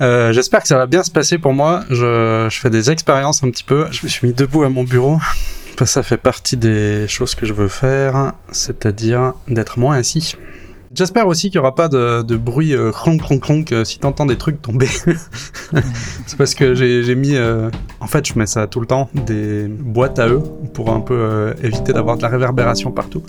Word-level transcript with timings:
Euh, 0.00 0.32
J'espère 0.32 0.62
que 0.62 0.68
ça 0.68 0.76
va 0.76 0.86
bien 0.86 1.02
se 1.02 1.10
passer 1.10 1.38
pour 1.38 1.52
moi. 1.52 1.84
Je, 1.90 2.48
fais 2.50 2.70
des 2.70 2.90
expériences 2.90 3.42
un 3.42 3.50
petit 3.50 3.64
peu. 3.64 3.86
Je 3.90 4.00
me 4.04 4.08
suis 4.08 4.26
mis 4.26 4.32
debout 4.32 4.64
à 4.64 4.68
mon 4.68 4.84
bureau. 4.84 5.18
Ça 5.84 6.02
fait 6.02 6.16
partie 6.16 6.56
des 6.56 7.06
choses 7.06 7.36
que 7.36 7.46
je 7.46 7.52
veux 7.52 7.68
faire, 7.68 8.32
c'est-à-dire 8.50 9.34
d'être 9.46 9.78
moins 9.78 9.96
assis. 9.96 10.34
J'espère 10.94 11.26
aussi 11.26 11.50
qu'il 11.50 11.60
n'y 11.60 11.66
aura 11.66 11.74
pas 11.74 11.88
de, 11.88 12.36
bruit 12.36 12.74
euh, 12.74 12.90
cronk 12.90 13.20
cronk 13.20 13.40
cronk 13.40 13.72
euh, 13.72 13.84
si 13.84 13.98
t'entends 13.98 14.26
des 14.26 14.38
trucs 14.38 14.62
tomber. 14.62 14.86
c'est 16.26 16.38
parce 16.38 16.54
que 16.54 16.74
j'ai 16.74 17.14
mis, 17.14 17.36
euh, 17.36 17.70
en 18.00 18.06
fait, 18.06 18.26
je 18.26 18.38
mets 18.38 18.46
ça 18.46 18.66
tout 18.66 18.80
le 18.80 18.86
temps, 18.86 19.10
des 19.14 19.68
boîtes 19.68 20.18
à 20.18 20.28
eux 20.28 20.42
pour 20.72 20.90
un 20.90 21.00
peu 21.00 21.14
euh, 21.14 21.54
éviter 21.62 21.92
d'avoir 21.92 22.16
de 22.16 22.22
la 22.22 22.28
réverbération 22.28 22.90
partout. 22.90 23.22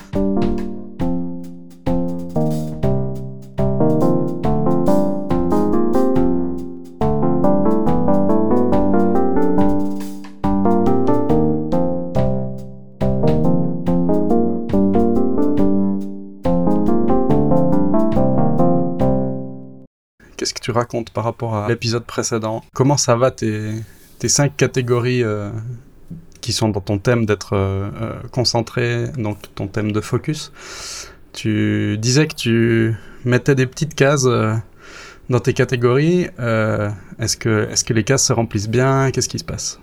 Tu 20.69 20.71
racontes 20.71 21.09
par 21.09 21.23
rapport 21.23 21.55
à 21.55 21.68
l'épisode 21.68 22.05
précédent 22.05 22.64
Comment 22.73 22.97
ça 22.97 23.15
va 23.15 23.32
tes, 23.32 23.71
tes 24.19 24.29
cinq 24.29 24.55
catégories 24.55 25.23
euh, 25.23 25.50
qui 26.42 26.54
sont 26.54 26.69
dans 26.69 26.79
ton 26.79 27.00
thème 27.00 27.25
d'être 27.25 27.54
euh, 27.54 27.89
euh, 28.00 28.14
concentré, 28.32 29.07
donc 29.18 29.37
ton 29.55 29.68
thème 29.68 29.92
de 29.92 30.00
focus? 30.00 30.51
Tu 31.33 31.97
disais 31.97 32.28
que 32.28 32.36
tu 32.36 32.95
mettais 33.25 33.55
des 33.55 33.66
petites 33.66 33.95
cases 33.95 34.28
dans 35.30 35.39
tes 35.39 35.53
catégories. 35.53 36.28
Est-ce 37.20 37.38
que, 37.38 37.67
est 37.72 37.83
que 37.83 37.94
les 37.94 38.03
cases 38.03 38.25
se 38.28 38.33
remplissent 38.33 38.70
bien? 38.70 39.09
Qu'est-ce 39.11 39.30
qui 39.30 39.39
se 39.39 39.44
passe? 39.44 39.80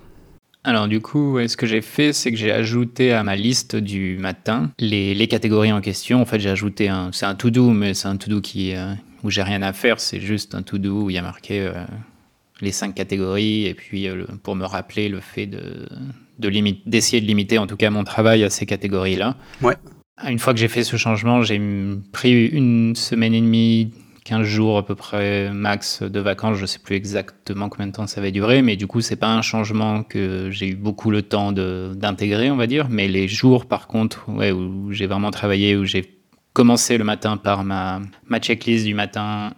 Alors 0.65 0.89
du 0.89 1.01
coup, 1.01 1.39
ce 1.47 1.57
que 1.57 1.67
j'ai 1.67 1.81
fait, 1.81 2.13
c'est 2.13 2.33
que 2.33 2.37
j'ai 2.37 2.51
ajouté 2.51 3.13
à 3.13 3.23
ma 3.23 3.37
liste 3.37 3.77
du 3.77 4.19
matin 4.19 4.73
les, 4.81 5.15
les 5.15 5.29
catégories 5.29 5.73
en 5.73 5.81
question. 5.81 6.21
En 6.21 6.25
fait, 6.25 6.41
j'ai 6.41 6.51
ajouté 6.51 6.89
un, 6.89 7.11
c'est 7.13 7.27
un 7.27 7.37
to-do, 7.37 7.71
mais 7.71 7.95
c'est 7.95 8.09
un 8.09 8.17
to-do 8.17 8.41
qui, 8.41 8.75
euh, 8.75 8.93
où 9.23 9.31
j'ai 9.31 9.43
rien 9.43 9.63
à 9.63 9.73
faire. 9.73 10.01
C'est 10.01 10.21
juste 10.21 10.55
un 10.55 10.63
to-do 10.63 11.05
où 11.05 11.11
il 11.11 11.15
y 11.15 11.19
a 11.19 11.23
marqué 11.23 11.61
euh, 11.61 11.73
les 12.61 12.73
cinq 12.73 12.95
catégories 12.95 13.67
et 13.67 13.75
puis 13.75 14.09
euh, 14.09 14.25
pour 14.43 14.57
me 14.57 14.65
rappeler 14.65 15.09
le 15.09 15.21
fait 15.21 15.47
de, 15.47 15.89
de 16.39 16.49
limite, 16.49 16.89
d'essayer 16.89 17.21
de 17.21 17.27
limiter 17.27 17.59
en 17.59 17.67
tout 17.67 17.77
cas 17.77 17.91
mon 17.91 18.05
travail 18.05 18.45
à 18.45 18.51
ces 18.51 18.67
catégories-là. 18.67 19.37
Ouais. 19.63 19.77
Une 20.27 20.39
fois 20.39 20.55
que 20.55 20.59
j'ai 20.59 20.69
fait 20.69 20.85
ce 20.85 20.97
changement, 20.97 21.43
j'ai 21.43 21.61
pris 22.13 22.47
une 22.47 22.97
semaine 22.97 23.35
et 23.35 23.41
demie, 23.41 23.93
15 24.27 24.45
jours 24.45 24.79
à 24.79 24.85
peu 24.85 24.95
près 24.95 25.53
max 25.53 26.03
de 26.03 26.21
vacances. 26.21 26.57
Je 26.57 26.67
sais 26.67 26.79
plus 26.79 26.97
exactement 26.97 27.69
combien 27.69 27.87
de 27.87 27.93
temps 27.93 28.07
ça 28.07 28.21
va 28.21 28.31
durer, 28.31 28.61
mais 28.61 28.77
du 28.77 28.87
coup, 28.87 29.01
c'est 29.01 29.17
pas 29.17 29.29
un 29.29 29.43
changement 29.43 30.03
que 30.03 30.51
j'ai 30.51 30.71
eu 30.71 30.75
beaucoup 30.75 31.11
le 31.11 31.23
temps 31.23 31.53
d'intégrer, 31.53 32.51
on 32.51 32.57
va 32.57 32.67
dire. 32.67 32.89
Mais 32.91 33.09
les 33.09 33.29
jours, 33.29 33.67
par 33.67 33.87
contre, 33.87 34.29
ouais, 34.29 34.51
où 34.51 34.91
j'ai 34.91 35.07
vraiment 35.07 35.31
travaillé, 35.31 35.77
où 35.77 35.85
j'ai 35.85 36.16
commencé 36.57 36.97
le 36.97 37.05
matin 37.05 37.37
par 37.37 37.65
ma, 37.65 38.01
ma 38.29 38.41
checklist 38.41 38.87
du 38.87 38.95
matin, 38.95 39.53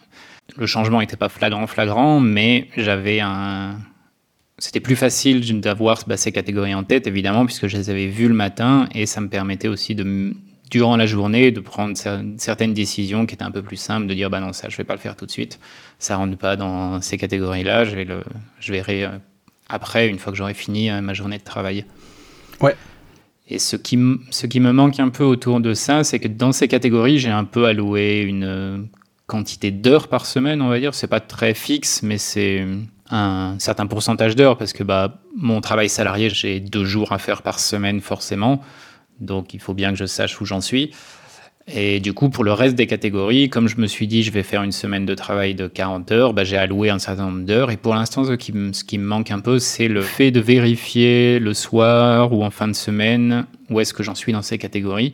le 0.56 0.66
changement 0.66 0.98
n'était 0.98 1.16
pas 1.16 1.28
flagrant, 1.28 1.68
flagrant, 1.68 2.18
mais 2.18 2.66
j'avais 2.77 3.20
un. 3.20 3.77
C'était 4.58 4.80
plus 4.80 4.96
facile 4.96 5.60
d'avoir 5.60 6.02
bah, 6.08 6.16
ces 6.16 6.32
catégories 6.32 6.74
en 6.74 6.82
tête, 6.82 7.06
évidemment, 7.06 7.46
puisque 7.46 7.69
je 7.69 7.76
les 7.76 7.88
avais 7.88 8.08
vues 8.08 8.26
le 8.26 8.34
matin, 8.34 8.88
et 8.92 9.06
ça 9.06 9.20
me 9.20 9.28
permettait 9.28 9.69
aussi 9.69 9.94
de, 9.94 10.34
durant 10.72 10.96
la 10.96 11.06
journée, 11.06 11.52
de 11.52 11.60
prendre 11.60 11.94
cer- 11.94 12.36
certaines 12.36 12.74
décisions 12.74 13.26
qui 13.26 13.34
étaient 13.36 13.44
un 13.44 13.52
peu 13.52 13.62
plus 13.62 13.76
simples, 13.76 14.08
de 14.08 14.14
dire 14.14 14.28
bah 14.28 14.41
non, 14.41 14.52
ça, 14.52 14.69
je 14.69 14.76
vais 14.76 14.82
pas 14.82 14.94
le 14.94 15.00
faire 15.00 15.14
tout 15.14 15.24
de 15.26 15.30
suite, 15.30 15.60
ça 16.00 16.16
rentre 16.16 16.36
pas 16.36 16.56
dans 16.56 17.00
ces 17.00 17.16
catégories-là, 17.16 17.84
je 17.84 17.94
je 18.58 18.72
verrai 18.72 19.04
euh, 19.04 19.10
après, 19.69 20.08
une 20.08 20.19
fois 20.19 20.32
que 20.32 20.38
j'aurai 20.38 20.54
fini 20.54 20.91
euh, 20.91 21.00
ma 21.00 21.14
journée 21.14 21.38
de 21.38 21.44
travail. 21.44 21.84
Ouais. 22.60 22.74
Et 23.48 23.58
ce 23.58 23.77
qui, 23.77 23.98
ce 24.30 24.46
qui 24.46 24.60
me 24.60 24.72
manque 24.72 25.00
un 25.00 25.09
peu 25.09 25.25
autour 25.25 25.60
de 25.60 25.72
ça, 25.72 26.04
c'est 26.04 26.19
que 26.19 26.28
dans 26.28 26.53
ces 26.53 26.69
catégories, 26.69 27.19
j'ai 27.19 27.31
un 27.31 27.44
peu 27.44 27.64
alloué 27.64 28.20
une 28.20 28.44
euh, 28.44 28.78
quantité 29.26 29.70
d'heures 29.70 30.09
par 30.09 30.26
semaine, 30.26 30.60
on 30.60 30.69
va 30.69 30.78
dire. 30.78 30.94
C'est 30.94 31.06
pas 31.06 31.20
très 31.20 31.54
fixe, 31.54 32.03
mais 32.03 32.19
c'est 32.19 32.66
un 33.10 33.56
certain 33.59 33.86
pourcentage 33.86 34.36
d'heures 34.36 34.59
parce 34.59 34.75
que 34.75 34.82
bah, 34.82 35.19
mon 35.36 35.60
travail 35.62 35.88
salarié, 35.88 36.28
j'ai 36.28 36.60
deux 36.60 36.84
jours 36.84 37.12
à 37.12 37.19
faire 37.19 37.42
par 37.42 37.59
semaine 37.59 38.00
forcément. 38.00 38.62
Donc 39.20 39.54
il 39.54 39.60
faut 39.60 39.75
bien 39.75 39.91
que 39.92 39.98
je 39.98 40.04
sache 40.04 40.41
où 40.41 40.44
j'en 40.44 40.60
suis. 40.60 40.92
Et 41.70 42.00
du 42.00 42.14
coup, 42.14 42.30
pour 42.30 42.44
le 42.44 42.52
reste 42.52 42.76
des 42.76 42.86
catégories, 42.86 43.50
comme 43.50 43.68
je 43.68 43.76
me 43.76 43.86
suis 43.86 44.06
dit, 44.06 44.22
je 44.22 44.30
vais 44.30 44.42
faire 44.42 44.62
une 44.62 44.72
semaine 44.72 45.04
de 45.04 45.14
travail 45.14 45.54
de 45.54 45.66
40 45.68 46.10
heures, 46.12 46.32
bah, 46.32 46.42
j'ai 46.42 46.56
alloué 46.56 46.88
un 46.88 46.98
certain 46.98 47.26
nombre 47.26 47.44
d'heures. 47.44 47.70
Et 47.70 47.76
pour 47.76 47.94
l'instant, 47.94 48.24
ce 48.24 48.32
qui, 48.32 48.52
me- 48.52 48.72
manque 48.98 49.30
un 49.30 49.40
peu, 49.40 49.58
c'est 49.58 49.88
le 49.88 50.00
fait 50.00 50.30
de 50.30 50.40
vérifier 50.40 51.38
le 51.38 51.52
soir 51.52 52.32
ou 52.32 52.42
en 52.42 52.50
fin 52.50 52.68
de 52.68 52.72
semaine 52.72 53.46
où 53.68 53.80
est-ce 53.80 53.92
que 53.92 54.02
j'en 54.02 54.14
suis 54.14 54.32
dans 54.32 54.40
ces 54.40 54.56
catégories. 54.56 55.12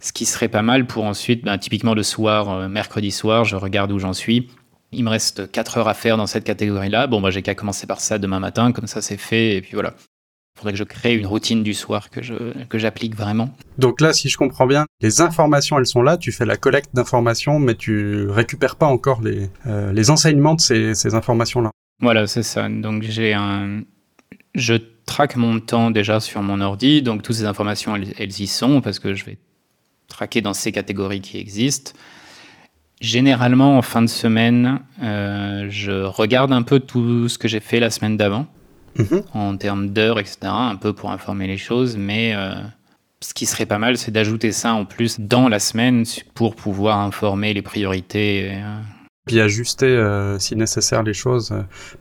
Ce 0.00 0.12
qui 0.12 0.24
serait 0.26 0.48
pas 0.48 0.62
mal 0.62 0.86
pour 0.86 1.04
ensuite, 1.04 1.44
bah, 1.44 1.58
typiquement 1.58 1.94
le 1.94 2.02
soir, 2.02 2.50
euh, 2.50 2.68
mercredi 2.68 3.12
soir, 3.12 3.44
je 3.44 3.56
regarde 3.56 3.92
où 3.92 3.98
j'en 4.00 4.12
suis. 4.14 4.48
Il 4.92 5.04
me 5.04 5.10
reste 5.10 5.50
4 5.52 5.78
heures 5.78 5.88
à 5.88 5.94
faire 5.94 6.16
dans 6.16 6.26
cette 6.26 6.44
catégorie-là. 6.44 7.06
Bon, 7.06 7.20
bah, 7.20 7.30
j'ai 7.30 7.42
qu'à 7.42 7.54
commencer 7.54 7.86
par 7.86 8.00
ça 8.00 8.18
demain 8.18 8.40
matin, 8.40 8.72
comme 8.72 8.86
ça 8.88 9.00
c'est 9.02 9.16
fait, 9.18 9.56
et 9.56 9.60
puis 9.60 9.72
voilà. 9.74 9.94
Il 10.58 10.62
faudrait 10.62 10.72
que 10.72 10.78
je 10.78 10.84
crée 10.84 11.14
une 11.14 11.26
routine 11.26 11.62
du 11.62 11.72
soir 11.72 12.10
que 12.10 12.20
je 12.20 12.34
que 12.68 12.78
j'applique 12.78 13.14
vraiment. 13.14 13.54
Donc 13.78 14.00
là, 14.00 14.12
si 14.12 14.28
je 14.28 14.36
comprends 14.36 14.66
bien, 14.66 14.86
les 15.00 15.20
informations, 15.20 15.78
elles 15.78 15.86
sont 15.86 16.02
là, 16.02 16.16
tu 16.16 16.32
fais 16.32 16.44
la 16.44 16.56
collecte 16.56 16.90
d'informations, 16.94 17.60
mais 17.60 17.76
tu 17.76 18.28
récupères 18.28 18.74
pas 18.74 18.86
encore 18.86 19.22
les, 19.22 19.50
euh, 19.68 19.92
les 19.92 20.10
enseignements 20.10 20.56
de 20.56 20.60
ces, 20.60 20.96
ces 20.96 21.14
informations-là. 21.14 21.70
Voilà, 22.00 22.26
c'est 22.26 22.42
ça. 22.42 22.68
Donc 22.68 23.04
j'ai 23.04 23.34
un, 23.34 23.82
je 24.56 24.74
traque 25.06 25.36
mon 25.36 25.60
temps 25.60 25.92
déjà 25.92 26.18
sur 26.18 26.42
mon 26.42 26.60
ordi, 26.60 27.02
donc 27.02 27.22
toutes 27.22 27.36
ces 27.36 27.44
informations 27.44 27.94
elles, 27.94 28.12
elles 28.18 28.40
y 28.40 28.48
sont 28.48 28.80
parce 28.80 28.98
que 28.98 29.14
je 29.14 29.24
vais 29.24 29.38
traquer 30.08 30.40
dans 30.40 30.54
ces 30.54 30.72
catégories 30.72 31.20
qui 31.20 31.38
existent. 31.38 31.92
Généralement 33.00 33.78
en 33.78 33.82
fin 33.82 34.02
de 34.02 34.08
semaine, 34.08 34.80
euh, 35.04 35.68
je 35.70 36.02
regarde 36.02 36.52
un 36.52 36.62
peu 36.62 36.80
tout 36.80 37.28
ce 37.28 37.38
que 37.38 37.46
j'ai 37.46 37.60
fait 37.60 37.78
la 37.78 37.90
semaine 37.90 38.16
d'avant 38.16 38.48
Mhm. 38.98 39.22
en 39.34 39.56
termes 39.56 39.88
d'heures, 39.90 40.18
etc., 40.18 40.36
un 40.44 40.76
peu 40.76 40.92
pour 40.92 41.10
informer 41.10 41.46
les 41.46 41.56
choses, 41.56 41.96
mais 41.96 42.34
euh, 42.34 42.54
ce 43.20 43.32
qui 43.34 43.46
serait 43.46 43.66
pas 43.66 43.78
mal, 43.78 43.96
c'est 43.96 44.10
d'ajouter 44.10 44.52
ça 44.52 44.74
en 44.74 44.84
plus 44.84 45.18
dans 45.20 45.48
la 45.48 45.58
semaine 45.58 46.04
pour 46.34 46.54
pouvoir 46.56 46.98
informer 47.00 47.54
les 47.54 47.62
priorités. 47.62 48.46
et, 48.46 48.54
euh, 48.56 48.78
Puis 49.26 49.40
ajuster, 49.40 49.86
euh, 49.86 50.38
si 50.38 50.56
nécessaire, 50.56 51.02
les 51.02 51.14
choses. 51.14 51.52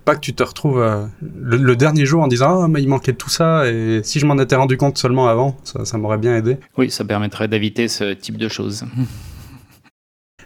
pas 0.05 0.15
que 0.15 0.21
tu 0.21 0.33
te 0.33 0.43
retrouves 0.43 0.79
le, 1.21 1.57
le 1.57 1.75
dernier 1.75 2.05
jour 2.05 2.21
en 2.23 2.27
disant 2.27 2.63
Ah, 2.63 2.67
mais 2.67 2.81
il 2.81 2.87
manquait 2.87 3.13
tout 3.13 3.29
ça, 3.29 3.67
et 3.69 4.01
si 4.03 4.19
je 4.19 4.25
m'en 4.25 4.37
étais 4.39 4.55
rendu 4.55 4.77
compte 4.77 4.97
seulement 4.97 5.27
avant, 5.27 5.57
ça, 5.63 5.85
ça 5.85 5.97
m'aurait 5.97 6.17
bien 6.19 6.35
aidé. 6.37 6.57
Oui, 6.77 6.89
ça 6.89 7.03
permettrait 7.05 7.47
d'éviter 7.47 7.87
ce 7.87 8.13
type 8.13 8.37
de 8.37 8.47
choses. 8.47 8.85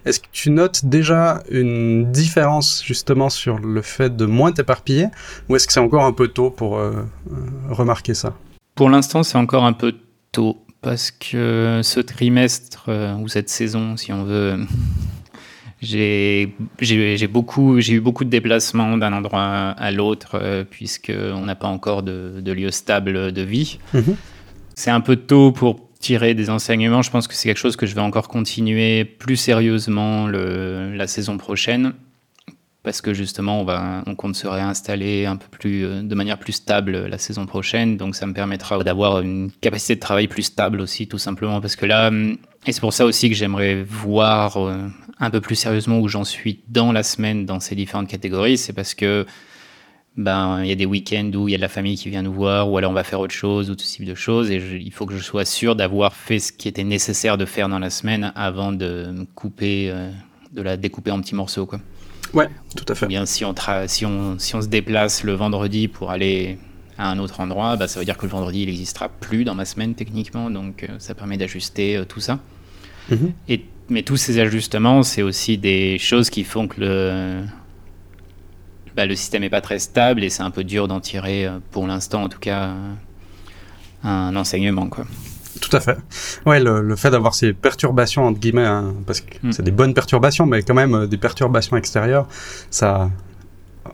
Est-ce 0.05 0.19
que 0.19 0.27
tu 0.31 0.49
notes 0.49 0.85
déjà 0.85 1.43
une 1.49 2.11
différence 2.11 2.83
justement 2.83 3.29
sur 3.29 3.59
le 3.59 3.81
fait 3.81 4.15
de 4.15 4.25
moins 4.25 4.51
t'éparpiller, 4.51 5.07
ou 5.47 5.55
est-ce 5.55 5.67
que 5.67 5.73
c'est 5.73 5.79
encore 5.79 6.05
un 6.05 6.13
peu 6.13 6.27
tôt 6.27 6.49
pour 6.49 6.77
euh, 6.77 6.91
euh, 7.31 7.35
remarquer 7.69 8.13
ça? 8.13 8.33
Pour 8.75 8.89
l'instant, 8.89 9.23
c'est 9.23 9.37
encore 9.37 9.65
un 9.65 9.73
peu 9.73 9.93
tôt 10.31 10.57
parce 10.81 11.11
que 11.11 11.81
ce 11.83 11.99
trimestre 11.99 12.85
euh, 12.87 13.15
ou 13.15 13.27
cette 13.27 13.49
saison, 13.49 13.97
si 13.97 14.11
on 14.11 14.23
veut, 14.23 14.65
j'ai 15.81 16.55
beaucoup 17.31 17.79
j'ai 17.79 17.93
eu 17.93 18.01
beaucoup 18.01 18.23
de 18.23 18.29
déplacements 18.29 18.97
d'un 18.97 19.13
endroit 19.13 19.41
à 19.41 19.91
l'autre 19.91 20.39
euh, 20.41 20.63
puisque 20.67 21.13
on 21.15 21.41
n'a 21.41 21.55
pas 21.55 21.67
encore 21.67 22.01
de, 22.01 22.41
de 22.41 22.51
lieu 22.51 22.71
stable 22.71 23.31
de 23.31 23.41
vie. 23.41 23.77
Mhm. 23.93 24.15
C'est 24.73 24.91
un 24.91 25.01
peu 25.01 25.15
tôt 25.15 25.51
pour 25.51 25.90
tirer 26.01 26.33
des 26.33 26.49
enseignements. 26.49 27.01
Je 27.01 27.11
pense 27.11 27.27
que 27.27 27.33
c'est 27.33 27.47
quelque 27.47 27.57
chose 27.57 27.75
que 27.75 27.85
je 27.85 27.95
vais 27.95 28.01
encore 28.01 28.27
continuer 28.27 29.05
plus 29.05 29.37
sérieusement 29.37 30.27
le, 30.27 30.93
la 30.95 31.07
saison 31.07 31.37
prochaine 31.37 31.93
parce 32.83 33.01
que 33.01 33.13
justement 33.13 33.61
on 33.61 33.63
va 33.63 34.03
on 34.07 34.15
compte 34.15 34.35
se 34.35 34.47
réinstaller 34.47 35.25
un 35.25 35.35
peu 35.35 35.45
plus 35.51 35.85
euh, 35.85 36.01
de 36.01 36.15
manière 36.15 36.39
plus 36.39 36.53
stable 36.53 37.05
la 37.05 37.17
saison 37.17 37.45
prochaine 37.45 37.97
donc 37.97 38.15
ça 38.15 38.25
me 38.25 38.33
permettra 38.33 38.83
d'avoir 38.83 39.21
une 39.21 39.51
capacité 39.61 39.95
de 39.95 39.99
travail 39.99 40.27
plus 40.27 40.43
stable 40.43 40.81
aussi 40.81 41.07
tout 41.07 41.19
simplement 41.19 41.61
parce 41.61 41.75
que 41.75 41.85
là 41.85 42.07
hum, 42.07 42.37
et 42.65 42.71
c'est 42.71 42.81
pour 42.81 42.93
ça 42.93 43.05
aussi 43.05 43.29
que 43.29 43.35
j'aimerais 43.35 43.83
voir 43.83 44.57
euh, 44.57 44.87
un 45.19 45.29
peu 45.29 45.41
plus 45.41 45.55
sérieusement 45.55 45.99
où 45.99 46.07
j'en 46.07 46.23
suis 46.23 46.59
dans 46.69 46.91
la 46.91 47.03
semaine 47.03 47.45
dans 47.45 47.59
ces 47.59 47.75
différentes 47.75 48.07
catégories 48.07 48.57
c'est 48.57 48.73
parce 48.73 48.95
que 48.95 49.27
ben 50.17 50.61
il 50.63 50.67
y 50.69 50.71
a 50.71 50.75
des 50.75 50.85
week-ends 50.85 51.31
où 51.35 51.47
il 51.47 51.51
y 51.51 51.55
a 51.55 51.57
de 51.57 51.61
la 51.61 51.69
famille 51.69 51.95
qui 51.97 52.09
vient 52.09 52.21
nous 52.21 52.33
voir 52.33 52.69
ou 52.69 52.77
alors 52.77 52.91
on 52.91 52.93
va 52.93 53.03
faire 53.05 53.19
autre 53.21 53.33
chose 53.33 53.69
ou 53.69 53.75
tout 53.75 53.85
ce 53.85 53.95
type 53.95 54.05
de 54.05 54.15
choses 54.15 54.51
et 54.51 54.59
je- 54.59 54.75
il 54.75 54.91
faut 54.91 55.05
que 55.05 55.15
je 55.15 55.23
sois 55.23 55.45
sûr 55.45 55.75
d'avoir 55.75 56.13
fait 56.13 56.39
ce 56.39 56.51
qui 56.51 56.67
était 56.67 56.83
nécessaire 56.83 57.37
de 57.37 57.45
faire 57.45 57.69
dans 57.69 57.79
la 57.79 57.89
semaine 57.89 58.33
avant 58.35 58.71
de 58.73 59.11
me 59.13 59.25
couper 59.35 59.89
euh, 59.89 60.11
de 60.53 60.61
la 60.61 60.75
découper 60.75 61.11
en 61.11 61.21
petits 61.21 61.35
morceaux 61.35 61.65
quoi 61.65 61.79
Ouais, 62.33 62.49
tout 62.77 62.85
à 62.87 62.95
fait. 62.95 63.07
bien 63.07 63.25
si 63.25 63.43
on, 63.45 63.53
tra- 63.53 63.87
si, 63.87 64.05
on, 64.05 64.37
si 64.39 64.55
on 64.55 64.61
se 64.61 64.67
déplace 64.67 65.23
le 65.23 65.33
vendredi 65.33 65.87
pour 65.89 66.11
aller 66.11 66.57
à 66.97 67.09
un 67.09 67.17
autre 67.19 67.39
endroit, 67.41 67.75
bah, 67.77 67.87
ça 67.89 67.99
veut 67.99 68.05
dire 68.05 68.15
que 68.17 68.25
le 68.25 68.31
vendredi, 68.31 68.61
il 68.61 68.67
n'existera 68.67 69.09
plus 69.09 69.43
dans 69.43 69.55
ma 69.55 69.65
semaine 69.65 69.95
techniquement, 69.95 70.49
donc 70.49 70.83
euh, 70.83 70.87
ça 70.99 71.13
permet 71.15 71.35
d'ajuster 71.37 71.97
euh, 71.97 72.05
tout 72.05 72.19
ça. 72.21 72.39
Mhm. 73.09 73.33
Et, 73.49 73.65
mais 73.89 74.03
tous 74.03 74.15
ces 74.17 74.39
ajustements, 74.39 75.03
c'est 75.03 75.23
aussi 75.23 75.57
des 75.57 75.97
choses 75.97 76.29
qui 76.29 76.43
font 76.45 76.67
que 76.69 76.79
le, 76.79 77.41
bah, 78.95 79.05
le 79.05 79.15
système 79.15 79.41
n'est 79.41 79.49
pas 79.49 79.61
très 79.61 79.79
stable 79.79 80.23
et 80.23 80.29
c'est 80.29 80.43
un 80.43 80.51
peu 80.51 80.63
dur 80.63 80.87
d'en 80.87 80.99
tirer, 80.99 81.47
pour 81.71 81.87
l'instant 81.87 82.23
en 82.23 82.29
tout 82.29 82.39
cas, 82.39 82.73
un 84.03 84.35
enseignement. 84.35 84.87
Quoi. 84.87 85.05
Tout 85.59 85.75
à 85.75 85.79
fait. 85.79 85.97
Ouais, 86.45 86.59
le, 86.59 86.95
fait 86.95 87.11
d'avoir 87.11 87.35
ces 87.35 87.53
perturbations, 87.53 88.25
entre 88.25 88.39
guillemets, 88.39 88.65
hein, 88.65 88.93
parce 89.05 89.21
que 89.21 89.35
mm. 89.43 89.51
c'est 89.51 89.63
des 89.63 89.71
bonnes 89.71 89.93
perturbations, 89.93 90.45
mais 90.45 90.63
quand 90.63 90.73
même 90.73 91.07
des 91.07 91.17
perturbations 91.17 91.77
extérieures, 91.77 92.27
ça 92.69 93.09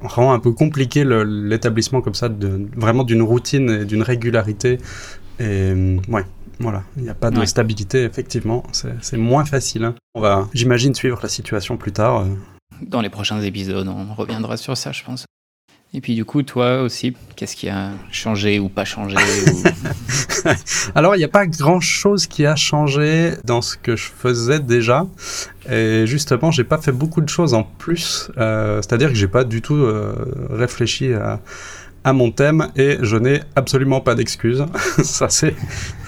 rend 0.02 0.34
un 0.34 0.40
peu 0.40 0.52
compliqué 0.52 1.04
l'établissement 1.06 2.02
comme 2.02 2.14
ça, 2.14 2.30
de, 2.30 2.68
vraiment 2.76 3.04
d'une 3.04 3.22
routine 3.22 3.70
et 3.70 3.86
d'une 3.86 4.02
régularité. 4.02 4.80
Et 5.40 5.74
ouais, 6.10 6.24
voilà, 6.60 6.84
il 6.98 7.04
n'y 7.04 7.10
a 7.10 7.14
pas 7.14 7.32
de 7.32 7.44
stabilité, 7.46 8.04
effectivement, 8.04 8.64
c'est 8.72 9.18
moins 9.18 9.46
facile. 9.46 9.86
Hein. 9.86 9.96
On 10.16 10.22
va, 10.22 10.48
j'imagine, 10.54 10.94
suivre 10.96 11.20
la 11.22 11.30
situation 11.30 11.78
plus 11.78 11.92
tard. 11.92 12.22
Euh. 12.22 12.26
Dans 12.82 13.02
les 13.02 13.10
prochains 13.10 13.42
épisodes, 13.42 13.88
on 13.88 14.14
reviendra 14.14 14.58
sur 14.58 14.78
ça, 14.78 14.92
je 14.92 15.04
pense. 15.04 15.26
Et 15.94 16.02
puis 16.02 16.16
du 16.16 16.26
coup, 16.26 16.44
toi 16.44 16.82
aussi, 16.82 17.16
qu'est-ce 17.36 17.56
qui 17.56 17.70
a 17.70 17.92
changé 18.12 18.60
ou 18.60 18.68
pas 18.68 18.84
changé 18.84 19.16
Alors, 20.96 21.16
il 21.16 21.20
n'y 21.20 21.24
a 21.24 21.30
pas 21.30 21.48
grand-chose 21.48 22.28
qui 22.28 22.46
a 22.46 22.56
changé 22.56 23.32
dans 23.46 23.62
ce 23.62 23.78
que 23.78 23.96
je 23.96 24.04
faisais 24.04 24.60
déjà. 24.60 25.08
Et 25.70 26.06
justement, 26.06 26.52
j'ai 26.52 26.66
pas 26.66 26.78
fait 26.78 26.92
beaucoup 26.92 27.22
de 27.22 27.30
choses 27.30 27.54
en 27.54 27.64
plus. 27.64 28.30
Euh, 28.38 28.82
c'est-à-dire 28.82 29.10
que 29.10 29.16
j'ai 29.16 29.28
pas 29.30 29.46
du 29.46 29.62
tout 29.62 29.76
euh, 29.76 30.14
réfléchi 30.50 31.14
à, 31.14 31.40
mon 32.14 32.32
thème 32.32 32.70
et 32.78 32.98
je 33.02 33.18
n'ai 33.18 33.42
absolument 33.58 34.00
pas 34.00 34.16
d'excuses. 34.16 34.66
Ça, 35.04 35.28
c'est, 35.30 35.56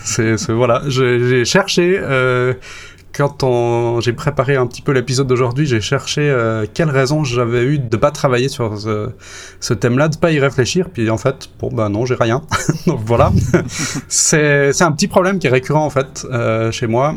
c'est, 0.06 0.36
voilà. 0.50 0.84
J'ai 0.88 1.44
cherché. 1.46 2.00
Euh, 2.02 2.54
quand 3.28 4.00
j'ai 4.02 4.14
préparé 4.14 4.56
un 4.56 4.66
petit 4.68 4.82
peu 4.82 4.92
l'épisode 4.92 5.28
d'aujourd'hui, 5.28 5.66
j'ai 5.66 5.82
cherché 5.82 6.22
euh, 6.22 6.66
quelle 6.74 6.90
raison 6.90 7.24
j'avais 7.24 7.64
eu 7.64 7.80
de 7.80 7.98
pas 7.98 8.12
travailler 8.12 8.50
sur 8.50 8.78
ce, 8.80 9.74
thème-là, 9.74 10.08
de 10.08 10.18
pas 10.18 10.32
y 10.32 10.40
réfléchir. 10.40 10.90
Puis 10.90 11.10
en 11.10 11.18
fait, 11.18 11.50
bon 11.60 11.70
bah 11.72 11.90
non, 11.90 12.06
j'ai 12.06 12.16
rien. 12.16 12.44
Donc 12.88 13.02
voilà, 13.06 13.32
c'est 14.08 14.82
un 14.82 14.92
petit 14.92 15.08
problème 15.08 15.40
qui 15.40 15.48
est 15.48 15.50
récurrent 15.50 15.86
en 15.86 15.90
fait 15.90 16.26
euh, 16.32 16.72
chez 16.72 16.88
moi. 16.88 17.16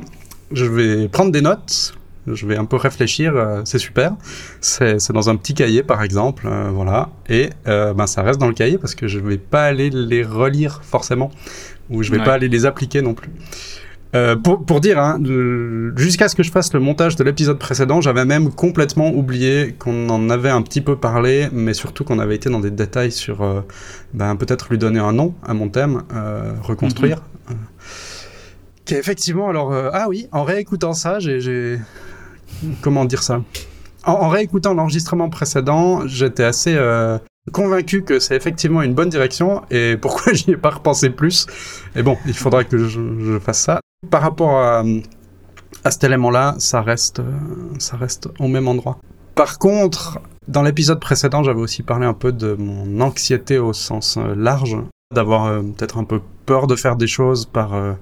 Je 0.51 0.65
vais 0.65 1.09
prendre 1.09 1.31
des 1.31 1.41
notes, 1.41 1.95
je 2.27 2.47
vais 2.47 2.57
un 2.57 2.65
peu 2.65 2.77
réfléchir, 2.77 3.35
euh, 3.35 3.63
c'est 3.65 3.79
super. 3.79 4.13
C'est 4.61 5.13
dans 5.13 5.31
un 5.31 5.37
petit 5.37 5.55
cahier 5.55 5.83
par 5.83 6.03
exemple, 6.03 6.49
voilà. 6.73 7.11
Et 7.29 7.51
ben 7.65 8.07
ça 8.07 8.23
reste 8.23 8.41
dans 8.41 8.49
le 8.49 8.55
cahier 8.55 8.79
parce 8.79 8.95
que 8.95 9.09
je 9.09 9.19
vais 9.19 9.39
pas 9.39 9.65
aller 9.65 9.91
les 9.91 10.25
relire 10.25 10.81
forcément, 10.83 11.31
ou 11.91 12.03
je 12.03 12.11
vais 12.11 12.23
pas 12.23 12.35
aller 12.35 12.49
les 12.49 12.67
appliquer 12.67 13.03
non 13.03 13.15
plus. 13.15 13.31
Euh, 14.15 14.37
pour, 14.37 14.65
pour, 14.65 14.81
dire, 14.81 14.99
hein, 14.99 15.19
jusqu'à 15.97 16.29
ce 16.29 16.37
que 16.37 16.43
je 16.43 16.51
fasse 16.51 16.75
le 16.75 16.81
montage 16.81 17.17
de 17.17 17.25
l'épisode 17.25 17.59
précédent, 17.59 18.03
j'avais 18.03 18.27
même 18.27 18.53
complètement 18.53 19.11
oublié 19.11 19.75
qu'on 19.79 20.09
en 20.11 20.29
avait 20.29 20.51
un 20.51 20.61
petit 20.61 20.83
peu 20.83 20.97
parlé, 20.97 21.49
mais 21.51 21.73
surtout 21.73 22.05
qu'on 22.05 22.19
avait 22.19 22.35
été 22.35 22.51
dans 22.51 22.61
des 22.61 22.71
détails 22.71 23.13
sur 23.13 23.43
euh, 23.43 23.63
ben, 24.13 24.37
peut-être 24.37 24.69
lui 24.71 24.77
donner 24.77 24.99
un 24.99 25.13
nom 25.13 25.35
à 25.43 25.55
mon 25.55 25.71
thème, 25.71 26.03
euh, 26.15 26.53
reconstruire. 26.63 27.23
Mhm. 27.49 27.57
Qu'effectivement, 28.85 29.49
alors, 29.49 29.73
ah 29.93 30.07
oui, 30.09 30.29
en 30.33 30.43
réécoutant 30.43 30.93
ça, 30.93 31.19
j'ai. 31.21 31.79
Comment 32.83 33.05
dire 33.05 33.23
ça? 33.23 33.43
En, 34.05 34.13
en, 34.13 34.29
réécoutant 34.29 34.75
l'enregistrement 34.75 35.31
précédent, 35.31 36.07
j'étais 36.07 36.43
assez 36.43 36.77
convaincu 37.53 38.03
que 38.03 38.19
c'est 38.19 38.37
effectivement 38.37 38.83
une 38.83 38.93
bonne 38.93 39.09
direction 39.09 39.63
et 39.71 39.97
pourquoi 39.97 40.33
j'y 40.35 40.51
ai 40.51 40.57
pas 40.57 40.71
repensé 40.71 41.11
plus? 41.11 41.47
Et 41.95 42.03
bon, 42.03 42.19
il 42.27 42.35
faudra 42.35 42.65
que 42.65 42.77
je, 42.77 43.01
je 43.21 43.39
fasse 43.39 43.61
ça. 43.61 43.81
Par 44.11 44.23
rapport 44.23 44.59
à, 44.59 44.83
à 45.85 45.91
cet 45.91 46.05
élément-là, 46.05 46.55
ça 46.59 46.83
reste, 46.83 47.23
ça 47.79 47.97
reste 47.97 48.29
au 48.39 48.49
même 48.49 48.69
endroit. 48.69 48.99
Par 49.35 49.59
contre, 49.59 50.21
dans 50.49 50.63
l'épisode 50.63 51.01
précédent, 51.01 51.43
j'avais 51.43 51.61
aussi 51.61 51.83
parlé 51.83 52.05
un 52.05 52.15
peu 52.15 52.33
de 52.33 52.55
mon 52.55 53.01
anxiété 53.01 53.59
au 53.59 53.73
sens 53.73 54.19
euh, 54.19 54.35
large, 54.37 54.77
d'avoir 55.15 55.47
euh, 55.47 55.63
peut-être 55.63 55.99
un 55.99 56.05
peu 56.05 56.21
peur 56.47 56.67
de 56.67 56.77
faire 56.77 56.97
des 56.97 57.07
choses 57.07 57.47
par 57.47 57.75
euh, 57.75 57.95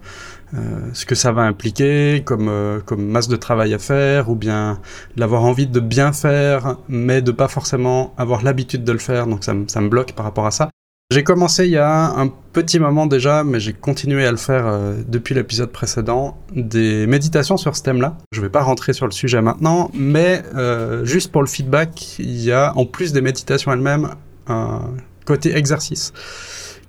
ce 0.92 1.04
que 1.06 1.14
ça 1.14 1.32
va 1.32 1.42
impliquer 1.42 2.22
comme, 2.24 2.50
comme 2.86 3.06
masse 3.06 3.28
de 3.28 3.36
travail 3.36 3.74
à 3.74 3.78
faire, 3.78 4.30
ou 4.30 4.34
bien 4.34 4.80
d'avoir 5.16 5.44
envie 5.44 5.66
de 5.66 5.80
bien 5.80 6.12
faire, 6.12 6.76
mais 6.88 7.22
de 7.22 7.30
pas 7.30 7.48
forcément 7.48 8.12
avoir 8.16 8.42
l'habitude 8.42 8.82
de 8.82 8.92
le 8.92 8.98
faire, 8.98 9.26
donc 9.26 9.44
ça, 9.44 9.52
ça 9.68 9.80
me 9.80 9.88
bloque 9.88 10.12
par 10.12 10.24
rapport 10.24 10.46
à 10.46 10.50
ça. 10.50 10.70
J'ai 11.12 11.24
commencé 11.24 11.64
il 11.64 11.72
y 11.72 11.76
a 11.76 12.12
un 12.16 12.28
petit 12.52 12.78
moment 12.78 13.06
déjà, 13.06 13.42
mais 13.42 13.58
j'ai 13.58 13.72
continué 13.72 14.24
à 14.24 14.30
le 14.30 14.36
faire 14.36 14.68
euh, 14.68 14.94
depuis 15.08 15.34
l'épisode 15.34 15.72
précédent, 15.72 16.38
des 16.54 17.04
méditations 17.08 17.56
sur 17.56 17.74
ce 17.74 17.82
thème-là. 17.82 18.16
Je 18.30 18.40
vais 18.40 18.48
pas 18.48 18.62
rentrer 18.62 18.92
sur 18.92 19.06
le 19.06 19.10
sujet 19.10 19.42
maintenant, 19.42 19.90
mais 19.92 20.44
euh, 20.54 21.04
juste 21.04 21.32
pour 21.32 21.42
le 21.42 21.48
feedback, 21.48 22.16
il 22.20 22.40
y 22.40 22.52
a 22.52 22.72
en 22.76 22.86
plus 22.86 23.12
des 23.12 23.22
méditations 23.22 23.72
elles-mêmes 23.72 24.10
un 24.46 24.82
côté 25.24 25.56
exercice 25.56 26.12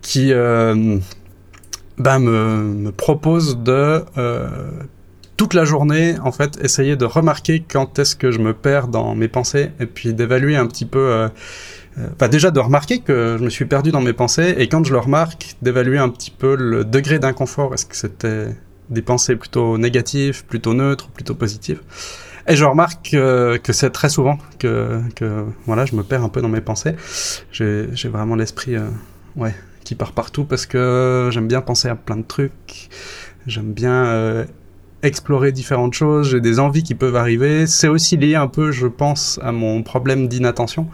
qui 0.04 0.32
euh, 0.34 1.00
ben, 1.98 2.20
me, 2.20 2.58
me, 2.62 2.92
propose 2.92 3.58
de 3.58 4.06
toute 5.36 5.56
la 5.56 5.66
journée, 5.66 6.18
en 6.24 6.32
fait, 6.32 6.60
essayer 6.64 6.96
de 6.96 7.06
remarquer 7.06 7.64
quand 7.68 7.98
est-ce 7.98 8.16
que 8.16 8.30
je 8.30 8.38
me 8.38 8.54
perds 8.54 8.88
dans 8.88 9.16
mes 9.16 9.28
pensées 9.28 9.72
et 9.80 9.88
puis 9.88 10.14
d'évaluer 10.14 10.56
un 10.56 10.68
petit 10.68 10.86
peu 10.86 11.28
Enfin, 11.98 12.30
déjà 12.30 12.52
de 12.52 12.60
remarquer 12.60 13.00
que 13.00 13.36
je 13.38 13.44
me 13.44 13.50
suis 13.50 13.66
perdu 13.66 13.92
dans 13.92 14.02
mes 14.02 14.14
pensées 14.14 14.56
et 14.58 14.68
quand 14.68 14.84
je 14.84 14.94
le 14.94 15.00
remarque, 15.00 15.56
d'évaluer 15.62 15.98
un 15.98 16.10
petit 16.10 16.32
peu 16.32 16.56
le 16.56 16.86
degré 16.86 17.20
d'inconfort. 17.20 17.74
Est-ce 17.74 17.86
que 17.86 17.96
c'était 17.96 18.48
des 18.90 19.02
pensées 19.02 19.36
plutôt 19.36 19.78
négatives, 19.78 20.46
plutôt 20.46 20.74
neutres, 20.74 21.10
plutôt 21.10 21.36
positives? 21.36 21.82
Et 22.48 22.56
je 22.56 22.66
remarque 22.66 23.12
que 23.12 23.74
c'est 23.74 23.92
très 23.92 24.10
souvent 24.10 24.38
que, 24.58 25.00
que, 25.16 25.46
voilà, 25.66 25.86
je 25.86 25.96
me 25.96 26.04
perds 26.04 26.24
un 26.24 26.30
peu 26.30 26.42
dans 26.42 26.50
mes 26.50 26.62
pensées. 26.62 26.96
J'ai 27.52 28.10
vraiment 28.10 28.36
l'esprit 28.36 28.76
euh, 28.76 28.88
ouais, 29.36 29.54
qui 29.84 29.96
part 29.96 30.14
partout 30.14 30.46
parce 30.46 30.66
que 30.66 31.30
j'aime 31.32 31.48
bien 31.48 31.62
penser 31.62 31.88
à 31.88 31.96
plein 31.96 32.18
de 32.18 32.24
trucs. 32.24 32.90
J'aime 33.48 33.74
bien 33.74 34.06
euh, 34.06 34.46
explorer 35.04 35.52
différentes 35.52 35.94
choses, 35.94 36.30
j'ai 36.30 36.42
des 36.42 36.60
envies 36.60 36.84
qui 36.84 36.96
peuvent 36.96 37.16
arriver. 37.16 37.68
C'est 37.68 37.88
aussi 37.88 38.18
lié 38.18 38.36
un 38.36 38.48
peu, 38.48 38.72
je 38.72 38.88
pense, 38.88 39.40
à 39.42 39.52
mon 39.52 39.84
problème 39.84 40.28
d'inattention. 40.28 40.88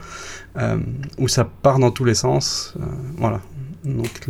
Euh, 0.58 0.78
où 1.20 1.28
ça 1.28 1.46
part 1.46 1.78
dans 1.78 1.92
tous 1.92 2.04
les 2.04 2.16
sens. 2.16 2.74
Euh, 2.80 2.84
voilà. 3.18 3.42
Donc, 3.86 4.28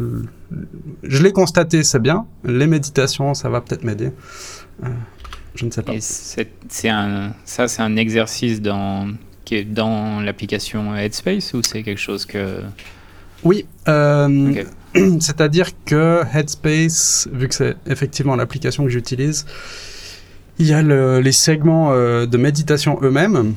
je 1.04 1.24
l'ai 1.24 1.32
constaté, 1.32 1.84
c'est 1.84 2.02
bien. 2.02 2.26
Les 2.44 2.68
méditations, 2.68 3.34
ça 3.34 3.50
va 3.50 3.62
peut-être 3.62 3.86
m'aider. 3.86 4.12
Euh, 4.84 4.88
je 5.56 5.66
ne 5.66 5.72
sais 5.72 5.84
pas. 5.84 5.94
c'est 6.00 6.90
un, 6.90 7.34
ça, 7.46 7.70
c'est 7.70 7.82
un 7.82 7.96
exercice 7.96 8.62
dans, 8.62 9.10
qui 9.46 9.56
est 9.56 9.64
dans 9.64 10.20
l'application 10.20 10.94
Headspace 10.94 11.54
ou 11.54 11.62
c'est 11.64 11.82
quelque 11.84 12.02
chose 12.02 12.26
que. 12.26 12.60
Oui. 13.44 13.66
C'est-à-dire 15.20 15.70
que 15.86 16.22
Headspace, 16.34 17.28
vu 17.32 17.48
que 17.48 17.56
c'est 17.56 17.76
effectivement 17.88 18.36
l'application 18.36 18.84
que 18.84 18.90
j'utilise, 18.90 19.46
il 20.60 20.68
y 20.68 20.74
a 20.74 20.82
les 20.82 21.32
segments 21.32 21.92
de 21.94 22.38
méditation 22.38 23.00
eux-mêmes 23.04 23.54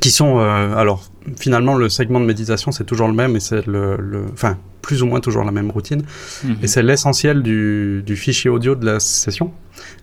qui 0.00 0.10
sont 0.10 0.38
alors 0.38 1.08
finalement, 1.36 1.74
le 1.74 1.88
segment 1.88 2.20
de 2.20 2.26
méditation, 2.26 2.72
c'est 2.72 2.84
toujours 2.84 3.08
le 3.08 3.14
même 3.14 3.36
et 3.36 3.40
c'est 3.40 3.66
le, 3.66 4.26
enfin, 4.32 4.58
plus 4.82 5.02
ou 5.02 5.06
moins 5.06 5.20
toujours 5.20 5.44
la 5.44 5.52
même 5.52 5.70
routine. 5.70 6.02
Mhm. 6.44 6.56
Et 6.62 6.66
c'est 6.66 6.82
l'essentiel 6.82 7.42
du, 7.42 8.02
du, 8.04 8.16
fichier 8.16 8.50
audio 8.50 8.74
de 8.74 8.84
la 8.84 9.00
session. 9.00 9.52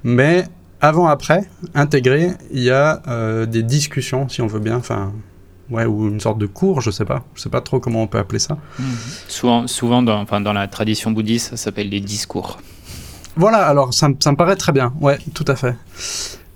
Mais 0.03 0.45
avant, 0.79 1.07
après, 1.07 1.43
intégré, 1.75 2.31
il 2.51 2.63
y 2.63 2.71
a 2.71 3.01
euh, 3.07 3.45
des 3.45 3.63
discussions, 3.63 4.29
si 4.29 4.41
on 4.41 4.47
veut 4.47 4.59
bien, 4.59 4.77
enfin, 4.77 5.13
ouais, 5.71 5.85
ou 5.85 6.09
une 6.09 6.19
sorte 6.19 6.37
de 6.37 6.45
cours, 6.45 6.81
je 6.81 6.91
sais 6.91 7.05
pas, 7.05 7.23
je 7.33 7.41
sais 7.41 7.49
pas 7.49 7.61
trop 7.61 7.79
comment 7.79 8.03
on 8.03 8.07
peut 8.07 8.17
appeler 8.17 8.39
ça. 8.39 8.57
Mhm. 8.77 8.85
Souvent, 9.27 9.67
souvent 9.67 10.03
dans, 10.03 10.19
enfin, 10.21 10.41
dans 10.41 10.53
la 10.53 10.67
tradition 10.67 11.11
bouddhiste, 11.11 11.51
ça 11.51 11.57
s'appelle 11.57 11.89
des 11.89 12.01
discours. 12.01 12.59
Voilà, 13.37 13.65
alors 13.65 13.93
ça, 13.93 14.09
ça, 14.19 14.31
me 14.31 14.37
paraît 14.37 14.57
très 14.57 14.73
bien, 14.73 14.93
ouais, 14.99 15.17
tout 15.33 15.45
à 15.47 15.55
fait. 15.55 15.75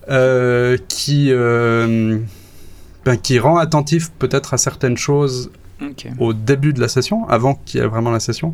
Euh, 0.09 0.77
qui 0.87 1.31
euh, 1.31 2.19
ben, 3.05 3.17
qui 3.17 3.39
rend 3.39 3.57
attentif 3.57 4.11
peut-être 4.11 4.53
à 4.53 4.57
certaines 4.57 4.97
choses 4.97 5.49
au 6.19 6.33
début 6.33 6.73
de 6.73 6.81
la 6.81 6.87
session, 6.87 7.27
avant 7.27 7.55
qu'il 7.65 7.79
y 7.79 7.83
ait 7.83 7.87
vraiment 7.87 8.11
la 8.11 8.19
session. 8.19 8.53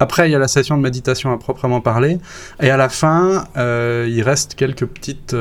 Après, 0.00 0.28
il 0.28 0.32
y 0.32 0.34
a 0.34 0.38
la 0.38 0.48
session 0.48 0.76
de 0.76 0.82
méditation 0.82 1.32
à 1.32 1.38
proprement 1.38 1.80
parler. 1.80 2.18
Et 2.60 2.70
à 2.70 2.76
la 2.76 2.88
fin, 2.88 3.44
euh, 3.56 4.06
il 4.08 4.22
reste 4.22 4.54
quelques, 4.54 4.86
petites, 4.86 5.36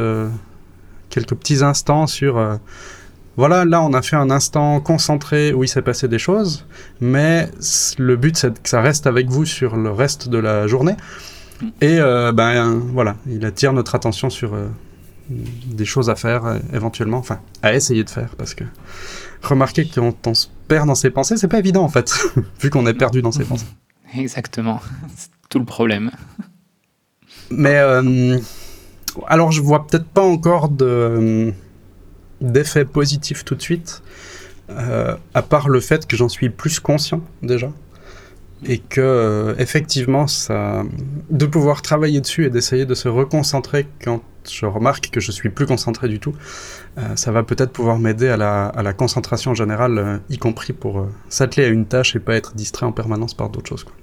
quelques 1.10 1.36
petits 1.36 1.64
instants 1.64 2.08
sur... 2.08 2.60
Euh, 3.38 3.41
voilà, 3.41 3.65
là, 3.65 3.82
on 3.82 3.94
a 3.94 4.01
fait 4.01 4.15
un 4.15 4.29
instant 4.29 4.79
concentré 4.79 5.53
où 5.53 5.63
il 5.63 5.67
s'est 5.67 5.82
passé 5.82 6.08
des 6.08 6.20
choses, 6.20 6.65
mais 7.00 7.50
le 7.98 8.15
but, 8.15 8.36
c'est 8.38 8.62
que 8.62 8.70
ça 8.70 8.82
reste 8.82 9.08
avec 9.08 9.27
vous 9.29 9.46
sur 9.46 9.75
le 9.75 9.91
reste 9.91 10.29
de 10.29 10.38
la 10.38 10.67
journée. 10.67 10.96
Mm. 11.62 11.65
Et 11.82 12.00
ben 12.34 12.82
voilà, 12.94 13.15
il 13.27 13.46
attire 13.46 13.74
notre 13.74 13.96
attention 13.96 14.29
sur 14.29 14.56
des 15.29 15.86
choses 15.86 16.10
à 16.10 16.15
faire 16.15 16.46
euh, 16.46 16.58
éventuellement, 16.74 17.17
enfin 17.17 17.39
à 17.62 17.74
essayer 17.74 18.03
de 18.03 18.10
faire 18.10 18.36
parce 18.38 18.53
que 18.53 18.63
remarquer 19.41 19.88
qu'on 19.88 20.15
on 20.25 20.34
se 20.34 20.48
perd 20.67 20.88
dans 20.88 20.96
ses 20.96 21.10
pensées, 21.10 21.38
c'est 21.38 21.48
pas 21.48 21.60
évident 21.60 21.84
en 21.84 21.89
fait, 21.89 22.13
vu 22.62 22.70
qu'on 22.70 22.86
est 22.88 22.94
perdu 22.94 23.22
dans 23.22 23.32
ses 23.32 23.44
pensées. 23.44 23.65
Exactement, 24.15 24.79
c'est 25.15 25.29
tout 25.50 25.60
le 25.60 25.65
problème. 25.65 26.12
Mais 27.50 27.77
euh, 27.77 28.39
alors 29.27 29.51
je 29.51 29.62
vois 29.62 29.86
peut-être 29.86 30.08
pas 30.08 30.24
encore 30.24 30.70
de 30.70 31.53
d'effet 32.41 32.86
positif 32.86 33.46
tout 33.46 33.56
de 33.56 33.62
suite. 33.62 34.01
à 34.70 35.41
part 35.41 35.70
le 35.70 35.79
fait 35.79 36.06
que 36.06 36.17
j'en 36.17 36.29
suis 36.29 36.50
plus 36.50 36.79
conscient 36.79 37.22
déjà 37.41 37.72
et 38.65 38.79
que 38.79 39.01
euh, 39.01 39.56
effectivement 39.60 40.27
ça 40.27 40.84
de 41.29 41.46
pouvoir 41.46 41.82
travailler 41.82 42.22
dessus 42.22 42.46
et 42.46 42.50
d'essayer 42.50 42.86
de 42.86 42.96
se 42.96 43.08
reconcentrer 43.08 43.88
quand 44.03 44.22
je 44.50 44.65
remarque 44.65 45.10
que 45.12 45.20
je 45.20 45.32
suis 45.32 45.50
plus 45.50 45.67
concentré 45.67 46.08
du 46.08 46.20
tout 46.20 46.34
euh, 46.98 47.15
ça 47.15 47.32
va 47.32 47.44
peut-être 47.44 47.72
pouvoir 47.72 48.00
m'aider 48.00 48.29
à 48.29 48.38
la, 48.38 48.67
à 48.67 48.82
la, 48.82 48.94
concentration 48.94 49.53
générale 49.53 49.98
euh, 49.98 50.17
y 50.29 50.38
compris 50.38 50.74
pour 50.74 51.08
s'atteler 51.29 51.65
à 51.65 51.67
une 51.67 51.86
tâche 51.86 52.15
et 52.15 52.20
pas 52.20 52.36
être 52.36 52.56
distrait 52.56 52.86
en 52.86 52.91
permanence 52.91 53.36
par 53.36 53.50
d'autres 53.50 53.70
choses 53.70 53.84
quoi. 53.84 53.94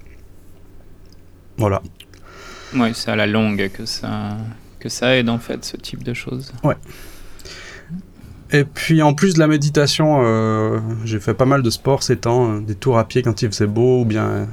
voilà 1.57 1.81
ouais 2.75 2.93
c'est 2.93 3.11
à 3.11 3.15
la 3.17 3.27
longue 3.27 3.69
que 3.73 3.85
ça 3.85 4.37
que 4.79 4.87
ça 4.87 5.17
aide 5.17 5.27
en 5.27 5.39
fait 5.39 5.65
ce 5.65 5.75
type 5.75 6.03
de 6.03 6.13
choses 6.13 6.53
ouais 6.63 6.77
et 8.51 8.63
puis 8.63 9.01
en 9.01 9.13
plus 9.13 9.33
de 9.33 9.39
la 9.39 9.47
méditation, 9.47 10.21
euh, 10.23 10.79
j'ai 11.03 11.19
fait 11.19 11.33
pas 11.33 11.45
mal 11.45 11.63
de 11.63 11.69
sport 11.69 12.03
ces 12.03 12.17
temps, 12.17 12.51
euh, 12.51 12.59
des 12.59 12.75
tours 12.75 12.97
à 12.97 13.07
pied 13.07 13.23
quand 13.23 13.41
il 13.41 13.49
faisait 13.49 13.67
beau, 13.67 14.01
ou 14.01 14.05
bien 14.05 14.47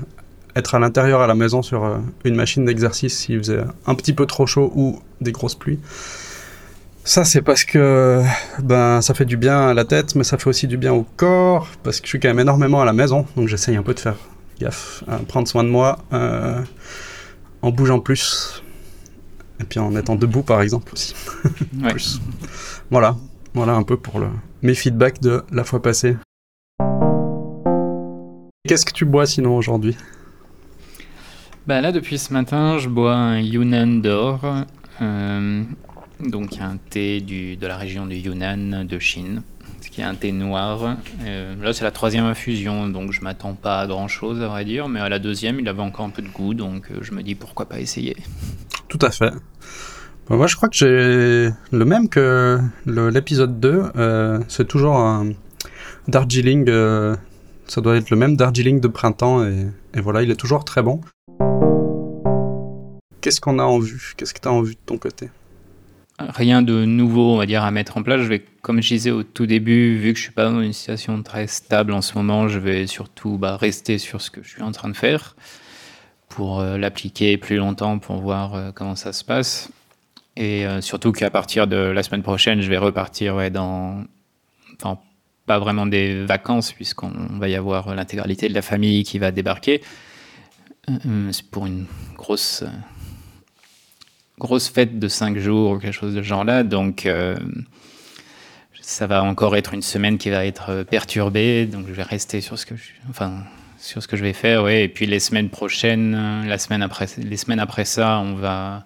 être 0.57 0.75
à 0.75 0.79
l'intérieur 0.79 1.21
à 1.21 1.27
la 1.27 1.35
maison 1.35 1.63
sur 1.63 1.85
euh, 1.85 1.99
une 2.25 2.35
machine 2.35 2.65
d'exercice 2.65 3.19
s'il 3.19 3.39
faisait 3.39 3.63
un 3.87 3.95
petit 3.95 4.13
peu 4.13 4.27
trop 4.27 4.47
chaud 4.47 4.73
ou 4.75 5.01
des 5.21 5.33
grosses 5.33 5.55
pluies. 5.55 5.79
Ça, 7.05 7.25
c'est 7.25 7.43
parce 7.43 7.65
que 7.65 8.23
ben, 8.63 9.01
ça 9.03 9.13
fait 9.13 9.25
du 9.25 9.37
bien 9.37 9.69
à 9.69 9.75
la 9.75 9.85
tête, 9.85 10.15
mais 10.15 10.25
ça 10.25 10.39
fait 10.39 10.49
aussi 10.49 10.69
du 10.69 10.77
bien 10.77 10.93
au 10.93 11.05
corps, 11.17 11.69
parce 11.83 12.01
que 12.01 12.07
je 12.07 12.11
suis 12.11 12.21
quand 12.21 12.29
même 12.29 12.39
énormément 12.39 12.81
à 12.81 12.85
la 12.85 12.93
maison, 12.93 13.27
donc 13.37 13.49
j'essaye 13.49 13.77
un 13.77 13.83
peu 13.83 13.93
de 13.93 14.01
faire 14.01 14.17
gaffe, 14.61 15.03
à 15.09 15.17
prendre 15.19 15.49
soin 15.49 15.65
de 15.65 15.69
moi, 15.69 15.99
en 17.61 17.71
bougeant 17.73 17.99
plus, 17.99 18.63
et 19.61 19.65
puis 19.65 19.81
en 19.81 19.97
étant 19.97 20.15
debout 20.15 20.43
par 20.43 20.63
exemple 20.63 20.93
aussi. 20.93 21.17
plus. 21.91 22.21
Voilà, 22.89 23.17
voilà 23.55 23.75
un 23.75 23.83
peu 23.83 23.97
pour 23.97 24.19
le... 24.19 24.29
mes 24.63 24.75
feedbacks 24.75 25.21
de 25.21 25.43
la 25.51 25.65
fois 25.65 25.83
passée. 25.83 26.17
Qu'est-ce 28.67 28.87
que 28.87 28.93
tu 28.93 29.05
bois 29.05 29.27
sinon 29.27 29.57
aujourd'hui? 29.57 29.97
Bah 31.67 31.81
Là, 31.81 31.93
depuis 31.93 32.19
ce 32.19 32.33
matin, 32.33 32.79
je 32.79 32.89
bois 32.89 33.15
un 33.15 33.39
Yunnan 33.41 34.01
d'or, 34.01 34.41
euh, 35.01 35.63
donc 36.21 36.59
un 36.61 36.77
thé 36.91 37.21
du, 37.21 37.57
de 37.57 37.67
la 37.67 37.77
région 37.77 38.07
du 38.07 38.17
Yunnan 38.17 38.85
de 38.85 38.99
Chine, 38.99 39.43
ce 39.81 39.91
qui 39.91 40.01
est 40.01 40.05
un 40.05 40.15
thé 40.15 40.33
noir. 40.33 40.97
Euh, 41.25 41.55
là, 41.63 41.73
c'est 41.73 41.85
la 41.85 41.91
troisième 41.91 42.25
infusion, 42.25 42.89
donc 42.89 43.13
je 43.13 43.21
m'attends 43.21 43.55
pas 43.55 43.81
à 43.81 43.87
grand-chose, 43.87 44.41
à 44.43 44.49
vrai 44.49 44.65
dire, 44.65 44.89
mais 44.89 45.01
à 45.01 45.09
la 45.09 45.19
deuxième, 45.19 45.61
il 45.61 45.69
avait 45.69 45.83
encore 45.83 46.07
un 46.07 46.11
peu 46.11 46.23
de 46.23 46.29
goût, 46.29 46.55
donc 46.55 46.91
euh, 46.91 46.99
je 47.03 47.13
me 47.13 47.23
dis 47.23 47.35
pourquoi 47.35 47.67
pas 47.69 47.79
essayer. 47.79 48.17
Tout 48.89 48.99
à 49.03 49.11
fait. 49.11 49.33
Bah, 50.29 50.37
moi, 50.37 50.47
je 50.47 50.55
crois 50.55 50.69
que 50.69 50.77
j'ai 50.77 51.51
le 51.73 51.85
même 51.85 52.09
que 52.09 52.61
l'épisode 52.87 53.59
2. 53.59 53.83
Euh, 53.97 54.41
c'est 54.49 54.69
toujours 54.69 54.97
un 54.97 55.33
Darjeeling. 56.07 56.67
Euh, 56.69 57.17
ça 57.67 57.81
doit 57.81 57.97
être 57.97 58.11
le 58.11 58.17
même 58.17 58.37
Darjeeling 58.37 58.81
de 58.81 58.89
printemps. 58.89 59.45
Et, 59.45 60.01
voilà, 60.01 60.23
il 60.23 60.31
est 60.31 60.37
toujours 60.37 60.65
très 60.65 60.83
bon. 60.83 61.01
Qu'est-ce 63.21 63.41
qu'on 63.41 63.59
a 63.59 63.65
en 63.65 63.79
vue? 63.81 64.15
Qu'est-ce 64.17 64.33
que 64.33 64.41
tu 64.41 64.49
as 64.49 64.53
en 64.53 64.63
vue 64.63 64.75
de 64.75 64.81
ton 64.87 64.97
côté? 64.97 65.29
Rien 66.21 66.63
de 66.63 66.85
nouveau, 66.85 67.33
on 67.33 67.37
va 67.37 67.47
dire, 67.47 67.65
à 67.65 67.73
mettre 67.73 67.97
en 67.97 68.05
place. 68.05 68.21
Je 68.21 68.29
vais, 68.29 68.45
comme 68.63 68.81
je 68.81 68.89
disais 68.89 69.11
au 69.11 69.25
tout 69.25 69.47
début, 69.47 69.97
vu 69.99 70.13
que 70.13 70.19
je 70.19 70.25
suis 70.25 70.33
pas 70.33 70.49
dans 70.49 70.61
une 70.61 70.73
situation 70.73 71.21
très 71.25 71.49
stable 71.49 71.93
en 71.93 72.01
ce 72.01 72.15
moment, 72.15 72.47
je 72.47 72.61
vais 72.61 72.87
surtout 72.87 73.39
bah, 73.39 73.57
rester 73.57 73.99
sur 73.99 74.21
ce 74.21 74.31
que 74.31 74.41
je 74.43 74.49
suis 74.49 74.63
en 74.63 74.71
train 74.71 74.89
de 74.89 74.97
faire 74.97 75.35
pour 76.29 76.61
euh, 76.61 76.79
l'appliquer 76.79 77.37
plus 77.39 77.57
longtemps, 77.57 77.99
pour 77.99 78.21
voir 78.21 78.73
comment 78.75 78.95
ça 78.95 79.13
se 79.13 79.25
passe. 79.25 79.69
Et 80.37 80.67
euh, 80.67 80.81
surtout 80.81 81.13
qu'à 81.13 81.31
partir 81.31 81.67
de 81.67 81.77
la 81.77 82.03
semaine 82.03 82.23
prochaine, 82.23 82.61
je 82.63 82.69
vais 82.69 82.79
repartir 82.79 83.37
ouais, 83.37 83.51
dans. 83.51 84.05
Enfin, 84.77 84.99
pas 85.47 85.59
vraiment 85.59 85.87
des 85.87 86.25
vacances, 86.25 86.73
puisqu'on 86.73 87.13
va 87.39 87.49
y 87.49 87.55
avoir 87.55 87.95
l'intégralité 87.95 88.49
de 88.49 88.55
la 88.55 88.63
famille 88.63 89.03
qui 89.03 89.19
va 89.19 89.31
débarquer. 89.31 89.83
Euh, 90.89 90.99
euh, 91.07 91.33
c'est 91.33 91.49
pour 91.51 91.67
une 91.67 91.87
grosse. 92.17 92.65
grosse 94.39 94.69
fête 94.69 94.99
de 94.99 95.09
5 95.09 95.37
jours 95.39 95.73
ou 95.73 95.79
quelque 95.79 95.93
chose 95.93 96.15
de 96.15 96.23
genre 96.23 96.45
là. 96.45 96.63
Donc. 96.63 97.09
ça 98.81 99.07
va 99.07 99.23
encore 99.23 99.55
être 99.55 99.75
une 99.75 99.83
semaine 99.83 100.19
qui 100.19 100.29
va 100.29 100.45
être 100.45 100.83
perturbée, 100.83 101.67
donc 101.67 101.87
je 101.87 101.93
vais 101.93 102.03
rester 102.03 102.41
sur 102.41 102.59
ce 102.59 102.67
que 102.67 102.75
je, 102.75 102.91
enfin, 103.09 103.45
sur 103.79 104.03
ce 104.03 104.09
que 104.09 104.17
je 104.17 104.25
vais 104.25 104.33
faire, 104.33 104.65
ouais. 104.65 104.83
Et 104.83 104.89
puis 104.89 105.07
les 105.07 105.21
semaines 105.21 105.51
prochaines, 105.51 106.47
la 106.47 106.59
semaine 106.59 106.83
après, 106.83 107.07
les 107.17 107.37
semaines 107.37 107.61
après 107.61 107.85
ça, 107.85 108.19
on 108.19 108.35
va, 108.35 108.85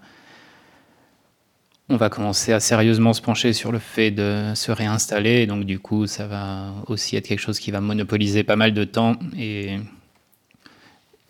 on 1.88 1.96
va 1.96 2.08
commencer 2.08 2.52
à 2.52 2.60
sérieusement 2.60 3.12
se 3.12 3.22
pencher 3.22 3.52
sur 3.52 3.70
le 3.70 3.78
fait 3.78 4.10
de 4.10 4.52
se 4.54 4.72
réinstaller. 4.72 5.46
Donc 5.46 5.64
du 5.64 5.78
coup, 5.78 6.06
ça 6.06 6.26
va 6.26 6.72
aussi 6.88 7.16
être 7.16 7.28
quelque 7.28 7.40
chose 7.40 7.60
qui 7.60 7.70
va 7.70 7.80
monopoliser 7.80 8.42
pas 8.42 8.56
mal 8.56 8.74
de 8.74 8.84
temps 8.84 9.16
et, 9.36 9.78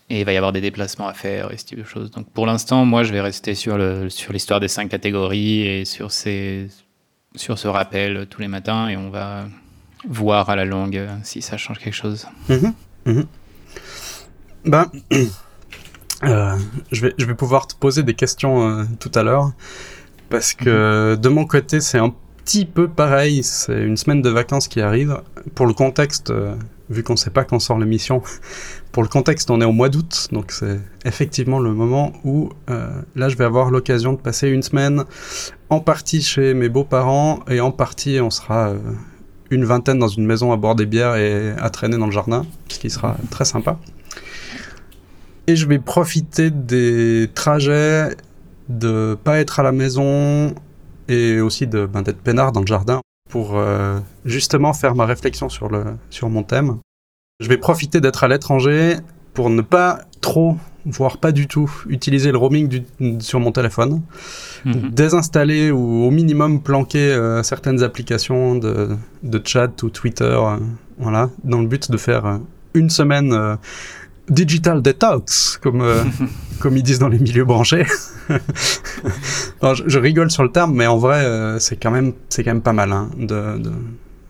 il 0.09 0.25
va 0.25 0.33
y 0.33 0.37
avoir 0.37 0.53
des 0.53 0.61
déplacements 0.61 1.09
à 1.09 1.15
faire 1.15 1.51
et 1.51 1.57
ce 1.57 1.65
type 1.65 1.81
de 1.81 1.85
choses. 1.85 2.13
Donc 2.13 2.31
pour 2.31 2.47
l'instant, 2.47 2.85
moi, 2.85 3.03
je 3.03 3.13
vais 3.13 3.21
rester 3.21 3.57
sur 3.57 3.77
l'histoire 3.77 4.61
des 4.61 4.69
cinq 4.69 4.89
catégories 4.89 5.63
et 5.63 5.85
sur 5.85 6.13
ces 6.13 6.69
sur 7.35 7.59
ce 7.59 7.69
rappel 7.69 8.27
tous 8.31 8.41
les 8.41 8.49
matins 8.49 8.89
et 8.89 8.97
on 8.97 9.11
va 9.11 9.47
voir 10.09 10.49
à 10.49 10.57
la 10.57 10.65
longue 10.65 11.07
si 11.23 11.43
ça 11.43 11.57
change 11.57 11.81
quelque 11.81 11.95
chose. 11.95 12.27
Mhm, 12.49 12.73
mhm. 13.05 13.27
Ben, 14.65 14.91
euh, 16.23 16.57
je, 16.93 17.03
vais, 17.03 17.15
je 17.19 17.27
vais 17.27 17.35
pouvoir 17.35 17.67
te 17.67 17.75
poser 17.75 18.03
des 18.03 18.15
questions 18.15 18.69
euh, 18.69 18.85
tout 19.01 19.13
à 19.15 19.23
l'heure 19.23 19.53
parce 20.29 20.53
que 20.55 21.15
de 21.15 21.29
mon 21.29 21.45
côté, 21.47 21.81
c'est 21.81 21.99
un 21.99 22.13
petit 22.47 22.65
peu 22.65 22.89
pareil. 22.89 23.43
C'est 23.43 23.83
une 23.83 23.97
semaine 23.97 24.23
de 24.23 24.31
vacances 24.31 24.69
qui 24.69 24.81
arrive. 24.81 25.21
Pour 25.55 25.67
le 25.67 25.75
contexte, 25.75 26.31
euh, 26.31 26.55
vu 26.91 27.03
qu'on 27.03 27.15
ne 27.15 27.19
sait 27.19 27.31
pas 27.31 27.45
quand 27.45 27.59
sort 27.59 27.79
l'émission, 27.79 28.23
pour 28.93 29.03
le 29.03 29.09
contexte, 29.09 29.51
on 29.51 29.61
est 29.61 29.65
au 29.65 29.73
mois 29.73 29.89
d'août, 29.89 30.29
donc 30.33 30.53
c'est 30.53 30.81
effectivement 31.05 31.59
le 31.59 31.73
moment 31.73 32.13
où 32.25 32.51
euh, 32.71 32.89
là, 33.17 33.29
je 33.29 33.37
vais 33.37 33.45
avoir 33.45 33.71
l'occasion 33.71 34.13
de 34.13 34.19
passer 34.19 34.49
une 34.49 34.63
semaine 34.63 35.05
en 35.71 35.81
partie 35.81 36.23
chez 36.23 36.55
mes 36.55 36.69
beaux-parents 36.69 37.41
et 37.49 37.61
en 37.61 37.73
partie, 37.73 38.21
on 38.21 38.31
sera 38.31 38.69
euh, 38.69 38.79
une 39.51 39.65
vingtaine 39.65 39.99
dans 39.99 40.09
une 40.09 40.25
maison 40.25 40.53
à 40.53 40.57
boire 40.57 40.77
des 40.77 40.87
bières 40.87 41.17
et 41.17 41.53
à 41.59 41.71
traîner 41.71 41.99
dans 41.99 42.07
le 42.07 42.13
jardin, 42.13 42.47
ce 42.69 42.79
qui 42.79 42.91
sera 42.91 43.17
très 43.31 43.45
sympa. 43.45 43.79
Et 45.49 45.55
je 45.55 45.67
vais 45.67 45.79
profiter 45.79 46.51
des 46.51 47.31
trajets 47.35 48.17
de 48.69 49.17
pas 49.23 49.39
être 49.39 49.61
à 49.61 49.63
la 49.63 49.73
maison 49.73 50.55
et 51.09 51.41
aussi 51.41 51.67
de 51.67 51.87
ben, 51.87 52.03
d'être 52.03 52.21
peinard 52.21 52.53
dans 52.53 52.61
le 52.61 52.67
jardin 52.67 53.01
pour 53.29 53.57
euh, 53.57 53.99
justement 54.25 54.73
faire 54.73 54.95
ma 54.95 55.07
réflexion 55.07 55.49
sur 55.49 55.69
le 55.69 55.85
sur 56.11 56.29
mon 56.31 56.43
thème. 56.43 56.79
Je 57.41 57.49
vais 57.49 57.59
profiter 57.59 58.01
d'être 58.01 58.25
à 58.25 58.29
l'étranger 58.29 58.97
pour 59.35 59.51
ne 59.51 59.61
pas 59.61 60.01
trop, 60.23 60.57
voire 60.87 61.19
pas 61.19 61.33
du 61.33 61.47
tout, 61.47 61.71
utiliser 61.89 62.33
le 62.33 62.39
roaming 62.39 62.83
sur 63.21 63.39
mon 63.39 63.53
téléphone, 63.53 64.01
mhm. 64.65 64.91
désinstaller 64.91 65.71
ou 65.71 66.05
au 66.05 66.11
minimum 66.11 66.63
planquer 66.63 67.13
euh, 67.13 67.43
certaines 67.43 67.83
applications 67.83 68.57
de, 68.57 68.97
de, 69.23 69.43
chat 69.45 69.83
ou 69.83 69.91
Twitter, 69.91 70.25
euh, 70.25 70.57
voilà, 70.99 71.29
dans 71.45 71.61
le 71.61 71.67
but 71.67 71.91
de 71.91 71.97
faire 71.99 72.41
une 72.73 72.89
semaine 72.89 73.59
digital 74.29 74.83
detox, 74.83 75.59
comme, 75.63 75.83
euh, 75.83 76.03
comme 76.61 76.77
ils 76.77 76.83
disent 76.83 76.99
dans 76.99 77.09
les 77.09 77.19
milieux 77.19 77.45
branchés. 77.45 77.87
je, 79.63 79.99
rigole 79.99 80.31
sur 80.31 80.43
le 80.43 80.51
terme, 80.51 80.75
mais 80.75 80.87
en 80.87 80.99
vrai, 80.99 81.25
euh, 81.25 81.59
c'est 81.59 81.77
quand 81.77 81.91
même, 81.91 82.13
c'est 82.29 82.45
quand 82.45 82.53
même 82.53 82.63
pas 82.63 82.73
mal 82.73 82.93
hein, 82.93 83.11
de, 83.17 83.61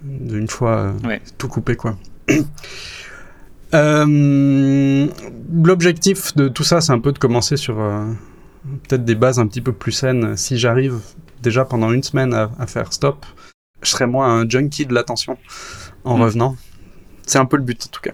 de, 0.02 0.38
une 0.38 0.48
fois 0.48 0.78
euh, 0.78 0.92
tout 1.38 1.48
couper 1.48 1.76
quoi. 1.76 1.96
L'objectif 3.72 6.34
de 6.36 6.48
tout 6.48 6.64
ça, 6.64 6.80
c'est 6.80 6.92
un 6.92 7.00
peu 7.00 7.12
de 7.12 7.18
commencer 7.18 7.56
sur 7.56 7.76
peut-être 7.76 9.04
des 9.04 9.14
bases 9.14 9.38
un 9.38 9.46
petit 9.46 9.60
peu 9.60 9.72
plus 9.72 9.92
saines. 9.92 10.36
Si 10.36 10.56
j'arrive 10.56 10.98
déjà 11.42 11.66
pendant 11.66 11.92
une 11.92 12.02
semaine 12.02 12.32
à, 12.32 12.66
faire 12.66 12.92
stop, 12.92 13.26
je 13.82 13.90
serai 13.90 14.06
moins 14.06 14.40
un 14.40 14.48
junkie 14.48 14.86
de 14.86 14.94
l'attention 14.94 15.36
en 16.04 16.16
mm. 16.16 16.22
revenant. 16.22 16.56
C'est 17.26 17.38
un 17.38 17.44
peu 17.44 17.58
le 17.58 17.64
but 17.64 17.84
en 17.86 17.90
tout 17.90 18.00
cas. 18.00 18.12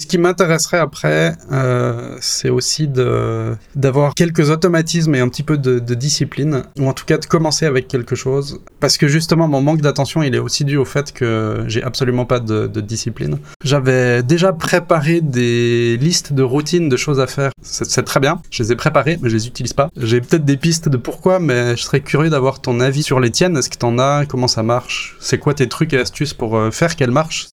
Ce 0.00 0.06
qui 0.06 0.18
m'intéresserait 0.18 0.80
après, 0.80 1.36
euh, 1.52 2.16
c'est 2.20 2.50
aussi 2.50 2.88
d'avoir 2.88 4.14
quelques 4.14 4.50
automatismes 4.50 5.14
et 5.14 5.20
un 5.20 5.28
petit 5.28 5.44
peu 5.44 5.56
de, 5.56 5.78
discipline, 5.94 6.64
ou 6.80 6.88
en 6.88 6.92
tout 6.92 7.04
cas 7.04 7.16
de 7.16 7.26
commencer 7.26 7.64
avec 7.64 7.86
quelque 7.86 8.16
chose, 8.16 8.60
parce 8.80 8.98
que 8.98 9.06
justement 9.06 9.46
mon 9.46 9.62
manque 9.62 9.82
d'attention, 9.82 10.24
il 10.24 10.34
est 10.34 10.38
aussi 10.40 10.64
dû 10.64 10.76
au 10.76 10.84
fait 10.84 11.12
que 11.12 11.64
j'ai 11.68 11.82
absolument 11.82 12.26
pas 12.26 12.40
de, 12.40 12.66
discipline. 12.80 13.38
J'avais 13.62 14.24
déjà 14.24 14.52
préparé 14.52 15.20
des 15.20 15.96
listes 15.96 16.32
de 16.32 16.42
routines 16.42 16.88
de 16.88 16.96
choses 16.96 17.20
à 17.20 17.28
faire, 17.28 17.52
c'est 17.62 18.04
très 18.04 18.20
bien, 18.20 18.42
je 18.50 18.64
les 18.64 18.72
ai 18.72 18.76
préparées, 18.76 19.16
mais 19.22 19.30
je 19.30 19.36
les 19.36 19.46
utilise 19.46 19.74
pas. 19.74 19.90
J'ai 19.96 20.20
peut-être 20.20 20.44
des 20.44 20.56
pistes 20.56 20.88
de 20.88 20.96
pourquoi, 20.96 21.38
mais 21.38 21.76
je 21.76 21.82
serais 21.82 22.00
curieux 22.00 22.30
d'avoir 22.30 22.60
ton 22.60 22.80
avis 22.80 23.04
sur 23.04 23.20
les 23.20 23.30
tiennes. 23.30 23.56
Est-ce 23.56 23.70
que 23.70 23.78
t'en 23.78 23.98
as? 23.98 24.26
Comment 24.26 24.48
ça 24.48 24.64
marche? 24.64 25.16
C'est 25.20 25.38
quoi 25.38 25.54
tes 25.54 25.68
trucs 25.68 25.92
et 25.92 25.98
astuces 25.98 26.34
pour 26.34 26.56
euh, 26.56 26.70
faire 26.70 26.96
qu'elles 26.96 27.12
marchent? 27.12 27.46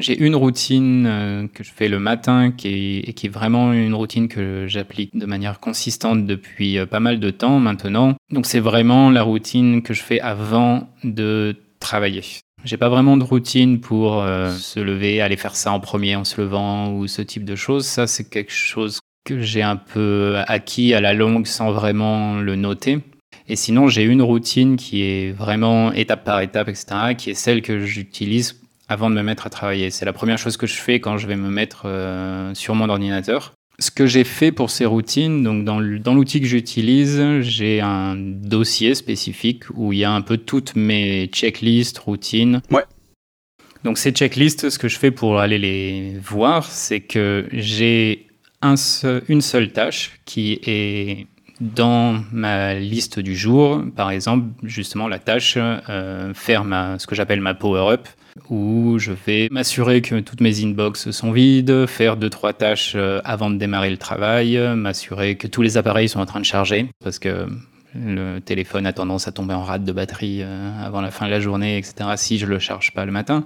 J'ai 0.00 0.18
une 0.18 0.34
routine 0.34 1.06
euh, 1.06 1.46
que 1.48 1.62
je 1.62 1.70
fais 1.72 1.88
le 1.88 1.98
matin 1.98 2.50
qui 2.50 3.02
est, 3.06 3.12
qui 3.12 3.26
est 3.26 3.30
vraiment 3.30 3.72
une 3.72 3.94
routine 3.94 4.28
que 4.28 4.66
j'applique 4.66 5.16
de 5.16 5.26
manière 5.26 5.60
consistante 5.60 6.26
depuis 6.26 6.78
euh, 6.78 6.86
pas 6.86 7.00
mal 7.00 7.20
de 7.20 7.30
temps 7.30 7.58
maintenant. 7.58 8.14
Donc 8.30 8.46
c'est 8.46 8.60
vraiment 8.60 9.10
la 9.10 9.22
routine 9.22 9.82
que 9.82 9.94
je 9.94 10.02
fais 10.02 10.20
avant 10.20 10.88
de 11.04 11.56
travailler. 11.78 12.22
J'ai 12.64 12.76
pas 12.76 12.88
vraiment 12.88 13.16
de 13.16 13.24
routine 13.24 13.80
pour 13.80 14.20
euh, 14.22 14.50
se 14.50 14.80
lever, 14.80 15.20
aller 15.20 15.36
faire 15.36 15.56
ça 15.56 15.72
en 15.72 15.80
premier 15.80 16.16
en 16.16 16.24
se 16.24 16.40
levant 16.40 16.92
ou 16.92 17.06
ce 17.06 17.22
type 17.22 17.44
de 17.44 17.54
choses. 17.54 17.86
Ça, 17.86 18.06
c'est 18.06 18.28
quelque 18.28 18.52
chose 18.52 19.00
que 19.24 19.40
j'ai 19.40 19.62
un 19.62 19.76
peu 19.76 20.36
acquis 20.46 20.92
à 20.92 21.00
la 21.00 21.14
longue 21.14 21.46
sans 21.46 21.72
vraiment 21.72 22.38
le 22.40 22.56
noter. 22.56 22.98
Et 23.48 23.56
sinon, 23.56 23.88
j'ai 23.88 24.04
une 24.04 24.22
routine 24.22 24.76
qui 24.76 25.02
est 25.02 25.32
vraiment 25.32 25.92
étape 25.92 26.24
par 26.24 26.40
étape, 26.40 26.68
etc., 26.68 27.14
qui 27.16 27.30
est 27.30 27.34
celle 27.34 27.62
que 27.62 27.84
j'utilise 27.84 28.60
avant 28.90 29.08
de 29.08 29.14
me 29.14 29.22
mettre 29.22 29.46
à 29.46 29.50
travailler. 29.50 29.90
C'est 29.90 30.04
la 30.04 30.12
première 30.12 30.36
chose 30.36 30.56
que 30.56 30.66
je 30.66 30.74
fais 30.74 31.00
quand 31.00 31.16
je 31.16 31.26
vais 31.28 31.36
me 31.36 31.48
mettre 31.48 31.82
euh, 31.86 32.52
sur 32.54 32.74
mon 32.74 32.88
ordinateur. 32.88 33.54
Ce 33.78 33.90
que 33.90 34.04
j'ai 34.04 34.24
fait 34.24 34.52
pour 34.52 34.68
ces 34.68 34.84
routines, 34.84 35.42
donc 35.42 35.64
dans 35.64 35.78
l'outil 36.12 36.40
que 36.40 36.46
j'utilise, 36.46 37.40
j'ai 37.40 37.80
un 37.80 38.14
dossier 38.16 38.94
spécifique 38.94 39.62
où 39.74 39.94
il 39.94 40.00
y 40.00 40.04
a 40.04 40.10
un 40.10 40.20
peu 40.20 40.36
toutes 40.36 40.76
mes 40.76 41.28
checklists, 41.28 41.98
routines. 41.98 42.60
Ouais. 42.70 42.84
Donc 43.84 43.96
ces 43.96 44.10
checklists, 44.10 44.68
ce 44.68 44.78
que 44.78 44.88
je 44.88 44.98
fais 44.98 45.10
pour 45.10 45.38
aller 45.38 45.58
les 45.58 46.18
voir, 46.22 46.64
c'est 46.64 47.00
que 47.00 47.48
j'ai 47.52 48.26
un 48.60 48.74
une 49.28 49.40
seule 49.40 49.72
tâche 49.72 50.20
qui 50.26 50.60
est 50.66 51.26
dans 51.60 52.22
ma 52.32 52.74
liste 52.74 53.20
du 53.20 53.36
jour, 53.36 53.82
par 53.94 54.10
exemple, 54.10 54.48
justement 54.62 55.08
la 55.08 55.18
tâche 55.18 55.54
euh, 55.58 56.34
faire 56.34 56.64
ma, 56.64 56.98
ce 56.98 57.06
que 57.06 57.14
j'appelle 57.14 57.40
ma 57.40 57.54
power-up, 57.54 58.08
où 58.48 58.98
je 58.98 59.12
vais 59.12 59.48
m'assurer 59.50 60.02
que 60.02 60.20
toutes 60.20 60.40
mes 60.40 60.64
inbox 60.64 61.10
sont 61.10 61.32
vides, 61.32 61.86
faire 61.86 62.16
deux 62.16 62.30
trois 62.30 62.52
tâches 62.52 62.92
euh, 62.96 63.20
avant 63.24 63.50
de 63.50 63.56
démarrer 63.56 63.90
le 63.90 63.96
travail, 63.96 64.58
m'assurer 64.76 65.36
que 65.36 65.46
tous 65.46 65.62
les 65.62 65.76
appareils 65.76 66.08
sont 66.08 66.20
en 66.20 66.26
train 66.26 66.40
de 66.40 66.44
charger, 66.44 66.86
parce 67.02 67.18
que 67.18 67.46
le 67.94 68.38
téléphone 68.40 68.86
a 68.86 68.92
tendance 68.92 69.26
à 69.26 69.32
tomber 69.32 69.54
en 69.54 69.62
rate 69.62 69.84
de 69.84 69.92
batterie 69.92 70.42
euh, 70.42 70.70
avant 70.80 71.00
la 71.00 71.10
fin 71.10 71.26
de 71.26 71.30
la 71.30 71.40
journée, 71.40 71.78
etc. 71.78 72.10
Si 72.16 72.38
je 72.38 72.46
le 72.46 72.58
charge 72.58 72.92
pas 72.92 73.04
le 73.04 73.12
matin. 73.12 73.44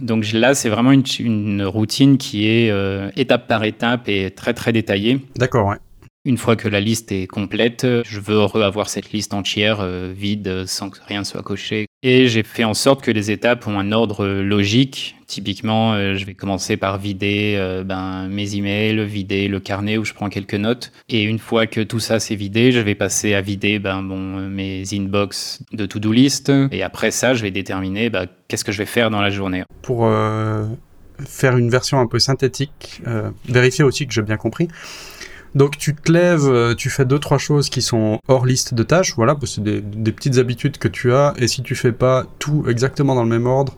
Donc 0.00 0.32
là, 0.32 0.54
c'est 0.54 0.68
vraiment 0.68 0.92
une, 0.92 1.04
une, 1.20 1.62
routine 1.62 2.18
qui 2.18 2.48
est 2.48 2.70
euh, 2.70 3.10
étape 3.16 3.46
par 3.46 3.62
étape 3.64 4.08
et 4.08 4.30
très 4.30 4.52
très 4.52 4.72
détaillée. 4.72 5.20
D'accord, 5.36 5.68
ouais. 5.68 5.76
Une 6.24 6.38
fois 6.38 6.56
que 6.56 6.68
la 6.68 6.80
liste 6.80 7.12
est 7.12 7.26
complète, 7.26 7.86
je 8.04 8.18
veux 8.18 8.40
avoir 8.40 8.88
cette 8.88 9.12
liste 9.12 9.34
entière 9.34 9.80
euh, 9.80 10.12
vide 10.16 10.64
sans 10.66 10.88
que 10.90 10.98
rien 11.06 11.22
soit 11.22 11.42
coché. 11.42 11.86
Et 12.06 12.28
j'ai 12.28 12.42
fait 12.42 12.64
en 12.64 12.74
sorte 12.74 13.02
que 13.02 13.10
les 13.10 13.30
étapes 13.30 13.66
ont 13.66 13.78
un 13.78 13.90
ordre 13.90 14.26
logique. 14.26 15.16
Typiquement, 15.26 15.94
euh, 15.94 16.16
je 16.16 16.26
vais 16.26 16.34
commencer 16.34 16.76
par 16.76 16.98
vider 16.98 17.54
euh, 17.56 17.82
ben, 17.82 18.28
mes 18.28 18.56
emails, 18.56 19.06
vider 19.06 19.48
le 19.48 19.58
carnet 19.58 19.96
où 19.96 20.04
je 20.04 20.12
prends 20.12 20.28
quelques 20.28 20.54
notes. 20.54 20.92
Et 21.08 21.22
une 21.22 21.38
fois 21.38 21.66
que 21.66 21.80
tout 21.80 22.00
ça 22.00 22.20
c'est 22.20 22.34
vidé, 22.34 22.72
je 22.72 22.80
vais 22.80 22.94
passer 22.94 23.32
à 23.32 23.40
vider 23.40 23.78
ben, 23.78 24.02
bon, 24.02 24.18
mes 24.18 24.82
inbox 24.92 25.62
de 25.72 25.86
to-do 25.86 26.12
list. 26.12 26.52
Et 26.72 26.82
après 26.82 27.10
ça, 27.10 27.32
je 27.32 27.40
vais 27.40 27.50
déterminer 27.50 28.10
ben, 28.10 28.26
qu'est-ce 28.48 28.66
que 28.66 28.72
je 28.72 28.78
vais 28.78 28.84
faire 28.84 29.08
dans 29.08 29.22
la 29.22 29.30
journée. 29.30 29.64
Pour 29.80 30.06
faire 31.26 31.56
une 31.56 31.70
version 31.70 32.00
un 32.00 32.06
peu 32.06 32.18
synthétique, 32.18 33.00
vérifier 33.48 33.82
aussi 33.82 34.06
que 34.06 34.12
j'ai 34.12 34.20
bien 34.20 34.36
compris. 34.36 34.68
Donc 35.54 35.78
tu 35.78 35.94
te 35.94 36.10
lèves, 36.10 36.46
euh, 36.46 36.74
tu 36.74 36.90
fais 36.90 37.04
deux 37.04 37.18
trois 37.18 37.38
choses 37.38 37.68
qui 37.68 37.82
sont 37.82 38.18
hors 38.28 38.44
liste 38.44 38.74
de 38.74 38.82
tâches, 38.82 39.14
voilà, 39.16 39.34
parce 39.34 39.56
que 39.56 39.62
c'est 39.64 39.80
des, 39.80 40.12
petites 40.12 40.38
habitudes 40.38 40.78
que 40.78 40.88
tu 40.88 41.12
as, 41.12 41.34
et 41.36 41.46
si 41.46 41.62
tu 41.62 41.74
fais 41.74 41.92
pas 41.92 42.24
tout 42.38 42.64
exactement 42.68 43.14
dans 43.14 43.22
le 43.22 43.28
même 43.28 43.46
ordre, 43.46 43.76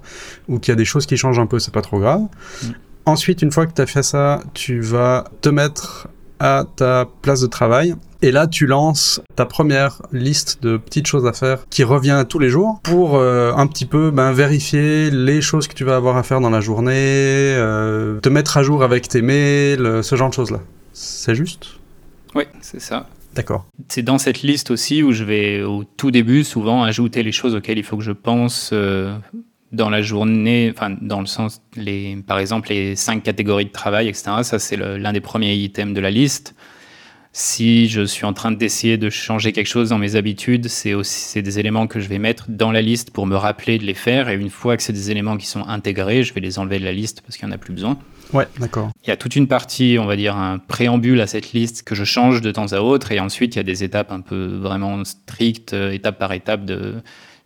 ou 0.48 0.58
qu'il 0.58 0.72
y 0.72 0.74
a 0.74 0.76
des 0.76 0.84
choses 0.84 1.06
qui 1.06 1.16
changent 1.16 1.38
un 1.38 1.46
peu, 1.46 1.58
c'est 1.58 1.74
pas 1.74 1.82
trop 1.82 1.98
grave. 1.98 2.22
Mm. 2.62 2.66
Ensuite, 3.06 3.42
une 3.42 3.52
fois 3.52 3.66
que 3.66 3.72
tu 3.72 3.82
as 3.82 3.86
fait 3.86 4.02
ça, 4.02 4.42
tu 4.52 4.80
vas 4.80 5.24
te 5.40 5.48
mettre 5.48 6.08
à 6.40 6.64
ta 6.76 7.06
place 7.22 7.40
de 7.40 7.46
travail. 7.46 7.94
Et 8.22 8.32
là, 8.32 8.46
tu 8.46 8.66
lances 8.66 9.20
ta 9.36 9.44
première 9.44 10.02
liste 10.10 10.62
de 10.62 10.76
petites 10.76 11.06
choses 11.06 11.26
à 11.26 11.32
faire 11.32 11.66
qui 11.70 11.84
revient 11.84 12.24
tous 12.28 12.38
les 12.38 12.48
jours 12.48 12.80
pour 12.82 13.16
euh, 13.16 13.52
un 13.54 13.66
petit 13.66 13.84
peu 13.84 14.10
ben, 14.10 14.32
vérifier 14.32 15.10
les 15.10 15.40
choses 15.40 15.68
que 15.68 15.74
tu 15.74 15.84
vas 15.84 15.96
avoir 15.96 16.16
à 16.16 16.22
faire 16.22 16.40
dans 16.40 16.50
la 16.50 16.60
journée, 16.60 16.94
euh, 16.94 18.18
te 18.20 18.28
mettre 18.28 18.56
à 18.56 18.62
jour 18.62 18.82
avec 18.82 19.08
tes 19.08 19.22
mails, 19.22 20.00
ce 20.02 20.16
genre 20.16 20.30
de 20.30 20.34
choses-là. 20.34 20.60
C'est 20.98 21.34
juste 21.34 21.78
Oui, 22.34 22.44
c'est 22.62 22.80
ça. 22.80 23.06
D'accord. 23.34 23.66
C'est 23.88 24.02
dans 24.02 24.16
cette 24.16 24.40
liste 24.40 24.70
aussi 24.70 25.02
où 25.02 25.12
je 25.12 25.24
vais 25.24 25.62
au 25.62 25.84
tout 25.84 26.10
début 26.10 26.42
souvent 26.42 26.84
ajouter 26.84 27.22
les 27.22 27.32
choses 27.32 27.54
auxquelles 27.54 27.76
il 27.76 27.84
faut 27.84 27.98
que 27.98 28.02
je 28.02 28.12
pense 28.12 28.70
euh, 28.72 29.14
dans 29.72 29.90
la 29.90 30.00
journée, 30.00 30.72
enfin 30.74 30.96
dans 31.02 31.20
le 31.20 31.26
sens, 31.26 31.60
les, 31.76 32.16
par 32.26 32.38
exemple 32.38 32.70
les 32.70 32.96
cinq 32.96 33.22
catégories 33.22 33.66
de 33.66 33.72
travail, 33.72 34.08
etc. 34.08 34.42
Ça 34.42 34.58
c'est 34.58 34.76
l'un 34.78 35.12
des 35.12 35.20
premiers 35.20 35.54
items 35.54 35.94
de 35.94 36.00
la 36.00 36.10
liste. 36.10 36.54
Si 37.38 37.86
je 37.90 38.00
suis 38.00 38.24
en 38.24 38.32
train 38.32 38.50
d'essayer 38.50 38.96
de 38.96 39.10
changer 39.10 39.52
quelque 39.52 39.66
chose 39.66 39.90
dans 39.90 39.98
mes 39.98 40.16
habitudes, 40.16 40.68
c'est 40.68 40.94
aussi 40.94 41.42
des 41.42 41.58
éléments 41.58 41.86
que 41.86 42.00
je 42.00 42.08
vais 42.08 42.18
mettre 42.18 42.46
dans 42.48 42.72
la 42.72 42.80
liste 42.80 43.10
pour 43.10 43.26
me 43.26 43.36
rappeler 43.36 43.76
de 43.76 43.84
les 43.84 43.92
faire. 43.92 44.30
Et 44.30 44.36
une 44.36 44.48
fois 44.48 44.74
que 44.74 44.82
c'est 44.82 44.94
des 44.94 45.10
éléments 45.10 45.36
qui 45.36 45.44
sont 45.44 45.62
intégrés, 45.68 46.22
je 46.22 46.32
vais 46.32 46.40
les 46.40 46.58
enlever 46.58 46.78
de 46.78 46.86
la 46.86 46.94
liste 46.94 47.20
parce 47.20 47.36
qu'il 47.36 47.46
n'y 47.46 47.52
en 47.52 47.56
a 47.56 47.58
plus 47.58 47.74
besoin. 47.74 47.98
Ouais, 48.32 48.48
d'accord. 48.58 48.90
Il 49.04 49.10
y 49.10 49.12
a 49.12 49.18
toute 49.18 49.36
une 49.36 49.48
partie, 49.48 49.98
on 50.00 50.06
va 50.06 50.16
dire, 50.16 50.34
un 50.34 50.56
préambule 50.58 51.20
à 51.20 51.26
cette 51.26 51.52
liste 51.52 51.82
que 51.82 51.94
je 51.94 52.04
change 52.04 52.40
de 52.40 52.50
temps 52.52 52.72
à 52.72 52.80
autre. 52.80 53.12
Et 53.12 53.20
ensuite, 53.20 53.54
il 53.54 53.58
y 53.58 53.60
a 53.60 53.64
des 53.64 53.84
étapes 53.84 54.12
un 54.12 54.22
peu 54.22 54.46
vraiment 54.46 55.04
strictes, 55.04 55.74
euh, 55.74 55.92
étape 55.92 56.18
par 56.18 56.32
étape, 56.32 56.64
de 56.64 56.94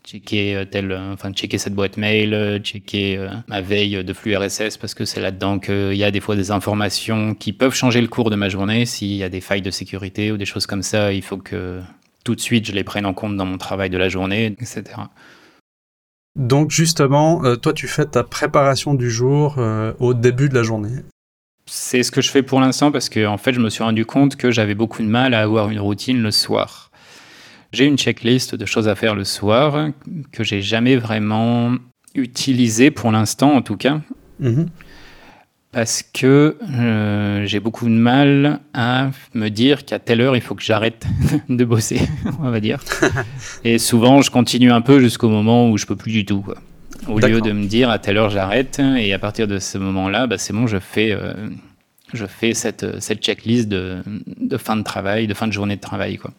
checker 0.05 0.57
euh, 0.57 0.65
tel, 0.65 0.93
euh, 0.93 1.13
enfin 1.13 1.33
checker 1.33 1.59
cette 1.59 1.75
boîte 1.75 1.97
mail, 1.97 2.61
checker 2.63 3.29
ma 3.49 3.61
veille 3.61 4.05
de 4.05 4.13
flux 4.13 4.37
RSS 4.37 4.77
parce 4.77 4.95
que 4.95 5.05
c'est 5.05 5.21
là-dedans 5.21 5.59
qu'il 5.59 5.95
y 5.95 6.05
a 6.05 6.11
des 6.11 6.21
fois 6.21 6.37
des 6.37 6.51
informations 6.51 7.35
qui 7.35 7.53
peuvent 7.53 7.75
changer 7.75 8.01
le 8.01 8.09
cours 8.09 8.31
de 8.31 8.37
ma 8.37 8.49
journée. 8.49 8.87
S'il 8.87 9.15
y 9.15 9.23
a 9.23 9.29
des 9.29 9.41
failles 9.41 9.63
de 9.63 9.71
sécurité 9.71 10.33
ou 10.33 10.37
des 10.37 10.47
choses 10.47 10.67
comme 10.67 10.83
ça, 10.83 11.13
il 11.13 11.23
faut 11.23 11.39
que 11.39 11.81
tout 12.25 12.35
de 12.35 12.41
suite 12.41 12.67
je 12.67 12.73
les 12.73 12.85
prenne 12.85 13.07
en 13.07 13.15
compte 13.15 13.37
dans 13.37 13.47
mon 13.47 13.59
travail 13.59 13.91
de 13.91 13.99
la 13.99 14.09
journée, 14.09 14.47
etc. 14.47 14.85
Donc 16.37 16.71
justement, 16.71 17.45
euh, 17.45 17.57
toi 17.57 17.73
tu 17.73 17.89
fais 17.89 18.07
ta 18.07 18.23
préparation 18.23 18.95
du 18.95 19.11
jour 19.11 19.57
euh, 19.59 19.93
au 19.99 20.15
début 20.15 20.49
de 20.49 20.55
la 20.55 20.63
journée. 20.63 21.03
C'est 21.67 22.03
ce 22.03 22.11
que 22.11 22.21
je 22.21 22.31
fais 22.31 22.43
pour 22.43 22.61
l'instant 22.61 22.93
parce 22.93 23.09
que 23.09 23.27
en 23.27 23.37
fait 23.37 23.53
je 23.53 23.61
me 23.61 23.69
suis 23.69 23.83
rendu 23.83 24.07
compte 24.07 24.37
que 24.37 24.51
j'avais 24.51 24.75
beaucoup 24.75 25.03
de 25.03 25.09
mal 25.09 25.35
à 25.35 25.41
avoir 25.41 25.71
une 25.71 25.81
routine 25.81 26.23
le 26.23 26.31
soir. 26.31 26.90
J'ai 27.73 27.87
une 27.87 27.97
checklist 27.97 28.55
de 28.55 28.67
choses 28.67 28.89
à 28.89 28.95
faire 28.95 29.15
le 29.15 29.25
soir 29.25 29.91
que 30.33 30.45
j'ai 30.45 30.63
jamais 30.63 30.97
vraiment 30.97 31.75
utilisée 32.15 32.91
pour 32.91 33.13
l'instant 33.13 33.53
en 33.55 33.63
tout 33.63 33.77
cas. 33.77 34.01
Mhm 34.41 34.69
parce 35.73 36.03
que 36.03 36.57
euh, 36.63 37.47
j'ai 37.47 37.61
beaucoup 37.61 37.85
de 37.85 37.95
mal 37.95 38.61
à 38.75 39.11
me 39.35 39.49
dire 39.49 39.85
qu'à 39.85 39.99
telle 39.99 40.21
heure 40.21 40.35
il 40.35 40.43
faut 40.43 40.55
que 40.55 40.63
j'arrête 40.63 41.07
de 41.49 41.65
bosser, 41.65 42.01
on 42.41 42.51
va 42.51 42.61
dire. 42.61 42.81
Et 43.65 43.79
souvent 43.79 44.21
je 44.21 44.31
continue 44.31 44.73
un 44.73 44.81
peu 44.81 45.01
jusqu'au 45.01 45.29
moment 45.29 45.71
où 45.71 45.79
je 45.79 45.87
peux 45.87 45.97
plus 45.97 46.13
du 46.13 46.25
tout. 46.25 46.41
Quoi. 46.41 46.57
Au 47.09 47.19
lieu 47.19 47.41
de 47.41 47.53
me 47.53 47.67
dire 47.67 47.89
à 47.89 47.99
telle 47.99 48.17
heure 48.17 48.31
j'arrête 48.31 48.81
et 48.99 49.15
à 49.15 49.19
partir 49.19 49.49
de 49.49 49.59
ce 49.59 49.79
moment-là, 49.79 50.27
bah, 50.27 50.37
c'est 50.37 50.53
bon, 50.53 50.67
je 50.67 50.79
fais, 50.79 51.13
euh, 51.13 51.33
je 52.13 52.27
fais 52.27 52.53
cette, 52.53 53.01
cette 53.01 53.23
checklist 53.23 53.69
de, 53.69 54.03
de, 54.07 54.57
fin 54.59 54.77
de 54.77 54.83
travail, 54.83 55.27
de 55.27 55.33
fin 55.33 55.47
de 55.47 55.53
journée 55.53 55.77
de 55.77 55.81
travail. 55.81 56.19
Quoi. 56.19 56.33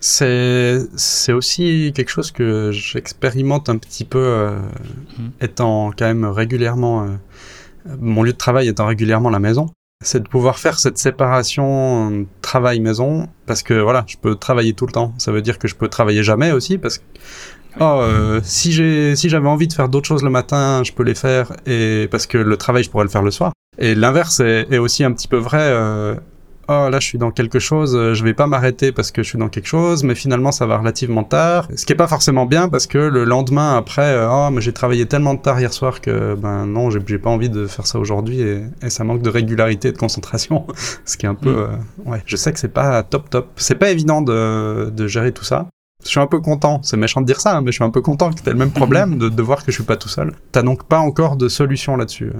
C'est, 0.00 0.78
c'est 0.96 1.32
aussi 1.32 1.92
quelque 1.94 2.08
chose 2.08 2.30
que 2.30 2.70
j'expérimente 2.72 3.68
un 3.68 3.76
petit 3.76 4.04
peu, 4.04 4.18
euh, 4.18 4.58
mmh. 5.18 5.28
étant 5.42 5.90
quand 5.96 6.06
même 6.06 6.24
régulièrement 6.24 7.06
mon 7.98 8.22
lieu 8.22 8.32
de 8.32 8.38
travail 8.38 8.68
étant 8.68 8.86
régulièrement 8.86 9.30
la 9.30 9.38
maison, 9.38 9.70
c'est 10.02 10.22
de 10.22 10.28
pouvoir 10.28 10.58
faire 10.58 10.78
cette 10.78 10.98
séparation 10.98 12.26
travail-maison, 12.42 13.28
parce 13.46 13.62
que 13.62 13.74
voilà, 13.74 14.04
je 14.06 14.16
peux 14.16 14.34
travailler 14.34 14.72
tout 14.72 14.86
le 14.86 14.92
temps. 14.92 15.14
Ça 15.18 15.32
veut 15.32 15.42
dire 15.42 15.58
que 15.58 15.68
je 15.68 15.74
peux 15.74 15.88
travailler 15.88 16.22
jamais 16.22 16.52
aussi, 16.52 16.78
parce 16.78 16.98
que 16.98 17.04
oh, 17.80 18.00
euh, 18.00 18.40
si 18.42 18.72
j'ai 18.72 19.14
si 19.16 19.28
j'avais 19.28 19.48
envie 19.48 19.68
de 19.68 19.72
faire 19.72 19.88
d'autres 19.88 20.08
choses 20.08 20.22
le 20.22 20.30
matin, 20.30 20.82
je 20.84 20.92
peux 20.92 21.02
les 21.02 21.14
faire, 21.14 21.52
et 21.66 22.08
parce 22.10 22.26
que 22.26 22.38
le 22.38 22.56
travail, 22.56 22.82
je 22.82 22.90
pourrais 22.90 23.04
le 23.04 23.10
faire 23.10 23.22
le 23.22 23.30
soir. 23.30 23.52
Et 23.78 23.94
l'inverse 23.94 24.40
est, 24.40 24.66
est, 24.70 24.78
aussi 24.78 25.04
un 25.04 25.12
petit 25.12 25.28
peu 25.28 25.36
vrai. 25.36 25.60
Euh, 25.60 26.14
oh 26.70 26.88
là 26.88 27.00
je 27.00 27.06
suis 27.06 27.18
dans 27.18 27.30
quelque 27.32 27.58
chose, 27.58 27.96
euh, 27.96 28.14
je 28.14 28.22
vais 28.22 28.34
pas 28.34 28.46
m'arrêter 28.46 28.92
parce 28.92 29.10
que 29.10 29.22
je 29.22 29.28
suis 29.28 29.38
dans 29.38 29.48
quelque 29.48 29.66
chose, 29.66 30.04
mais 30.04 30.14
finalement 30.14 30.52
ça 30.52 30.66
va 30.66 30.78
relativement 30.78 31.24
tard. 31.24 31.68
Ce 31.74 31.84
qui 31.84 31.92
est 31.92 31.96
pas 31.96 32.06
forcément 32.06 32.46
bien 32.46 32.68
parce 32.68 32.86
que 32.86 32.98
le 32.98 33.24
lendemain 33.24 33.76
après, 33.76 34.14
euh, 34.14 34.28
oh 34.30 34.50
mais 34.52 34.60
j'ai 34.60 34.72
travaillé 34.72 35.06
tellement 35.06 35.36
tard 35.36 35.60
hier 35.60 35.72
soir 35.72 36.00
que 36.00 36.34
ben 36.34 36.66
non 36.66 36.90
j'ai 36.90 37.00
pas 37.18 37.30
envie 37.30 37.50
de 37.50 37.66
faire 37.66 37.86
ça 37.86 37.98
aujourd'hui 37.98 38.40
et, 38.40 38.62
ça 38.88 39.04
manque 39.04 39.22
de 39.22 39.30
régularité 39.30 39.88
et 39.88 39.92
de 39.92 39.98
concentration. 39.98 40.66
Ce 41.04 41.16
qui 41.16 41.26
est 41.26 41.28
un 41.28 41.34
peu, 41.34 41.52
mm. 41.52 41.58
euh, 41.58 42.10
ouais, 42.10 42.22
je 42.26 42.36
sais 42.36 42.52
que 42.52 42.58
c'est 42.58 42.72
pas 42.72 43.02
top 43.02 43.28
top. 43.30 43.48
C'est 43.56 43.74
pas 43.74 43.90
évident 43.90 44.22
de, 44.22 44.90
de 44.90 45.06
gérer 45.08 45.32
tout 45.32 45.44
ça. 45.44 45.66
Je 46.02 46.08
suis 46.08 46.20
un 46.20 46.26
peu 46.26 46.40
content, 46.40 46.80
c'est 46.82 46.96
méchant 46.96 47.20
de 47.20 47.26
dire 47.26 47.40
ça, 47.40 47.56
hein, 47.56 47.60
mais 47.60 47.72
je 47.72 47.76
suis 47.76 47.84
un 47.84 47.90
peu 47.90 48.00
content 48.00 48.30
que 48.30 48.40
tu 48.40 48.48
aies 48.48 48.52
le 48.52 48.58
même 48.58 48.70
problème 48.70 49.18
de, 49.18 49.28
de 49.28 49.42
voir 49.42 49.64
que 49.64 49.70
je 49.70 49.76
suis 49.76 49.84
pas 49.84 49.96
tout 49.96 50.08
seul. 50.08 50.32
T'as 50.50 50.62
donc 50.62 50.84
pas 50.84 50.98
encore 50.98 51.36
de 51.36 51.48
solution 51.48 51.96
là-dessus 51.96 52.32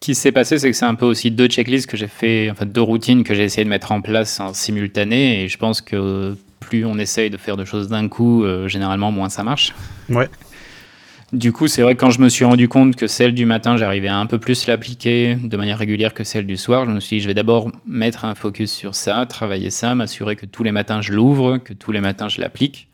qui 0.00 0.14
s'est 0.14 0.32
passé, 0.32 0.58
c'est 0.58 0.70
que 0.70 0.76
c'est 0.76 0.86
un 0.86 0.94
peu 0.94 1.04
aussi 1.04 1.30
deux 1.30 1.46
checklists 1.46 1.86
que 1.86 1.96
j'ai 1.98 2.08
fait, 2.08 2.50
enfin 2.50 2.64
deux 2.64 2.80
routines 2.80 3.22
que 3.22 3.34
j'ai 3.34 3.44
essayé 3.44 3.64
de 3.64 3.68
mettre 3.68 3.92
en 3.92 4.00
place 4.00 4.40
en 4.40 4.54
simultané. 4.54 5.44
Et 5.44 5.48
je 5.48 5.58
pense 5.58 5.82
que 5.82 6.36
plus 6.58 6.86
on 6.86 6.98
essaye 6.98 7.28
de 7.28 7.36
faire 7.36 7.58
de 7.58 7.66
choses 7.66 7.88
d'un 7.88 8.08
coup, 8.08 8.44
euh, 8.44 8.66
généralement 8.66 9.12
moins 9.12 9.28
ça 9.28 9.44
marche. 9.44 9.74
Ouais. 10.08 10.28
Du 11.34 11.52
coup, 11.52 11.68
c'est 11.68 11.82
vrai 11.82 11.94
que 11.94 12.00
quand 12.00 12.10
je 12.10 12.20
me 12.20 12.28
suis 12.28 12.44
rendu 12.44 12.66
compte 12.66 12.96
que 12.96 13.06
celle 13.06 13.34
du 13.34 13.44
matin, 13.44 13.76
j'arrivais 13.76 14.08
à 14.08 14.16
un 14.16 14.26
peu 14.26 14.38
plus 14.38 14.66
l'appliquer 14.66 15.36
de 15.36 15.56
manière 15.56 15.78
régulière 15.78 16.12
que 16.12 16.24
celle 16.24 16.46
du 16.46 16.56
soir, 16.56 16.86
je 16.86 16.90
me 16.90 16.98
suis 16.98 17.18
dit, 17.18 17.22
je 17.22 17.28
vais 17.28 17.34
d'abord 17.34 17.70
mettre 17.86 18.24
un 18.24 18.34
focus 18.34 18.72
sur 18.72 18.94
ça, 18.96 19.26
travailler 19.26 19.70
ça, 19.70 19.94
m'assurer 19.94 20.34
que 20.34 20.46
tous 20.46 20.64
les 20.64 20.72
matins 20.72 21.02
je 21.02 21.12
l'ouvre, 21.12 21.58
que 21.58 21.72
tous 21.72 21.92
les 21.92 22.00
matins 22.00 22.28
je 22.28 22.40
l'applique. 22.40 22.88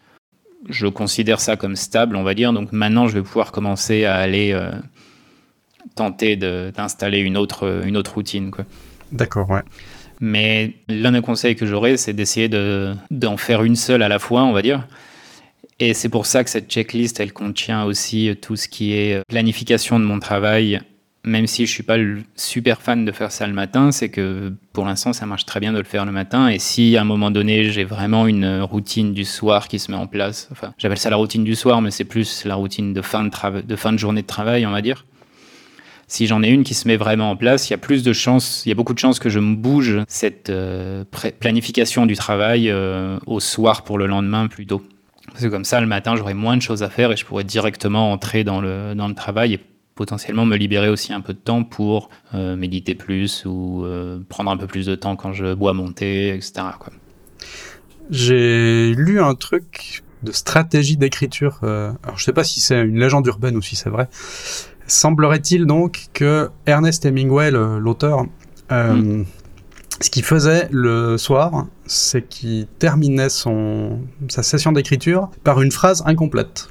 je 0.69 0.87
considère 0.87 1.41
ça 1.41 1.57
comme 1.57 1.77
stable, 1.77 2.17
on 2.17 2.25
va 2.25 2.35
dire. 2.35 2.53
Donc 2.53 2.73
maintenant, 2.73 3.07
je 3.07 3.15
vais 3.15 3.23
pouvoir 3.23 3.53
commencer 3.53 4.05
à 4.05 4.17
aller 4.17 4.53
euh, 4.53 4.71
tenter 5.97 6.37
d'installer 6.37 7.19
une 7.19 7.37
autre, 7.37 7.83
une 7.85 7.97
autre 7.97 8.15
routine. 8.15 8.53
D'accord, 9.11 9.51
ouais. 9.51 9.63
Mais 10.21 10.75
l'un 10.89 11.13
des 11.13 11.21
conseils 11.21 11.57
que 11.57 11.67
j'aurais, 11.67 11.97
c'est 11.97 12.13
d'essayer 12.13 12.49
d'en 12.49 13.37
faire 13.37 13.65
une 13.65 13.77
seule 13.77 14.03
à 14.03 14.09
la 14.09 14.19
fois, 14.19 14.45
on 14.45 14.53
va 14.53 14.63
dire. 14.63 14.87
Et 15.79 15.93
c'est 15.93 16.09
pour 16.09 16.25
ça 16.25 16.43
que 16.43 16.49
cette 16.49 16.71
checklist, 16.71 17.21
elle 17.21 17.33
contient 17.33 17.85
aussi 17.85 18.35
tout 18.41 18.57
ce 18.57 18.67
qui 18.69 18.95
est 18.95 19.21
planification 19.29 20.01
de 20.01 20.05
mon 20.05 20.19
travail, 20.21 20.81
même 21.27 21.47
si 21.47 21.67
je 21.67 21.73
suis 21.73 21.83
pas 21.83 21.99
le 21.99 22.23
super 22.35 22.81
fan 22.81 23.05
de 23.05 23.13
faire 23.13 23.31
ça 23.31 23.47
le 23.47 23.53
matin, 23.53 23.93
c'est 23.93 24.09
que 24.09 24.55
pour 24.73 24.87
l'instant 24.87 25.13
ça 25.13 25.27
marche 25.27 25.45
très 25.45 25.61
bien 25.61 25.73
de 25.73 25.79
le 25.79 25.85
faire 25.85 26.07
le 26.07 26.13
matin. 26.13 26.49
Et 26.49 26.59
si 26.59 26.97
à 26.97 27.03
un 27.03 27.05
moment 27.05 27.31
donné 27.31 27.65
j'ai 27.65 27.85
vraiment 27.85 28.27
une 28.27 28.61
routine 28.63 29.13
du 29.13 29.25
soir 29.25 29.69
qui 29.69 29.79
se 29.79 29.91
met 29.91 29.97
en 29.99 30.07
place, 30.07 30.49
enfin 30.53 30.73
j'appelle 30.79 30.99
ça 30.99 31.11
la 31.11 31.17
routine 31.17 31.45
du 31.45 31.57
soir, 31.57 31.83
mais 31.83 31.91
c'est 31.91 32.05
plus 32.05 32.45
la 32.47 32.55
routine 32.55 32.95
de 32.95 33.03
fin 33.03 33.25
de, 33.25 33.61
de 33.61 33.77
fin 33.77 33.93
de 33.93 33.99
journée 33.99 34.23
de 34.23 34.27
travail, 34.27 34.65
on 34.67 34.71
va 34.71 34.81
dire. 34.81 35.05
Si 36.09 36.29
j'en 36.29 36.43
ai 36.43 36.49
une 36.49 36.63
qui 36.63 36.75
se 36.75 36.87
met 36.87 36.97
vraiment 36.97 37.31
en 37.31 37.37
place, 37.37 37.69
il 37.69 37.73
y 37.73 37.75
a 37.75 37.79
plus 37.79 38.05
de 38.05 38.13
chances, 38.13 38.65
il 38.65 38.69
y 38.69 38.73
a 38.73 38.77
beaucoup 38.77 38.95
de 38.95 38.99
chances 38.99 39.19
que 39.19 39.29
je 39.29 39.41
me 39.41 39.57
bouge 39.57 40.03
cette 40.07 40.51
euh, 40.51 41.05
planification 41.41 42.07
du 42.07 42.15
travail 42.15 42.71
euh, 42.71 43.19
au 43.27 43.41
soir 43.41 43.83
pour 43.83 43.99
le 43.99 44.07
lendemain 44.07 44.47
plutôt. 44.47 44.83
Parce 45.33 45.43
que 45.43 45.49
comme 45.49 45.65
ça, 45.65 45.81
le 45.81 45.89
matin, 45.89 46.15
j'aurai 46.15 46.35
moins 46.35 46.57
de 46.57 46.63
choses 46.63 46.85
à 46.85 46.91
faire 46.91 47.11
et 47.11 47.17
je 47.17 47.25
pourrais 47.25 47.43
directement 47.43 48.13
entrer 48.13 48.45
dans 48.45 48.61
le, 48.61 48.95
dans 48.95 49.09
le 49.09 49.15
travail 49.15 49.55
et 49.55 49.61
potentiellement 49.97 50.47
me 50.47 50.57
libérer 50.57 50.89
aussi 50.89 51.13
un 51.13 51.21
peu 51.21 51.33
de 51.33 51.39
temps 51.39 51.65
pour 51.65 52.09
euh, 52.35 52.55
méditer 52.55 52.95
plus 52.95 53.45
ou 53.45 53.85
prendre 54.29 54.51
un 54.53 54.57
peu 54.57 54.69
plus 54.69 54.87
de 54.87 54.95
temps 54.95 55.17
quand 55.17 55.33
je 55.33 55.55
bois 55.55 55.73
mon 55.73 55.91
thé, 55.91 56.29
etc. 56.29 56.67
J'ai 58.11 58.95
lu 58.95 59.21
un 59.21 59.35
truc 59.35 60.05
de 60.23 60.31
stratégie 60.31 60.97
d'écriture. 60.97 61.59
Alors 61.63 62.17
je 62.17 62.23
sais 62.23 62.33
pas 62.33 62.45
si 62.45 62.61
c'est 62.61 62.81
une 62.81 63.01
légende 63.01 63.27
urbaine 63.27 63.57
ou 63.57 63.63
si 63.63 63.75
c'est 63.75 63.91
vrai. 63.91 64.09
Semblerait-il 64.87 65.67
donc 65.67 66.07
que 66.13 66.51
Ernest 66.67 67.05
Hemingway, 67.05 67.51
l'auteur, 67.51 68.25
hmm. 68.71 69.25
ce 70.01 70.11
qu'il 70.11 70.25
faisait 70.25 70.69
le 70.71 71.19
soir, 71.19 71.67
c'est 71.87 72.27
qu'il 72.27 72.67
terminait 72.79 73.29
son, 73.29 74.01
sa 74.29 74.43
session 74.43 74.73
d'écriture 74.73 75.31
par 75.45 75.61
une 75.63 75.73
phrase 75.73 76.03
incomplète. 76.07 76.69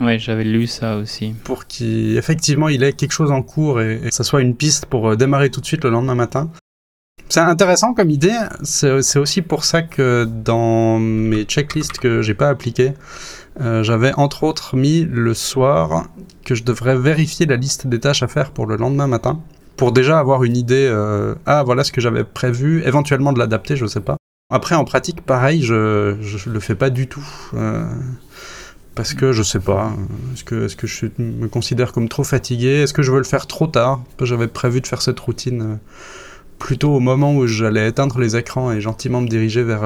Ouais, 0.00 0.18
j'avais 0.18 0.44
lu 0.44 0.66
ça 0.66 0.96
aussi. 0.96 1.34
Pour 1.44 1.66
qu'effectivement 1.66 2.68
il 2.68 2.82
ait 2.82 2.92
quelque 2.92 3.12
chose 3.12 3.30
en 3.30 3.42
cours 3.42 3.80
et, 3.80 4.00
que 4.00 4.14
ça 4.14 4.24
soit 4.24 4.42
une 4.42 4.54
piste 4.54 4.86
pour 4.86 5.10
euh, 5.10 5.16
démarrer 5.16 5.50
tout 5.50 5.60
de 5.60 5.66
suite 5.66 5.84
le 5.84 5.90
lendemain 5.90 6.14
matin. 6.14 6.50
C'est 7.28 7.40
intéressant 7.40 7.92
comme 7.92 8.10
idée. 8.10 8.38
C'est 8.62 9.18
aussi 9.18 9.42
pour 9.42 9.64
ça 9.64 9.82
que 9.82 10.24
dans 10.24 10.98
mes 10.98 11.44
checklists 11.44 11.98
que 11.98 12.22
j'ai 12.22 12.34
pas 12.34 12.48
appliquées, 12.48 12.92
euh, 13.60 13.82
j'avais 13.82 14.12
entre 14.14 14.44
autres 14.44 14.76
mis 14.76 15.04
le 15.04 15.32
soir 15.32 16.08
que 16.44 16.54
je 16.54 16.62
devrais 16.62 16.96
vérifier 16.96 17.46
la 17.46 17.56
liste 17.56 17.86
des 17.86 18.00
tâches 18.00 18.22
à 18.22 18.28
faire 18.28 18.50
pour 18.50 18.66
le 18.66 18.76
lendemain 18.76 19.06
matin. 19.06 19.40
Pour 19.76 19.92
déjà 19.92 20.18
avoir 20.18 20.44
une 20.44 20.56
idée, 20.56 20.88
euh, 20.90 21.34
ah 21.46 21.62
voilà 21.62 21.84
ce 21.84 21.92
que 21.92 22.00
j'avais 22.00 22.24
prévu, 22.24 22.82
éventuellement 22.84 23.32
de 23.32 23.38
l'adapter, 23.38 23.76
je 23.76 23.86
sais 23.86 24.00
pas. 24.00 24.16
Après 24.50 24.74
en 24.74 24.84
pratique, 24.84 25.22
pareil, 25.22 25.62
je, 25.62 26.16
je 26.20 26.50
le 26.50 26.60
fais 26.60 26.74
pas 26.74 26.90
du 26.90 27.08
tout. 27.08 27.26
Euh, 27.54 27.86
parce 28.94 29.12
que 29.12 29.32
je 29.32 29.42
sais 29.42 29.60
pas, 29.60 29.92
est-ce 30.32 30.44
que, 30.44 30.64
est 30.64 30.68
-ce 30.68 30.76
que 30.76 30.86
je 30.86 31.06
me 31.18 31.48
considère 31.48 31.92
comme 31.92 32.08
trop 32.08 32.24
fatigué 32.24 32.82
Est-ce 32.82 32.94
que 32.94 33.02
je 33.02 33.12
veux 33.12 33.18
le 33.18 33.24
faire 33.24 33.46
trop 33.46 33.66
tard? 33.66 34.00
J'avais 34.22 34.48
prévu 34.48 34.80
de 34.80 34.86
faire 34.86 35.02
cette 35.02 35.20
routine 35.20 35.78
plutôt 36.58 36.94
au 36.94 37.00
moment 37.00 37.34
où 37.36 37.46
j'allais 37.46 37.88
éteindre 37.88 38.18
les 38.18 38.36
écrans 38.36 38.72
et 38.72 38.80
gentiment 38.80 39.20
me 39.20 39.28
diriger 39.28 39.62
vers, 39.62 39.84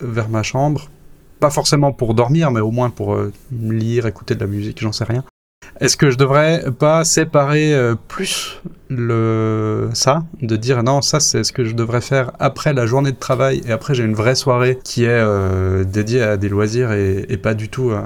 vers 0.00 0.28
ma 0.28 0.42
chambre. 0.42 0.88
Pas 1.40 1.50
forcément 1.50 1.92
pour 1.92 2.14
dormir, 2.14 2.50
mais 2.50 2.60
au 2.60 2.70
moins 2.70 2.90
pour 2.90 3.14
euh, 3.14 3.32
lire, 3.50 4.06
écouter 4.06 4.34
de 4.34 4.40
la 4.40 4.46
musique, 4.46 4.80
j'en 4.80 4.92
sais 4.92 5.04
rien. 5.04 5.24
Est-ce 5.80 5.96
que 5.96 6.10
je 6.10 6.16
devrais 6.16 6.64
pas 6.78 7.04
séparer 7.04 7.74
plus 8.08 8.60
le 8.88 9.88
ça, 9.94 10.24
de 10.42 10.56
dire 10.56 10.82
non, 10.82 11.00
ça 11.00 11.20
c'est 11.20 11.44
ce 11.44 11.52
que 11.52 11.64
je 11.64 11.74
devrais 11.74 12.00
faire 12.00 12.32
après 12.38 12.74
la 12.74 12.86
journée 12.86 13.12
de 13.12 13.18
travail 13.18 13.62
et 13.66 13.72
après 13.72 13.94
j'ai 13.94 14.04
une 14.04 14.14
vraie 14.14 14.34
soirée 14.34 14.78
qui 14.82 15.04
est 15.04 15.84
dédiée 15.84 16.22
à 16.22 16.36
des 16.36 16.48
loisirs 16.48 16.92
et, 16.92 17.24
et 17.28 17.36
pas 17.36 17.54
du 17.54 17.68
tout 17.68 17.92
à, 17.92 18.04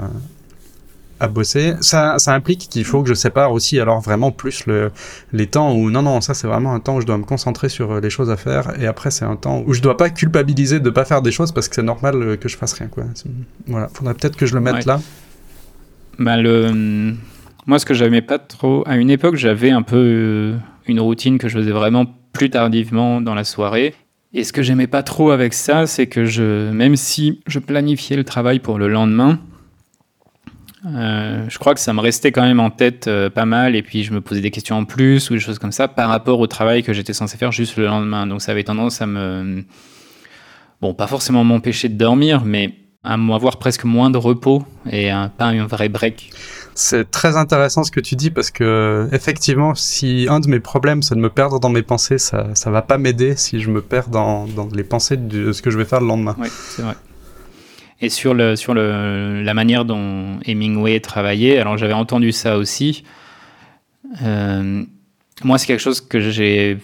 à 1.19 1.27
bosser. 1.27 1.75
Ça, 1.81 2.19
ça 2.19 2.33
implique 2.33 2.67
qu'il 2.69 2.83
faut 2.83 3.01
que 3.01 3.09
je 3.09 3.13
sépare 3.13 3.51
aussi 3.51 3.79
alors 3.79 4.01
vraiment 4.01 4.31
plus 4.31 4.65
le, 4.65 4.91
les 5.31 5.47
temps 5.47 5.73
où 5.73 5.89
non 5.89 6.01
non 6.01 6.21
ça 6.21 6.33
c'est 6.33 6.47
vraiment 6.47 6.73
un 6.73 6.79
temps 6.79 6.97
où 6.97 7.01
je 7.01 7.05
dois 7.05 7.17
me 7.17 7.23
concentrer 7.23 7.69
sur 7.69 7.91
euh, 7.93 7.99
les 8.01 8.09
choses 8.09 8.29
à 8.29 8.37
faire 8.37 8.79
et 8.81 8.87
après 8.87 9.11
c'est 9.11 9.25
un 9.25 9.35
temps 9.35 9.63
où 9.65 9.73
je 9.73 9.81
dois 9.81 9.97
pas 9.97 10.09
culpabiliser 10.09 10.79
de 10.79 10.89
pas 10.89 11.05
faire 11.05 11.21
des 11.21 11.31
choses 11.31 11.51
parce 11.51 11.69
que 11.69 11.75
c'est 11.75 11.83
normal 11.83 12.15
euh, 12.21 12.35
que 12.35 12.49
je 12.49 12.57
fasse 12.57 12.73
rien 12.73 12.87
quoi. 12.87 13.05
Voilà, 13.67 13.87
faudrait 13.87 14.13
peut-être 14.13 14.35
que 14.35 14.45
je 14.45 14.55
le 14.55 14.61
mette 14.61 14.85
là. 14.85 14.99
Bah 16.19 16.37
le 16.37 17.15
moi 17.65 17.79
ce 17.79 17.85
que 17.85 17.93
j'aimais 17.93 18.21
pas 18.21 18.39
trop 18.39 18.83
à 18.85 18.97
une 18.97 19.09
époque 19.09 19.35
j'avais 19.35 19.71
un 19.71 19.81
peu 19.81 19.95
euh, 19.97 20.57
une 20.87 20.99
routine 20.99 21.37
que 21.37 21.47
je 21.47 21.57
faisais 21.57 21.71
vraiment 21.71 22.05
plus 22.33 22.49
tardivement 22.49 23.21
dans 23.21 23.35
la 23.35 23.45
soirée 23.45 23.95
et 24.33 24.43
ce 24.43 24.51
que 24.51 24.61
j'aimais 24.61 24.87
pas 24.87 25.03
trop 25.03 25.31
avec 25.31 25.53
ça 25.53 25.87
c'est 25.87 26.07
que 26.07 26.25
je 26.25 26.69
même 26.71 26.97
si 26.97 27.41
je 27.47 27.59
planifiais 27.59 28.17
le 28.17 28.25
travail 28.25 28.59
pour 28.59 28.77
le 28.77 28.89
lendemain 28.89 29.39
euh, 30.85 31.45
je 31.49 31.57
crois 31.57 31.73
que 31.73 31.79
ça 31.79 31.93
me 31.93 31.99
restait 31.99 32.31
quand 32.31 32.43
même 32.43 32.59
en 32.59 32.69
tête 32.69 33.07
euh, 33.07 33.29
pas 33.29 33.45
mal, 33.45 33.75
et 33.75 33.81
puis 33.81 34.03
je 34.03 34.13
me 34.13 34.21
posais 34.21 34.41
des 34.41 34.51
questions 34.51 34.77
en 34.77 34.85
plus 34.85 35.29
ou 35.29 35.33
des 35.33 35.39
choses 35.39 35.57
comme 35.59 35.71
ça 35.71 35.87
par 35.87 36.09
rapport 36.09 36.39
au 36.39 36.47
travail 36.47 36.83
que 36.83 36.93
j'étais 36.93 37.13
censé 37.13 37.37
faire 37.37 37.51
juste 37.51 37.77
le 37.77 37.85
lendemain. 37.85 38.27
Donc 38.27 38.41
ça 38.41 38.51
avait 38.51 38.63
tendance 38.63 39.01
à 39.01 39.07
me. 39.07 39.63
Bon, 40.81 40.93
pas 40.93 41.07
forcément 41.07 41.43
m'empêcher 41.43 41.89
de 41.89 41.97
dormir, 41.97 42.43
mais 42.45 42.75
à 43.03 43.13
avoir 43.13 43.57
presque 43.57 43.83
moins 43.83 44.09
de 44.09 44.17
repos 44.17 44.63
et 44.89 45.09
un, 45.09 45.29
pas 45.29 45.45
un 45.45 45.65
vrai 45.65 45.89
break. 45.89 46.31
C'est 46.73 47.09
très 47.09 47.37
intéressant 47.37 47.83
ce 47.83 47.91
que 47.91 47.99
tu 47.99 48.15
dis 48.15 48.31
parce 48.31 48.51
que 48.51 49.07
effectivement, 49.11 49.75
si 49.75 50.27
un 50.29 50.39
de 50.39 50.47
mes 50.47 50.59
problèmes 50.59 51.01
c'est 51.01 51.15
de 51.15 51.19
me 51.19 51.29
perdre 51.29 51.59
dans 51.59 51.69
mes 51.69 51.83
pensées, 51.83 52.17
ça, 52.17 52.47
ça 52.53 52.69
va 52.69 52.81
pas 52.81 52.97
m'aider 52.97 53.35
si 53.37 53.61
je 53.61 53.69
me 53.69 53.81
perds 53.81 54.09
dans, 54.09 54.45
dans 54.45 54.67
les 54.67 54.83
pensées 54.83 55.17
de 55.17 55.51
ce 55.51 55.61
que 55.61 55.69
je 55.69 55.77
vais 55.77 55.85
faire 55.85 56.01
le 56.01 56.07
lendemain. 56.07 56.35
Oui, 56.37 56.47
c'est 56.51 56.81
vrai. 56.81 56.95
Et 58.01 58.09
sur, 58.09 58.33
le, 58.33 58.55
sur 58.55 58.73
le, 58.73 59.41
la 59.41 59.53
manière 59.53 59.85
dont 59.85 60.39
Hemingway 60.45 60.99
travaillait, 60.99 61.57
alors 61.59 61.77
j'avais 61.77 61.93
entendu 61.93 62.31
ça 62.31 62.57
aussi. 62.57 63.03
Euh, 64.21 64.83
moi, 65.43 65.57
c'est 65.57 65.67
quelque 65.67 65.81
chose 65.81 66.01
que 66.01 66.19
j'ai, 66.19 66.77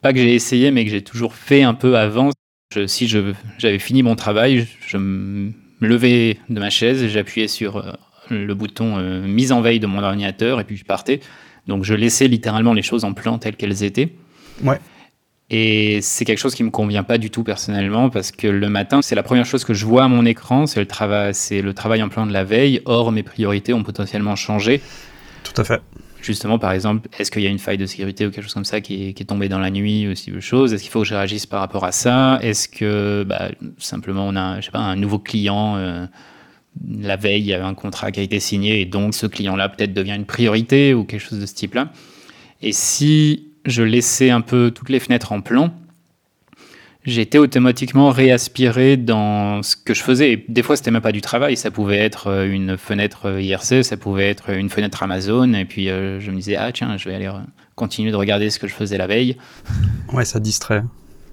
pas 0.00 0.12
que 0.12 0.18
j'ai 0.18 0.34
essayé, 0.34 0.70
mais 0.70 0.84
que 0.84 0.90
j'ai 0.90 1.02
toujours 1.02 1.34
fait 1.34 1.62
un 1.62 1.74
peu 1.74 1.96
avant. 1.96 2.30
Je, 2.74 2.86
si 2.86 3.08
j'avais 3.08 3.78
fini 3.78 4.02
mon 4.02 4.14
travail, 4.14 4.66
je 4.86 4.96
me 4.96 5.52
levais 5.80 6.38
de 6.48 6.60
ma 6.60 6.70
chaise 6.70 7.02
et 7.02 7.08
j'appuyais 7.08 7.48
sur 7.48 7.78
euh, 7.78 7.92
le 8.30 8.54
bouton 8.54 8.98
euh, 8.98 9.26
mise 9.26 9.52
en 9.52 9.60
veille 9.60 9.80
de 9.80 9.86
mon 9.86 10.02
ordinateur 10.02 10.60
et 10.60 10.64
puis 10.64 10.76
je 10.76 10.84
partais. 10.84 11.20
Donc 11.66 11.84
je 11.84 11.94
laissais 11.94 12.28
littéralement 12.28 12.74
les 12.74 12.82
choses 12.82 13.04
en 13.04 13.12
plan 13.12 13.38
telles 13.38 13.56
qu'elles 13.56 13.82
étaient. 13.84 14.12
Ouais. 14.62 14.78
Et 15.50 16.00
c'est 16.02 16.26
quelque 16.26 16.38
chose 16.38 16.54
qui 16.54 16.62
me 16.62 16.70
convient 16.70 17.04
pas 17.04 17.16
du 17.16 17.30
tout 17.30 17.42
personnellement 17.42 18.10
parce 18.10 18.32
que 18.32 18.46
le 18.46 18.68
matin, 18.68 19.00
c'est 19.00 19.14
la 19.14 19.22
première 19.22 19.46
chose 19.46 19.64
que 19.64 19.72
je 19.72 19.86
vois 19.86 20.04
à 20.04 20.08
mon 20.08 20.26
écran, 20.26 20.66
c'est 20.66 20.80
le 20.80 20.86
travail, 20.86 21.34
c'est 21.34 21.62
le 21.62 21.72
travail 21.72 22.02
en 22.02 22.10
plein 22.10 22.26
de 22.26 22.32
la 22.32 22.44
veille. 22.44 22.82
Or, 22.84 23.12
mes 23.12 23.22
priorités 23.22 23.72
ont 23.72 23.82
potentiellement 23.82 24.36
changé. 24.36 24.82
Tout 25.44 25.58
à 25.58 25.64
fait. 25.64 25.80
Justement, 26.20 26.58
par 26.58 26.72
exemple, 26.72 27.08
est-ce 27.18 27.30
qu'il 27.30 27.42
y 27.42 27.46
a 27.46 27.50
une 27.50 27.60
faille 27.60 27.78
de 27.78 27.86
sécurité 27.86 28.26
ou 28.26 28.30
quelque 28.30 28.42
chose 28.42 28.52
comme 28.52 28.64
ça 28.66 28.80
qui 28.82 29.08
est, 29.08 29.12
qui 29.14 29.22
est 29.22 29.26
tombée 29.26 29.48
dans 29.48 29.60
la 29.60 29.70
nuit 29.70 30.06
ou 30.08 30.14
si 30.14 30.30
de 30.30 30.40
choses? 30.40 30.74
Est-ce 30.74 30.82
qu'il 30.82 30.90
faut 30.90 31.00
que 31.00 31.06
je 31.06 31.14
réagisse 31.14 31.46
par 31.46 31.60
rapport 31.60 31.84
à 31.84 31.92
ça? 31.92 32.38
Est-ce 32.42 32.68
que 32.68 33.24
bah, 33.26 33.48
simplement 33.78 34.26
on 34.26 34.36
a, 34.36 34.60
je 34.60 34.66
sais 34.66 34.70
pas, 34.70 34.80
un 34.80 34.96
nouveau 34.96 35.18
client 35.18 35.76
euh, 35.76 36.06
la 37.00 37.16
veille, 37.16 37.40
il 37.40 37.46
y 37.46 37.54
a 37.54 37.66
un 37.66 37.74
contrat 37.74 38.12
qui 38.12 38.20
a 38.20 38.22
été 38.22 38.40
signé 38.40 38.80
et 38.80 38.84
donc 38.84 39.14
ce 39.14 39.26
client-là 39.26 39.68
peut-être 39.68 39.94
devient 39.94 40.14
une 40.14 40.26
priorité 40.26 40.92
ou 40.92 41.04
quelque 41.04 41.20
chose 41.20 41.40
de 41.40 41.46
ce 41.46 41.54
type-là? 41.54 41.90
Et 42.60 42.72
si 42.72 43.47
je 43.68 43.82
laissais 43.82 44.30
un 44.30 44.40
peu 44.40 44.72
toutes 44.74 44.88
les 44.88 45.00
fenêtres 45.00 45.32
en 45.32 45.40
plan, 45.40 45.72
j'étais 47.04 47.38
automatiquement 47.38 48.10
réaspiré 48.10 48.96
dans 48.96 49.62
ce 49.62 49.76
que 49.76 49.94
je 49.94 50.02
faisais. 50.02 50.32
Et 50.32 50.44
des 50.48 50.62
fois, 50.62 50.76
c'était 50.76 50.90
même 50.90 51.02
pas 51.02 51.12
du 51.12 51.20
travail. 51.20 51.56
Ça 51.56 51.70
pouvait 51.70 51.98
être 51.98 52.28
euh, 52.28 52.50
une 52.50 52.76
fenêtre 52.76 53.26
euh, 53.26 53.42
IRC, 53.42 53.82
ça 53.82 53.96
pouvait 53.96 54.28
être 54.28 54.50
une 54.50 54.70
fenêtre 54.70 55.02
Amazon. 55.02 55.52
Et 55.54 55.64
puis, 55.64 55.88
euh, 55.88 56.20
je 56.20 56.30
me 56.30 56.36
disais, 56.36 56.56
ah 56.56 56.70
tiens, 56.72 56.96
je 56.96 57.08
vais 57.08 57.14
aller 57.14 57.30
continuer 57.74 58.10
de 58.10 58.16
regarder 58.16 58.50
ce 58.50 58.58
que 58.58 58.66
je 58.66 58.74
faisais 58.74 58.98
la 58.98 59.06
veille. 59.06 59.36
Ouais, 60.12 60.24
ça 60.24 60.40
distrait. 60.40 60.82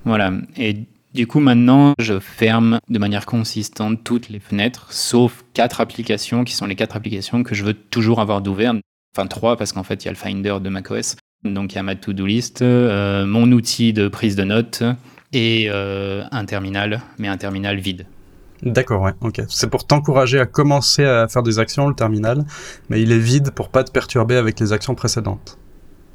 Voilà. 0.06 0.32
Et 0.58 0.86
du 1.14 1.28
coup, 1.28 1.40
maintenant, 1.40 1.94
je 2.00 2.20
ferme 2.20 2.80
de 2.90 3.00
manière 3.00 3.26
consistante 3.26 4.04
toutes 4.04 4.30
les 4.30 4.40
fenêtres, 4.40 4.92
sauf 4.92 5.44
quatre 5.54 5.82
applications 5.82 6.44
qui 6.44 6.54
sont 6.54 6.66
les 6.66 6.76
quatre 6.76 6.96
applications 6.96 7.44
que 7.44 7.56
je 7.56 7.64
veux 7.64 7.74
toujours 7.74 8.20
avoir 8.20 8.42
d'ouvert. 8.42 8.74
Enfin, 9.16 9.28
trois, 9.28 9.56
parce 9.56 9.72
qu'en 9.72 9.84
fait, 9.84 10.04
il 10.04 10.06
y 10.06 10.10
a 10.10 10.12
le 10.12 10.18
Finder 10.18 10.58
de 10.62 10.70
macOS. 10.70 11.16
Donc 11.44 11.74
il 11.74 11.76
y 11.76 11.80
a 11.80 11.84
ma 11.84 11.96
to-do 11.96 12.26
list, 12.26 12.62
euh, 12.62 13.26
mon 13.26 13.52
outil 13.52 13.94
de 13.94 14.08
prise 14.08 14.36
de 14.36 14.44
notes 14.44 14.84
et 15.34 15.68
euh, 15.70 16.24
un 16.32 16.46
terminal, 16.46 17.02
mais 17.20 17.28
un 17.28 17.38
terminal 17.38 17.78
vide. 17.78 18.06
D'accord, 18.64 19.02
ouais, 19.02 19.14
ok. 19.22 19.42
C'est 19.50 19.70
pour 19.70 19.86
t'encourager 19.86 20.40
à 20.40 20.46
commencer 20.46 21.04
à 21.04 21.28
faire 21.28 21.44
des 21.44 21.60
actions, 21.60 21.88
le 21.88 21.94
terminal, 21.94 22.46
mais 22.90 23.02
il 23.02 23.12
est 23.12 23.20
vide 23.20 23.52
pour 23.52 23.70
pas 23.70 23.84
te 23.84 23.92
perturber 23.92 24.38
avec 24.38 24.60
les 24.60 24.74
actions 24.74 24.96
précédentes. 24.96 25.58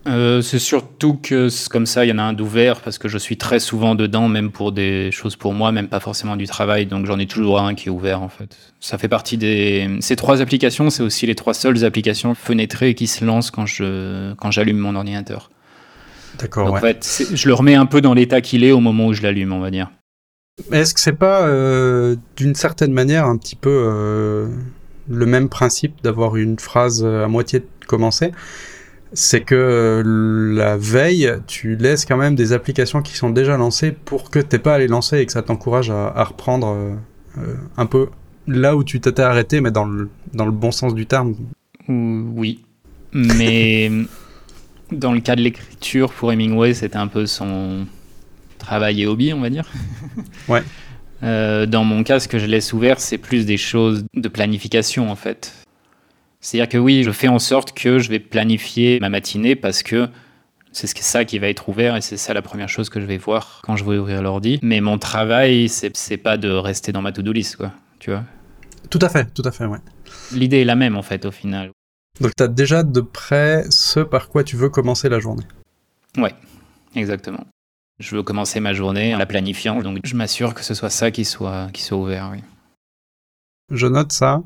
Euh, 0.06 0.40
c'est 0.40 0.58
surtout 0.58 1.14
que 1.14 1.48
comme 1.68 1.84
ça, 1.84 2.04
il 2.04 2.08
y 2.08 2.12
en 2.12 2.18
a 2.18 2.22
un 2.22 2.32
d'ouvert 2.32 2.80
parce 2.80 2.96
que 2.96 3.08
je 3.08 3.18
suis 3.18 3.36
très 3.36 3.60
souvent 3.60 3.94
dedans, 3.94 4.28
même 4.28 4.50
pour 4.50 4.72
des 4.72 5.10
choses 5.12 5.36
pour 5.36 5.52
moi, 5.52 5.72
même 5.72 5.88
pas 5.88 6.00
forcément 6.00 6.36
du 6.36 6.46
travail. 6.46 6.86
Donc 6.86 7.04
j'en 7.04 7.18
ai 7.18 7.26
toujours 7.26 7.60
un 7.60 7.74
qui 7.74 7.88
est 7.88 7.90
ouvert 7.90 8.22
en 8.22 8.30
fait. 8.30 8.56
Ça 8.80 8.96
fait 8.96 9.08
partie 9.08 9.36
des. 9.36 9.98
Ces 10.00 10.16
trois 10.16 10.40
applications, 10.40 10.88
c'est 10.88 11.02
aussi 11.02 11.26
les 11.26 11.34
trois 11.34 11.52
seules 11.52 11.84
applications 11.84 12.34
fenêtrées 12.34 12.94
qui 12.94 13.06
se 13.06 13.24
lancent 13.24 13.50
quand 13.50 13.66
je 13.66 14.32
quand 14.34 14.50
j'allume 14.50 14.78
mon 14.78 14.96
ordinateur. 14.96 15.50
D'accord. 16.38 16.72
En 16.72 16.76
fait, 16.76 17.24
je 17.34 17.48
le 17.48 17.54
remets 17.54 17.74
un 17.74 17.86
peu 17.86 18.00
dans 18.00 18.14
l'état 18.14 18.40
qu'il 18.40 18.64
est 18.64 18.72
au 18.72 18.80
moment 18.80 19.08
où 19.08 19.12
je 19.12 19.22
l'allume, 19.22 19.52
on 19.52 19.60
va 19.60 19.70
dire. 19.70 19.90
Est-ce 20.72 20.94
que 20.94 21.00
c'est 21.00 21.12
pas 21.12 21.42
euh, 21.42 22.16
d'une 22.36 22.54
certaine 22.54 22.92
manière 22.92 23.26
un 23.26 23.36
petit 23.36 23.56
peu 23.56 23.70
euh, 23.70 24.48
le 25.08 25.26
même 25.26 25.48
principe 25.48 26.02
d'avoir 26.02 26.36
une 26.36 26.58
phrase 26.58 27.04
à 27.04 27.28
moitié 27.28 27.62
commencée? 27.86 28.32
C'est 29.12 29.40
que 29.40 29.54
euh, 29.54 30.54
la 30.54 30.76
veille, 30.76 31.32
tu 31.46 31.76
laisses 31.76 32.04
quand 32.04 32.16
même 32.16 32.34
des 32.34 32.52
applications 32.52 33.02
qui 33.02 33.16
sont 33.16 33.30
déjà 33.30 33.56
lancées 33.56 33.92
pour 33.92 34.30
que 34.30 34.38
tu 34.38 34.58
pas 34.58 34.74
à 34.74 34.78
les 34.78 34.86
lancer 34.86 35.18
et 35.18 35.26
que 35.26 35.32
ça 35.32 35.42
t'encourage 35.42 35.90
à, 35.90 36.24
reprendre 36.24 36.68
euh, 36.68 36.94
euh, 37.38 37.54
un 37.76 37.86
peu 37.86 38.08
là 38.46 38.76
où 38.76 38.84
tu 38.84 39.00
t'étais 39.00 39.22
arrêté, 39.22 39.60
mais 39.60 39.70
dans 39.70 39.84
le, 39.84 40.08
dans 40.32 40.44
le 40.44 40.52
bon 40.52 40.70
sens 40.70 40.94
du 40.94 41.06
terme. 41.06 41.34
Oui, 41.88 42.62
mais 43.12 43.90
dans 44.92 45.12
le 45.12 45.20
cas 45.20 45.34
de 45.34 45.42
l'écriture, 45.42 46.12
pour 46.12 46.32
Hemingway, 46.32 46.74
c'était 46.74 46.96
un 46.96 47.08
peu 47.08 47.26
son 47.26 47.86
travail 48.58 49.02
et 49.02 49.06
hobby, 49.06 49.32
on 49.32 49.40
va 49.40 49.50
dire. 49.50 49.68
Ouais. 50.48 50.62
dans 51.22 51.84
mon 51.84 52.02
cas, 52.02 52.18
ce 52.18 52.28
que 52.28 52.38
je 52.38 52.46
laisse 52.46 52.72
ouvert, 52.72 52.98
c'est 53.00 53.18
plus 53.18 53.44
des 53.44 53.56
choses 53.56 54.04
de 54.14 54.28
planification, 54.28 55.10
en 55.10 55.16
fait. 55.16 55.59
C'est-à-dire 56.40 56.68
que 56.68 56.78
oui, 56.78 57.02
je 57.02 57.10
fais 57.10 57.28
en 57.28 57.38
sorte 57.38 57.72
que 57.72 57.98
je 57.98 58.08
vais 58.08 58.18
planifier 58.18 58.98
ma 59.00 59.08
matinée 59.08 59.56
parce 59.56 59.82
que 59.82 60.08
c'est 60.72 60.86
ça 60.98 61.24
qui 61.24 61.38
va 61.38 61.48
être 61.48 61.68
ouvert 61.68 61.96
et 61.96 62.00
c'est 62.00 62.16
ça 62.16 62.32
la 62.32 62.42
première 62.42 62.68
chose 62.68 62.88
que 62.88 63.00
je 63.00 63.06
vais 63.06 63.18
voir 63.18 63.60
quand 63.64 63.76
je 63.76 63.84
vais 63.84 63.98
ouvrir 63.98 64.22
l'ordi. 64.22 64.58
Mais 64.62 64.80
mon 64.80 64.98
travail, 64.98 65.68
c'est 65.68 66.16
pas 66.16 66.36
de 66.36 66.50
rester 66.50 66.92
dans 66.92 67.02
ma 67.02 67.12
to-do 67.12 67.32
list, 67.32 67.56
quoi. 67.56 67.72
Tu 67.98 68.10
vois 68.10 68.24
Tout 68.88 69.00
à 69.02 69.08
fait, 69.08 69.32
tout 69.34 69.42
à 69.44 69.50
fait, 69.50 69.66
ouais. 69.66 69.78
L'idée 70.32 70.60
est 70.60 70.64
la 70.64 70.76
même, 70.76 70.96
en 70.96 71.02
fait, 71.02 71.24
au 71.26 71.30
final. 71.30 71.72
Donc, 72.20 72.32
tu 72.36 72.42
as 72.42 72.48
déjà 72.48 72.82
de 72.82 73.00
près 73.00 73.64
ce 73.70 74.00
par 74.00 74.28
quoi 74.28 74.44
tu 74.44 74.56
veux 74.56 74.68
commencer 74.68 75.08
la 75.08 75.20
journée 75.20 75.44
Ouais, 76.16 76.34
exactement. 76.94 77.44
Je 77.98 78.16
veux 78.16 78.22
commencer 78.22 78.60
ma 78.60 78.72
journée 78.72 79.14
en 79.14 79.18
la 79.18 79.26
planifiant, 79.26 79.82
donc 79.82 79.98
je 80.04 80.14
m'assure 80.16 80.54
que 80.54 80.64
ce 80.64 80.72
soit 80.74 80.90
ça 80.90 81.10
qui 81.10 81.24
soit, 81.24 81.68
qui 81.72 81.82
soit 81.82 81.98
ouvert, 81.98 82.30
oui. 82.32 82.38
Je 83.70 83.86
note 83.86 84.12
ça. 84.12 84.42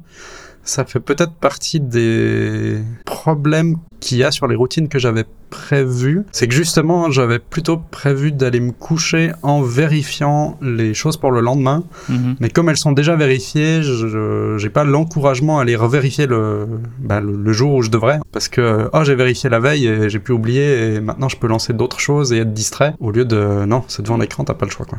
Ça 0.65 0.85
fait 0.85 1.01
peut-être 1.01 1.33
partie 1.33 1.81
des 1.81 2.79
problèmes 3.05 3.77
qu'il 4.01 4.19
y 4.19 4.25
a 4.25 4.31
sur 4.31 4.47
les 4.47 4.57
routines 4.57 4.89
que 4.89 4.99
j'avais 4.99 5.25
prévues. 5.51 6.25
C'est 6.33 6.49
que 6.49 6.55
justement, 6.55 7.11
j'avais 7.11 7.39
plutôt 7.39 7.77
prévu 7.77 8.33
d'aller 8.33 8.61
me 8.61 8.73
coucher 8.73 9.33
en 9.43 9.63
vérifiant 9.63 10.59
les 10.61 10.95
choses 10.95 11.17
pour 11.17 11.31
le 11.31 11.41
lendemain. 11.41 11.85
Mhm. 12.09 12.37
Mais 12.41 12.51
comme 12.51 12.69
elles 12.69 12.77
sont 12.77 12.93
déjà 12.93 13.15
vérifiées, 13.15 13.83
je 13.83 14.63
n'ai 14.63 14.71
pas 14.71 14.85
l'encouragement 14.85 15.59
à 15.59 15.63
aller 15.63 15.77
revérifier 15.77 16.27
le, 16.27 16.67
bah, 16.99 17.21
le, 17.21 17.53
jour 17.53 17.75
où 17.75 17.83
je 17.83 17.91
devrais. 17.91 18.19
Parce 18.33 18.49
que, 18.49 18.89
oh, 18.93 19.05
j'ai 19.05 19.15
vérifié 19.15 19.49
la 19.49 19.61
veille 19.61 19.87
et 19.87 20.11
j'ai 20.11 20.19
pu 20.19 20.33
oublier 20.33 20.95
et 20.95 21.01
maintenant 21.01 21.29
je 21.29 21.37
peux 21.37 21.47
lancer 21.47 21.73
d'autres 21.73 22.01
choses 22.01 22.33
et 22.33 22.39
être 22.39 22.53
distrait. 22.53 22.95
Au 23.01 23.11
lieu 23.11 23.25
de, 23.25 23.65
non, 23.65 23.85
c'est 23.89 24.03
devant 24.03 24.17
l'écran, 24.17 24.45
t'as 24.45 24.55
pas 24.55 24.67
le 24.67 24.73
choix, 24.73 24.87
quoi. 24.87 24.99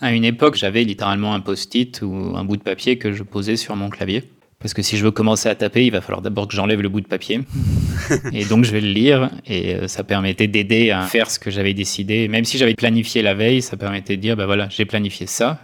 À 0.00 0.12
une 0.12 0.24
époque, 0.24 0.56
j'avais 0.56 0.82
littéralement 0.82 1.34
un 1.34 1.40
post-it 1.40 2.00
ou 2.02 2.32
un 2.34 2.44
bout 2.44 2.56
de 2.56 2.62
papier 2.62 2.96
que 2.96 3.12
je 3.12 3.22
posais 3.22 3.56
sur 3.56 3.76
mon 3.76 3.90
clavier. 3.90 4.24
Parce 4.58 4.74
que 4.74 4.82
si 4.82 4.96
je 4.96 5.04
veux 5.04 5.10
commencer 5.10 5.48
à 5.48 5.54
taper, 5.54 5.86
il 5.86 5.90
va 5.90 6.00
falloir 6.00 6.20
d'abord 6.20 6.46
que 6.46 6.54
j'enlève 6.54 6.80
le 6.82 6.88
bout 6.88 7.00
de 7.00 7.06
papier. 7.06 7.40
et 8.32 8.44
donc 8.44 8.64
je 8.64 8.72
vais 8.72 8.80
le 8.80 8.88
lire 8.88 9.30
et 9.46 9.74
euh, 9.74 9.88
ça 9.88 10.04
permettait 10.04 10.48
d'aider 10.48 10.90
à 10.90 11.02
faire 11.02 11.30
ce 11.30 11.38
que 11.38 11.50
j'avais 11.50 11.74
décidé. 11.74 12.28
Même 12.28 12.44
si 12.44 12.58
j'avais 12.58 12.74
planifié 12.74 13.22
la 13.22 13.34
veille, 13.34 13.62
ça 13.62 13.76
permettait 13.76 14.16
de 14.16 14.22
dire, 14.22 14.36
bah 14.36 14.46
voilà, 14.46 14.68
j'ai 14.70 14.84
planifié 14.84 15.26
ça. 15.26 15.60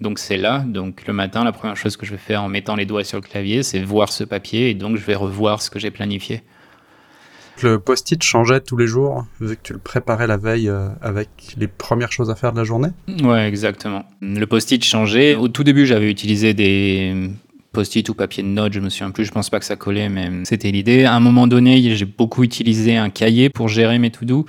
Donc 0.00 0.18
c'est 0.18 0.36
là. 0.36 0.60
Donc 0.60 1.06
le 1.06 1.12
matin, 1.12 1.44
la 1.44 1.52
première 1.52 1.76
chose 1.76 1.96
que 1.96 2.06
je 2.06 2.12
vais 2.12 2.18
faire 2.18 2.42
en 2.42 2.48
mettant 2.48 2.76
les 2.76 2.86
doigts 2.86 3.04
sur 3.04 3.18
le 3.18 3.22
clavier, 3.22 3.62
c'est 3.62 3.80
voir 3.80 4.12
ce 4.12 4.24
papier 4.24 4.70
et 4.70 4.74
donc 4.74 4.96
je 4.96 5.04
vais 5.04 5.16
revoir 5.16 5.62
ce 5.62 5.70
que 5.70 5.78
j'ai 5.78 5.90
planifié. 5.90 6.42
Le 7.62 7.78
post-it 7.78 8.22
changeait 8.22 8.60
tous 8.60 8.76
les 8.76 8.86
jours, 8.86 9.26
vu 9.40 9.56
que 9.56 9.62
tu 9.62 9.72
le 9.72 9.78
préparais 9.78 10.26
la 10.26 10.36
veille 10.36 10.68
euh, 10.68 10.88
avec 11.00 11.28
les 11.56 11.66
premières 11.66 12.12
choses 12.12 12.30
à 12.30 12.34
faire 12.34 12.52
de 12.52 12.58
la 12.58 12.64
journée 12.64 12.88
Ouais, 13.22 13.46
exactement. 13.48 14.04
Le 14.20 14.44
post-it 14.46 14.82
changeait. 14.84 15.34
Au 15.34 15.48
tout 15.48 15.64
début, 15.64 15.86
j'avais 15.86 16.10
utilisé 16.10 16.54
des 16.54 17.30
post-it 17.72 18.08
ou 18.08 18.14
papier 18.14 18.42
de 18.42 18.48
notes, 18.48 18.72
je 18.72 18.80
me 18.80 18.88
souviens 18.88 19.10
plus, 19.10 19.24
je 19.24 19.32
pense 19.32 19.50
pas 19.50 19.58
que 19.58 19.64
ça 19.64 19.76
collait, 19.76 20.08
mais 20.08 20.28
c'était 20.44 20.70
l'idée. 20.70 21.04
À 21.04 21.14
un 21.14 21.20
moment 21.20 21.46
donné, 21.46 21.94
j'ai 21.96 22.04
beaucoup 22.04 22.44
utilisé 22.44 22.96
un 22.96 23.10
cahier 23.10 23.48
pour 23.48 23.68
gérer 23.68 23.98
mes 23.98 24.10
to-do. 24.10 24.46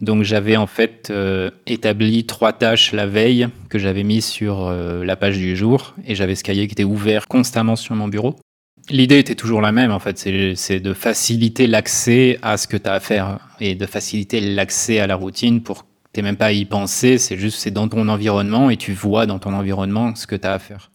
Donc 0.00 0.24
j'avais 0.24 0.56
en 0.56 0.66
fait 0.66 1.08
euh, 1.10 1.50
établi 1.66 2.26
trois 2.26 2.52
tâches 2.52 2.92
la 2.92 3.06
veille 3.06 3.48
que 3.68 3.78
j'avais 3.78 4.02
mis 4.02 4.20
sur 4.20 4.66
euh, 4.66 5.04
la 5.04 5.14
page 5.14 5.38
du 5.38 5.56
jour 5.56 5.94
et 6.04 6.16
j'avais 6.16 6.34
ce 6.34 6.42
cahier 6.42 6.66
qui 6.66 6.72
était 6.72 6.82
ouvert 6.82 7.28
constamment 7.28 7.76
sur 7.76 7.94
mon 7.94 8.08
bureau. 8.08 8.34
L'idée 8.90 9.18
était 9.18 9.34
toujours 9.34 9.60
la 9.60 9.72
même, 9.72 9.90
en 9.90 9.98
fait, 9.98 10.18
c'est 10.56 10.80
de 10.80 10.92
faciliter 10.94 11.66
l'accès 11.66 12.38
à 12.42 12.56
ce 12.56 12.66
que 12.66 12.76
tu 12.76 12.88
as 12.88 12.94
à 12.94 13.00
faire 13.00 13.38
et 13.60 13.74
de 13.74 13.86
faciliter 13.86 14.40
l'accès 14.40 14.98
à 14.98 15.06
la 15.06 15.14
routine 15.14 15.62
pour 15.62 15.84
que 15.84 15.88
tu 16.12 16.22
même 16.22 16.36
pas 16.36 16.46
à 16.46 16.52
y 16.52 16.64
penser, 16.64 17.16
c'est 17.18 17.38
juste 17.38 17.58
c'est 17.58 17.70
dans 17.70 17.88
ton 17.88 18.08
environnement 18.08 18.70
et 18.70 18.76
tu 18.76 18.92
vois 18.92 19.26
dans 19.26 19.38
ton 19.38 19.54
environnement 19.54 20.14
ce 20.14 20.26
que 20.26 20.36
tu 20.36 20.46
as 20.46 20.52
à 20.52 20.58
faire. 20.58 20.91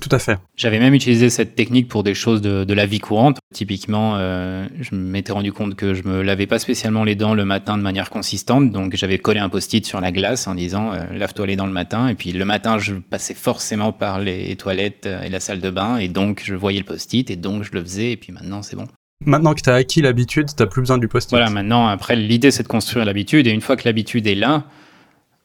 Tout 0.00 0.10
à 0.12 0.18
fait. 0.18 0.38
J'avais 0.54 0.78
même 0.78 0.92
utilisé 0.92 1.30
cette 1.30 1.54
technique 1.54 1.88
pour 1.88 2.02
des 2.02 2.12
choses 2.12 2.42
de, 2.42 2.74
la 2.74 2.84
vie 2.84 2.98
courante. 2.98 3.38
Typiquement, 3.54 4.16
euh, 4.16 4.68
je 4.78 4.94
m'étais 4.94 5.32
rendu 5.32 5.50
compte 5.50 5.76
que 5.76 5.94
je 5.94 6.02
me 6.02 6.20
lavais 6.20 6.46
pas 6.46 6.58
spécialement 6.58 7.04
les 7.04 7.14
dents 7.14 7.32
le 7.32 7.46
matin 7.46 7.78
de 7.78 7.82
manière 7.82 8.10
consistante, 8.10 8.70
donc 8.70 8.94
j'avais 8.94 9.18
collé 9.18 9.40
un 9.40 9.48
post-it 9.48 9.86
sur 9.86 10.02
la 10.02 10.12
glace 10.12 10.46
en 10.46 10.54
disant 10.54 10.92
euh, 10.92 11.04
lave-toi 11.12 11.46
les 11.46 11.56
dents 11.56 11.66
le 11.66 11.72
matin. 11.72 12.08
Et 12.08 12.14
puis 12.14 12.32
le 12.32 12.44
matin, 12.44 12.78
je 12.78 12.94
passais 12.96 13.32
forcément 13.32 13.92
par 13.92 14.20
les 14.20 14.54
toilettes 14.56 15.06
euh, 15.06 15.22
et 15.22 15.30
la 15.30 15.40
salle 15.40 15.60
de 15.60 15.70
bain, 15.70 15.96
et 15.96 16.08
donc 16.08 16.42
je 16.44 16.54
voyais 16.54 16.80
le 16.80 16.84
post-it, 16.84 17.30
et 17.30 17.36
donc 17.36 17.62
je 17.62 17.72
le 17.72 17.82
faisais. 17.82 18.12
Et 18.12 18.16
puis 18.18 18.30
maintenant, 18.30 18.60
c'est 18.60 18.76
bon. 18.76 18.86
Maintenant 19.24 19.54
que 19.54 19.62
tu 19.62 19.70
as 19.70 19.74
acquis 19.74 20.02
l'habitude, 20.02 20.48
tu 20.54 20.66
plus 20.66 20.82
besoin 20.82 20.98
du 20.98 21.08
post-it. 21.08 21.30
Voilà, 21.30 21.48
maintenant, 21.48 21.88
après, 21.88 22.14
l'idée, 22.14 22.50
c'est 22.50 22.62
de 22.62 22.68
construire 22.68 23.06
l'habitude. 23.06 23.46
Et 23.46 23.50
une 23.50 23.62
fois 23.62 23.76
que 23.76 23.82
l'habitude 23.86 24.26
est 24.26 24.34
là, 24.34 24.64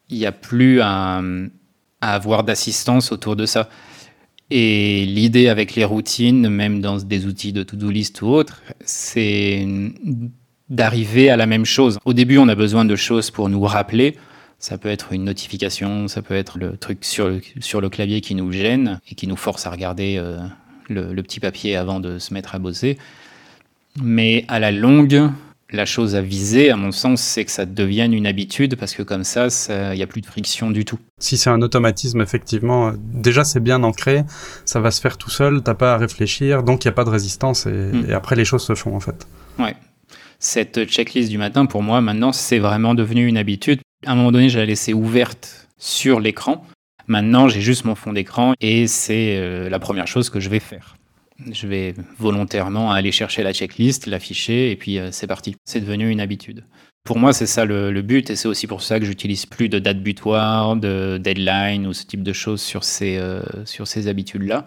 il 0.10 0.18
n'y 0.18 0.26
a 0.26 0.34
plus 0.34 0.82
à 0.82 1.22
avoir 2.02 2.44
d'assistance 2.44 3.12
autour 3.14 3.36
de 3.38 3.46
ça. 3.46 3.70
Et 4.56 5.08
l'idée 5.08 5.48
avec 5.48 5.74
les 5.74 5.84
routines, 5.84 6.48
même 6.48 6.80
dans 6.80 6.98
des 6.98 7.26
outils 7.26 7.54
de 7.54 7.64
to-do 7.64 7.90
list 7.90 8.22
ou 8.22 8.28
autres, 8.28 8.62
c'est 8.86 9.66
d'arriver 10.70 11.32
à 11.32 11.38
la 11.38 11.48
même 11.48 11.66
chose. 11.66 11.98
Au 12.06 12.14
début, 12.14 12.38
on 12.38 12.48
a 12.48 12.54
besoin 12.54 12.86
de 12.86 12.96
choses 12.96 13.32
pour 13.32 13.50
nous 13.50 13.64
rappeler. 13.64 14.16
Ça 14.60 14.78
peut 14.78 14.90
être 14.90 15.12
une 15.12 15.24
notification, 15.24 16.08
ça 16.08 16.22
peut 16.22 16.36
être 16.36 16.60
le 16.60 16.78
truc 16.78 17.00
sur 17.04 17.30
le, 17.30 17.42
sur 17.62 17.82
le 17.82 17.90
clavier 17.90 18.22
qui 18.22 18.36
nous 18.36 18.52
gêne 18.52 19.00
et 19.10 19.16
qui 19.16 19.26
nous 19.26 19.38
force 19.38 19.66
à 19.66 19.72
regarder 19.72 20.18
euh, 20.20 20.38
le 20.88 21.24
petit 21.24 21.40
papier 21.40 21.76
avant 21.76 22.00
de 22.00 22.20
se 22.20 22.32
mettre 22.32 22.54
à 22.54 22.60
bosser. 22.60 23.00
Mais 24.04 24.46
à 24.50 24.60
la 24.60 24.72
longue, 24.72 25.32
la 25.74 25.86
chose 25.86 26.16
à 26.16 26.22
viser, 26.22 26.70
à 26.70 26.78
mon 26.78 26.92
sens, 26.92 27.22
c'est 27.22 27.44
que 27.46 27.52
ça 27.52 27.66
devienne 27.66 28.14
une 28.14 28.28
habitude 28.28 28.76
parce 28.76 28.94
que 28.94 29.04
comme 29.04 29.24
ça, 29.24 29.48
il 29.70 29.96
n'y 29.96 30.04
a 30.04 30.08
plus 30.08 30.22
de 30.22 30.26
friction 30.26 30.72
du 30.72 30.86
tout. 30.86 31.00
Si 31.20 31.38
c'est 31.38 31.50
un 31.50 31.62
automatisme, 31.62 32.22
effectivement, 32.22 32.90
euh, 32.90 32.92
déjà 32.98 33.44
c'est 33.44 33.60
bien 33.60 33.84
ancré, 33.84 34.24
ça 34.66 34.80
va 34.80 34.92
se 34.92 35.02
faire 35.02 35.18
tout 35.18 35.30
seul, 35.30 35.64
t'as 35.64 35.74
pas 35.74 35.94
à 35.94 35.98
réfléchir, 35.98 36.64
donc 36.64 36.86
il 36.86 36.88
n'y 36.88 36.92
a 36.92 36.94
pas 36.94 37.04
de 37.04 37.10
résistance 37.10 37.66
hmm. 37.66 38.06
et, 38.10 38.14
après 38.14 38.36
les 38.36 38.46
choses 38.46 38.64
se 38.64 38.76
font 38.76 38.96
en 38.96 39.00
fait. 39.00 39.28
Ouais. 39.60 39.76
Cette 40.40 40.86
checklist 40.86 41.30
du 41.30 41.38
matin, 41.38 41.66
pour 41.66 41.82
moi, 41.84 42.02
maintenant, 42.02 42.34
c'est 42.34 42.60
vraiment 42.60 42.96
devenu 42.96 43.26
une 43.26 43.38
habitude. 43.38 43.80
À 44.06 44.12
un 44.12 44.16
moment 44.16 44.32
donné, 44.32 44.50
je 44.50 44.60
la 44.60 44.66
laissais 44.66 44.94
ouverte 44.94 45.70
sur 45.78 46.20
l'écran. 46.20 46.66
Maintenant, 47.08 47.48
j'ai 47.48 47.62
juste 47.62 47.86
mon 47.86 47.96
fond 47.96 48.14
d'écran 48.14 48.54
et 48.60 48.88
c'est 48.88 49.38
euh, 49.38 49.70
la 49.70 49.80
première 49.80 50.08
chose 50.08 50.30
que 50.30 50.40
je 50.40 50.50
vais 50.50 50.60
faire 50.60 50.98
je 51.52 51.68
vais 51.68 51.96
volontairement 52.18 52.92
aller 52.92 53.12
chercher 53.12 53.44
la 53.44 53.54
checklist, 53.54 54.08
l'afficher, 54.08 54.72
et 54.72 54.76
puis 54.76 55.00
euh, 55.00 55.10
c'est 55.12 55.28
parti. 55.28 55.56
C'est 55.66 55.82
devenu 55.82 56.10
une 56.10 56.22
habitude. 56.22 56.64
Pour 57.04 57.18
moi, 57.18 57.34
c'est 57.34 57.48
ça 57.48 57.66
le, 57.66 58.02
but, 58.02 58.30
et 58.30 58.36
c'est 58.36 58.48
aussi 58.48 58.66
pour 58.66 58.82
ça 58.82 59.00
que 59.00 59.06
j'utilise 59.06 59.46
plus 59.46 59.68
de 59.68 59.78
date 59.80 60.02
butoir, 60.02 60.78
de 60.78 61.20
deadline 61.22 61.86
ou 61.86 61.94
ce 61.94 62.06
type 62.06 62.24
de 62.24 62.32
choses 62.32 62.62
sur 62.62 62.84
ces, 62.84 63.18
euh, 63.18 63.42
sur 63.66 63.88
ces 63.88 64.08
habitudes-là, 64.08 64.66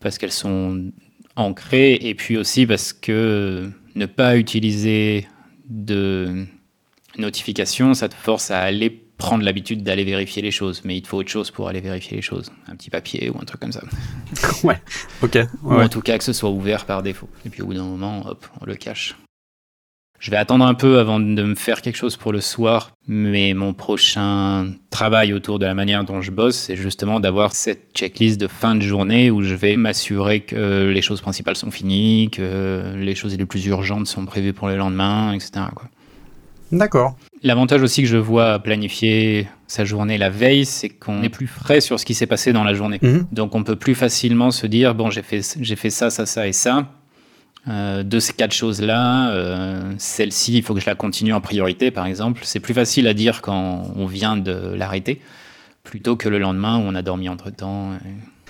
parce 0.00 0.18
qu'elles 0.18 0.32
sont 0.32 0.90
ancrées, 1.36 1.94
et 1.94 2.14
puis 2.14 2.36
aussi 2.36 2.66
parce 2.66 2.92
que 2.92 3.70
ne 3.94 4.06
pas 4.06 4.36
utiliser 4.36 5.28
de 5.68 6.46
notification, 7.16 7.94
ça 7.94 8.08
te 8.08 8.14
force 8.14 8.50
à 8.50 8.60
aller 8.60 9.07
prendre 9.18 9.44
l'habitude 9.44 9.82
d'aller 9.82 10.04
vérifier 10.04 10.40
les 10.40 10.52
choses, 10.52 10.82
mais 10.84 10.96
il 10.96 11.02
te 11.02 11.08
faut 11.08 11.18
autre 11.18 11.28
chose 11.28 11.50
pour 11.50 11.68
aller 11.68 11.80
vérifier 11.80 12.16
les 12.16 12.22
choses. 12.22 12.50
Un 12.68 12.76
petit 12.76 12.88
papier 12.88 13.28
ou 13.30 13.36
un 13.40 13.44
truc 13.44 13.60
comme 13.60 13.72
ça. 13.72 13.82
ouais, 14.64 14.80
ok. 15.22 15.38
ou 15.64 15.74
en 15.74 15.88
tout 15.88 16.00
cas 16.00 16.16
que 16.16 16.24
ce 16.24 16.32
soit 16.32 16.50
ouvert 16.50 16.86
par 16.86 17.02
défaut. 17.02 17.28
Et 17.44 17.50
puis 17.50 17.60
au 17.60 17.66
bout 17.66 17.74
d'un 17.74 17.84
moment, 17.84 18.26
hop, 18.26 18.46
on 18.60 18.64
le 18.64 18.76
cache. 18.76 19.16
Je 20.20 20.32
vais 20.32 20.36
attendre 20.36 20.64
un 20.64 20.74
peu 20.74 20.98
avant 20.98 21.20
de 21.20 21.42
me 21.42 21.54
faire 21.54 21.80
quelque 21.80 21.96
chose 21.96 22.16
pour 22.16 22.32
le 22.32 22.40
soir, 22.40 22.90
mais 23.06 23.54
mon 23.54 23.72
prochain 23.72 24.72
travail 24.90 25.32
autour 25.32 25.60
de 25.60 25.66
la 25.66 25.74
manière 25.74 26.02
dont 26.02 26.22
je 26.22 26.32
bosse, 26.32 26.56
c'est 26.56 26.74
justement 26.74 27.20
d'avoir 27.20 27.54
cette 27.54 27.94
checklist 27.94 28.40
de 28.40 28.48
fin 28.48 28.74
de 28.74 28.80
journée 28.80 29.30
où 29.30 29.42
je 29.42 29.54
vais 29.54 29.76
m'assurer 29.76 30.40
que 30.40 30.90
les 30.92 31.02
choses 31.02 31.20
principales 31.20 31.54
sont 31.54 31.70
finies, 31.70 32.30
que 32.32 32.94
les 32.96 33.14
choses 33.14 33.36
les 33.36 33.46
plus 33.46 33.64
urgentes 33.66 34.08
sont 34.08 34.26
prévues 34.26 34.52
pour 34.52 34.66
le 34.66 34.76
lendemain, 34.76 35.34
etc. 35.34 35.66
D'accord. 36.72 37.16
L'avantage 37.42 37.82
aussi 37.82 38.02
que 38.02 38.08
je 38.08 38.16
vois 38.16 38.58
planifier 38.58 39.48
sa 39.66 39.84
journée 39.84 40.18
la 40.18 40.30
veille, 40.30 40.64
c'est 40.64 40.88
qu'on 40.88 41.22
est 41.22 41.28
plus 41.28 41.46
frais 41.46 41.80
sur 41.80 42.00
ce 42.00 42.04
qui 42.04 42.14
s'est 42.14 42.26
passé 42.26 42.52
dans 42.52 42.64
la 42.64 42.74
journée. 42.74 42.98
Mhm. 43.02 43.26
Donc 43.32 43.54
on 43.54 43.62
peut 43.62 43.76
plus 43.76 43.94
facilement 43.94 44.50
se 44.50 44.66
dire, 44.66 44.94
bon, 44.94 45.10
j'ai 45.10 45.22
fait, 45.22 45.56
j'ai 45.60 45.76
fait 45.76 45.90
ça, 45.90 46.10
ça, 46.10 46.26
ça 46.26 46.46
et 46.48 46.52
ça. 46.52 46.88
Euh, 47.68 48.02
de 48.02 48.18
ces 48.18 48.32
quatre 48.32 48.54
choses-là, 48.54 49.30
euh, 49.30 49.92
celle-ci, 49.98 50.56
il 50.56 50.62
faut 50.62 50.74
que 50.74 50.80
je 50.80 50.86
la 50.86 50.94
continue 50.94 51.34
en 51.34 51.40
priorité, 51.40 51.90
par 51.90 52.06
exemple. 52.06 52.40
C'est 52.44 52.60
plus 52.60 52.72
facile 52.72 53.06
à 53.06 53.14
dire 53.14 53.42
quand 53.42 53.92
on 53.94 54.06
vient 54.06 54.36
de 54.36 54.74
l'arrêter, 54.74 55.20
plutôt 55.84 56.16
que 56.16 56.28
le 56.28 56.38
lendemain 56.38 56.78
où 56.78 56.82
on 56.82 56.94
a 56.94 57.02
dormi 57.02 57.28
entre-temps. 57.28 57.98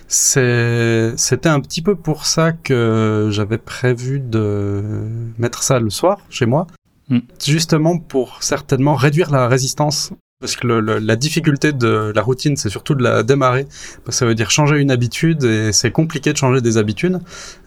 C'était 0.06 1.48
un 1.48 1.60
petit 1.60 1.82
peu 1.82 1.96
pour 1.96 2.26
ça 2.26 2.52
que 2.52 3.28
j'avais 3.30 3.58
prévu 3.58 4.20
de 4.20 5.08
mettre 5.36 5.62
ça 5.62 5.80
le 5.80 5.90
soir 5.90 6.18
chez 6.30 6.46
moi. 6.46 6.66
Mm. 7.08 7.18
Justement 7.44 7.98
pour 7.98 8.42
certainement 8.42 8.94
réduire 8.94 9.30
la 9.30 9.48
résistance 9.48 10.12
parce 10.40 10.54
que 10.54 10.66
le, 10.66 10.80
le, 10.80 10.98
la 10.98 11.16
difficulté 11.16 11.72
de 11.72 12.12
la 12.14 12.22
routine, 12.22 12.56
c'est 12.56 12.68
surtout 12.68 12.94
de 12.94 13.02
la 13.02 13.22
démarrer. 13.22 13.66
Ça 14.08 14.24
veut 14.24 14.34
dire 14.34 14.50
changer 14.50 14.76
une 14.76 14.90
habitude 14.90 15.42
et 15.42 15.72
c'est 15.72 15.90
compliqué 15.90 16.32
de 16.32 16.36
changer 16.36 16.60
des 16.60 16.78
habitudes. 16.78 17.18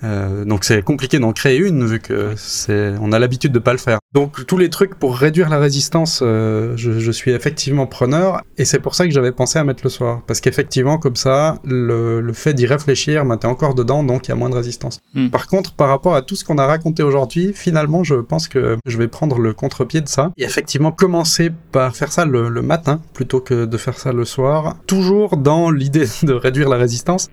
Euh, 0.04 0.46
donc 0.46 0.64
c'est 0.64 0.82
compliqué 0.82 1.20
d'en 1.20 1.34
créer 1.34 1.58
une 1.58 1.86
vu 1.86 2.00
que 2.00 2.34
c'est, 2.38 2.94
on 3.02 3.12
a 3.12 3.20
l'habitude 3.20 3.52
de 3.52 3.60
pas 3.60 3.74
le 3.74 3.78
faire. 3.78 4.00
Donc 4.14 4.46
tous 4.46 4.58
les 4.58 4.70
trucs 4.70 4.96
pour 4.96 5.18
réduire 5.18 5.50
la 5.50 5.60
résistance, 5.60 6.22
euh, 6.22 6.74
je, 6.78 7.00
je, 7.00 7.12
suis 7.12 7.32
effectivement 7.32 7.88
preneur 7.88 8.42
et 8.58 8.64
c'est 8.64 8.80
pour 8.80 8.96
ça 8.96 9.06
que 9.06 9.12
j'avais 9.12 9.34
pensé 9.34 9.60
à 9.60 9.66
mettre 9.66 9.84
le 9.84 9.90
soir. 9.90 10.22
Parce 10.26 10.40
qu'effectivement 10.40 10.98
comme 10.98 11.18
ça, 11.18 11.60
le, 11.66 12.22
le 12.22 12.34
fait 12.34 12.54
d'y 12.54 12.66
réfléchir, 12.66 13.26
ben, 13.26 13.36
t'es 13.36 13.48
encore 13.48 13.76
dedans, 13.76 14.04
donc 14.04 14.28
il 14.28 14.30
y 14.30 14.32
a 14.32 14.36
moins 14.36 14.50
de 14.50 14.56
résistance. 14.56 15.02
Mm. 15.14 15.30
Par 15.30 15.48
contre, 15.48 15.74
par 15.74 15.90
rapport 15.90 16.16
à 16.16 16.22
tout 16.22 16.36
ce 16.36 16.46
qu'on 16.46 16.58
a 16.58 16.66
raconté 16.66 17.04
aujourd'hui, 17.04 17.52
finalement, 17.54 18.04
je 18.04 18.16
pense 18.16 18.48
que 18.48 18.78
je 18.86 18.98
vais 18.98 19.10
prendre 19.10 19.40
le 19.40 19.54
contre-pied 19.54 20.00
de 20.00 20.08
ça 20.08 20.32
et 20.38 20.44
effectivement 20.44 20.92
commencer 20.92 21.52
par 21.72 21.96
faire 21.96 22.12
ça 22.12 22.26
le, 22.26 22.61
le 22.62 22.68
matin 22.68 23.02
plutôt 23.14 23.42
que 23.42 23.66
de 23.66 23.78
faire 23.78 23.98
ça 23.98 24.14
le 24.14 24.26
soir. 24.26 24.76
Toujours 24.88 25.38
dans 25.38 25.72
l'idée 25.72 26.06
de 26.24 26.34
réduire 26.34 26.70
la 26.70 26.78
résistance. 26.78 27.28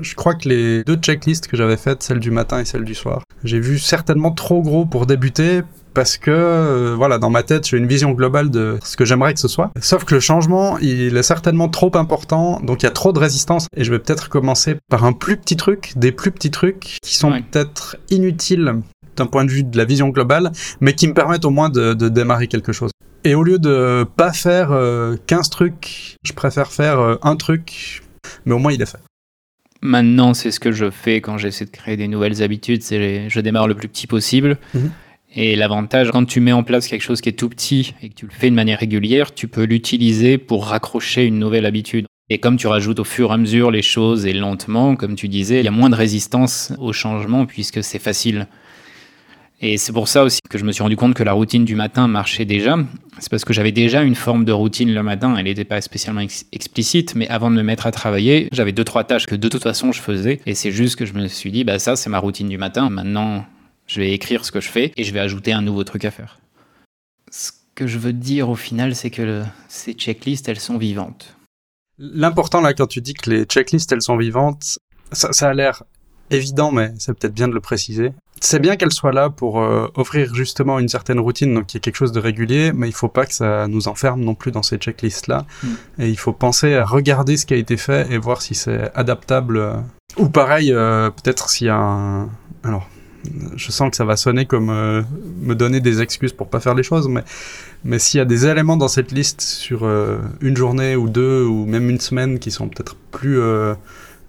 Je 0.00 0.14
crois 0.14 0.34
que 0.34 0.48
les 0.48 0.82
deux 0.84 0.96
checklists 0.96 1.46
que 1.46 1.56
j'avais 1.56 1.76
faites, 1.76 2.02
celle 2.02 2.18
du 2.18 2.30
matin 2.32 2.58
et 2.60 2.64
celle 2.64 2.82
du 2.84 2.94
soir, 2.94 3.22
j'ai 3.44 3.60
vu 3.60 3.78
certainement 3.78 4.32
trop 4.32 4.60
gros 4.60 4.84
pour 4.86 5.06
débuter 5.06 5.62
parce 5.94 6.16
que 6.18 6.32
euh, 6.32 6.94
voilà 6.96 7.18
dans 7.18 7.30
ma 7.30 7.44
tête 7.44 7.68
j'ai 7.68 7.76
une 7.78 7.86
vision 7.86 8.10
globale 8.10 8.50
de 8.50 8.78
ce 8.82 8.96
que 8.96 9.04
j'aimerais 9.04 9.32
que 9.32 9.38
ce 9.38 9.46
soit 9.46 9.70
sauf 9.80 10.02
que 10.04 10.14
le 10.16 10.20
changement 10.20 10.76
il 10.78 11.16
est 11.16 11.22
certainement 11.22 11.68
trop 11.68 11.96
important 11.96 12.58
donc 12.64 12.82
il 12.82 12.86
y 12.86 12.88
a 12.88 12.90
trop 12.92 13.12
de 13.12 13.20
résistance 13.20 13.68
et 13.76 13.84
je 13.84 13.92
vais 13.92 14.00
peut-être 14.00 14.28
commencer 14.28 14.74
par 14.90 15.04
un 15.04 15.12
plus 15.12 15.36
petit 15.36 15.54
truc 15.54 15.92
des 15.94 16.10
plus 16.10 16.32
petits 16.32 16.50
trucs 16.50 16.98
qui 17.00 17.14
sont 17.14 17.30
Ouais. 17.30 17.44
peut-être 17.48 17.96
inutiles 18.10 18.80
d'un 19.16 19.26
point 19.26 19.44
de 19.44 19.50
vue 19.52 19.62
de 19.62 19.76
la 19.78 19.84
vision 19.84 20.08
globale 20.08 20.50
mais 20.80 20.94
qui 20.94 21.06
me 21.06 21.14
permettent 21.14 21.44
au 21.44 21.50
moins 21.50 21.68
de, 21.68 21.94
de 21.94 22.08
démarrer 22.08 22.48
quelque 22.48 22.72
chose 22.72 22.90
et 23.24 23.34
au 23.34 23.42
lieu 23.42 23.58
de 23.58 24.04
pas 24.16 24.32
faire 24.32 24.70
euh, 24.72 25.16
15 25.26 25.50
trucs 25.50 26.16
je 26.22 26.32
préfère 26.32 26.70
faire 26.70 27.00
euh, 27.00 27.16
un 27.22 27.36
truc 27.36 28.02
mais 28.44 28.52
au 28.52 28.58
moins 28.58 28.72
il 28.72 28.80
est 28.80 28.86
fait 28.86 29.00
Maintenant, 29.86 30.32
c'est 30.32 30.50
ce 30.50 30.60
que 30.60 30.72
je 30.72 30.90
fais 30.90 31.20
quand 31.20 31.36
j'essaie 31.36 31.66
de 31.66 31.70
créer 31.70 31.98
des 31.98 32.08
nouvelles 32.08 32.42
habitudes. 32.42 32.82
C'est 32.82 33.28
je 33.28 33.40
démarre 33.40 33.68
le 33.68 33.74
plus 33.74 33.86
petit 33.86 34.06
possible. 34.06 34.56
Mhm. 34.72 34.90
Et 35.36 35.56
l'avantage, 35.56 36.10
quand 36.10 36.24
tu 36.24 36.40
mets 36.40 36.52
en 36.52 36.62
place 36.62 36.88
quelque 36.88 37.02
chose 37.02 37.20
qui 37.20 37.28
est 37.28 37.32
tout 37.32 37.50
petit 37.50 37.94
et 38.00 38.08
que 38.08 38.14
tu 38.14 38.24
le 38.24 38.32
fais 38.32 38.48
de 38.48 38.54
manière 38.54 38.78
régulière, 38.78 39.34
tu 39.34 39.46
peux 39.46 39.64
l'utiliser 39.64 40.38
pour 40.38 40.68
raccrocher 40.68 41.26
une 41.26 41.38
nouvelle 41.38 41.66
habitude. 41.66 42.06
Et 42.30 42.38
comme 42.38 42.56
tu 42.56 42.66
rajoutes 42.66 43.00
au 43.00 43.04
fur 43.04 43.30
et 43.30 43.34
à 43.34 43.36
mesure 43.36 43.70
les 43.70 43.82
choses 43.82 44.24
et 44.24 44.32
lentement, 44.32 44.96
comme 44.96 45.16
tu 45.16 45.28
disais, 45.28 45.58
il 45.58 45.64
y 45.66 45.68
a 45.68 45.72
moins 45.72 45.90
de 45.90 45.96
résistance 45.96 46.72
au 46.78 46.94
changement 46.94 47.44
puisque 47.44 47.84
c'est 47.84 47.98
facile. 47.98 48.46
Et 49.66 49.78
c'est 49.78 49.94
pour 49.94 50.08
ça 50.08 50.24
aussi 50.24 50.40
que 50.50 50.58
je 50.58 50.64
me 50.66 50.72
suis 50.72 50.82
rendu 50.82 50.94
compte 50.94 51.14
que 51.14 51.22
la 51.22 51.32
routine 51.32 51.64
du 51.64 51.74
matin 51.74 52.06
marchait 52.06 52.44
déjà. 52.44 52.76
C'est 53.18 53.30
parce 53.30 53.46
que 53.46 53.54
j'avais 53.54 53.72
déjà 53.72 54.02
une 54.02 54.14
forme 54.14 54.44
de 54.44 54.52
routine 54.52 54.92
le 54.92 55.02
matin. 55.02 55.34
Elle 55.38 55.44
n'était 55.44 55.64
pas 55.64 55.80
spécialement 55.80 56.20
ex- 56.20 56.44
explicite, 56.52 57.14
mais 57.14 57.26
avant 57.28 57.50
de 57.50 57.56
me 57.56 57.62
mettre 57.62 57.86
à 57.86 57.90
travailler, 57.90 58.50
j'avais 58.52 58.72
deux, 58.72 58.84
trois 58.84 59.04
tâches 59.04 59.24
que 59.24 59.34
de 59.34 59.48
toute 59.48 59.62
façon 59.62 59.90
je 59.90 60.02
faisais. 60.02 60.42
Et 60.44 60.54
c'est 60.54 60.70
juste 60.70 60.96
que 60.96 61.06
je 61.06 61.14
me 61.14 61.28
suis 61.28 61.50
dit, 61.50 61.64
bah 61.64 61.78
ça, 61.78 61.96
c'est 61.96 62.10
ma 62.10 62.18
routine 62.18 62.50
du 62.50 62.58
matin. 62.58 62.90
Maintenant, 62.90 63.46
je 63.86 64.02
vais 64.02 64.12
écrire 64.12 64.44
ce 64.44 64.52
que 64.52 64.60
je 64.60 64.68
fais 64.68 64.92
et 64.98 65.02
je 65.02 65.14
vais 65.14 65.20
ajouter 65.20 65.54
un 65.54 65.62
nouveau 65.62 65.82
truc 65.82 66.04
à 66.04 66.10
faire. 66.10 66.40
Ce 67.30 67.50
que 67.74 67.86
je 67.86 67.96
veux 67.96 68.12
dire 68.12 68.50
au 68.50 68.56
final, 68.56 68.94
c'est 68.94 69.08
que 69.08 69.44
ces 69.68 69.94
checklists, 69.94 70.46
elles 70.46 70.60
sont 70.60 70.76
vivantes. 70.76 71.38
L'important 71.96 72.60
là, 72.60 72.74
quand 72.74 72.86
tu 72.86 73.00
dis 73.00 73.14
que 73.14 73.30
les 73.30 73.44
checklists 73.44 73.90
elles 73.92 74.02
sont 74.02 74.18
vivantes, 74.18 74.78
ça 75.10 75.48
a 75.48 75.54
l'air 75.54 75.84
évident, 76.30 76.72
mais 76.72 76.92
c'est 76.98 77.14
peut-être 77.14 77.34
bien 77.34 77.48
de 77.48 77.54
le 77.54 77.60
préciser. 77.60 78.12
C'est 78.40 78.58
bien 78.58 78.76
qu'elles 78.76 78.92
soient 78.92 79.12
là 79.12 79.30
pour 79.30 79.60
euh, 79.60 79.88
offrir 79.94 80.34
justement 80.34 80.78
une 80.78 80.88
certaine 80.88 81.20
routine, 81.20 81.54
donc 81.54 81.72
il 81.72 81.76
y 81.76 81.78
a 81.78 81.80
quelque 81.80 81.96
chose 81.96 82.12
de 82.12 82.20
régulier, 82.20 82.72
mais 82.74 82.88
il 82.88 82.94
faut 82.94 83.08
pas 83.08 83.26
que 83.26 83.32
ça 83.32 83.66
nous 83.68 83.88
enferme 83.88 84.20
non 84.20 84.34
plus 84.34 84.50
dans 84.50 84.62
ces 84.62 84.76
checklists 84.76 85.28
là. 85.28 85.46
Mm. 85.62 85.68
Et 86.00 86.08
il 86.10 86.18
faut 86.18 86.32
penser 86.32 86.74
à 86.74 86.84
regarder 86.84 87.36
ce 87.36 87.46
qui 87.46 87.54
a 87.54 87.56
été 87.56 87.76
fait 87.76 88.10
et 88.12 88.18
voir 88.18 88.42
si 88.42 88.54
c'est 88.54 88.90
adaptable. 88.94 89.56
euh. 89.56 89.76
Ou 90.18 90.28
pareil, 90.28 90.72
euh, 90.72 91.10
peut-être 91.10 91.48
s'il 91.48 91.68
y 91.68 91.70
a 91.70 91.76
un. 91.76 92.28
Alors, 92.64 92.88
je 93.56 93.70
sens 93.70 93.90
que 93.90 93.96
ça 93.96 94.04
va 94.04 94.16
sonner 94.16 94.44
comme 94.44 94.68
euh, 94.68 95.02
me 95.40 95.54
donner 95.54 95.80
des 95.80 96.02
excuses 96.02 96.32
pour 96.32 96.48
pas 96.48 96.60
faire 96.60 96.74
les 96.74 96.82
choses, 96.82 97.08
mais, 97.08 97.24
mais 97.82 97.98
s'il 97.98 98.18
y 98.18 98.20
a 98.20 98.26
des 98.26 98.46
éléments 98.46 98.76
dans 98.76 98.88
cette 98.88 99.12
liste 99.12 99.40
sur 99.40 99.88
une 100.40 100.56
journée 100.56 100.96
ou 100.96 101.08
deux 101.08 101.44
ou 101.44 101.64
même 101.64 101.88
une 101.88 102.00
semaine 102.00 102.38
qui 102.38 102.50
sont 102.50 102.68
peut-être 102.68 102.96
plus 103.10 103.40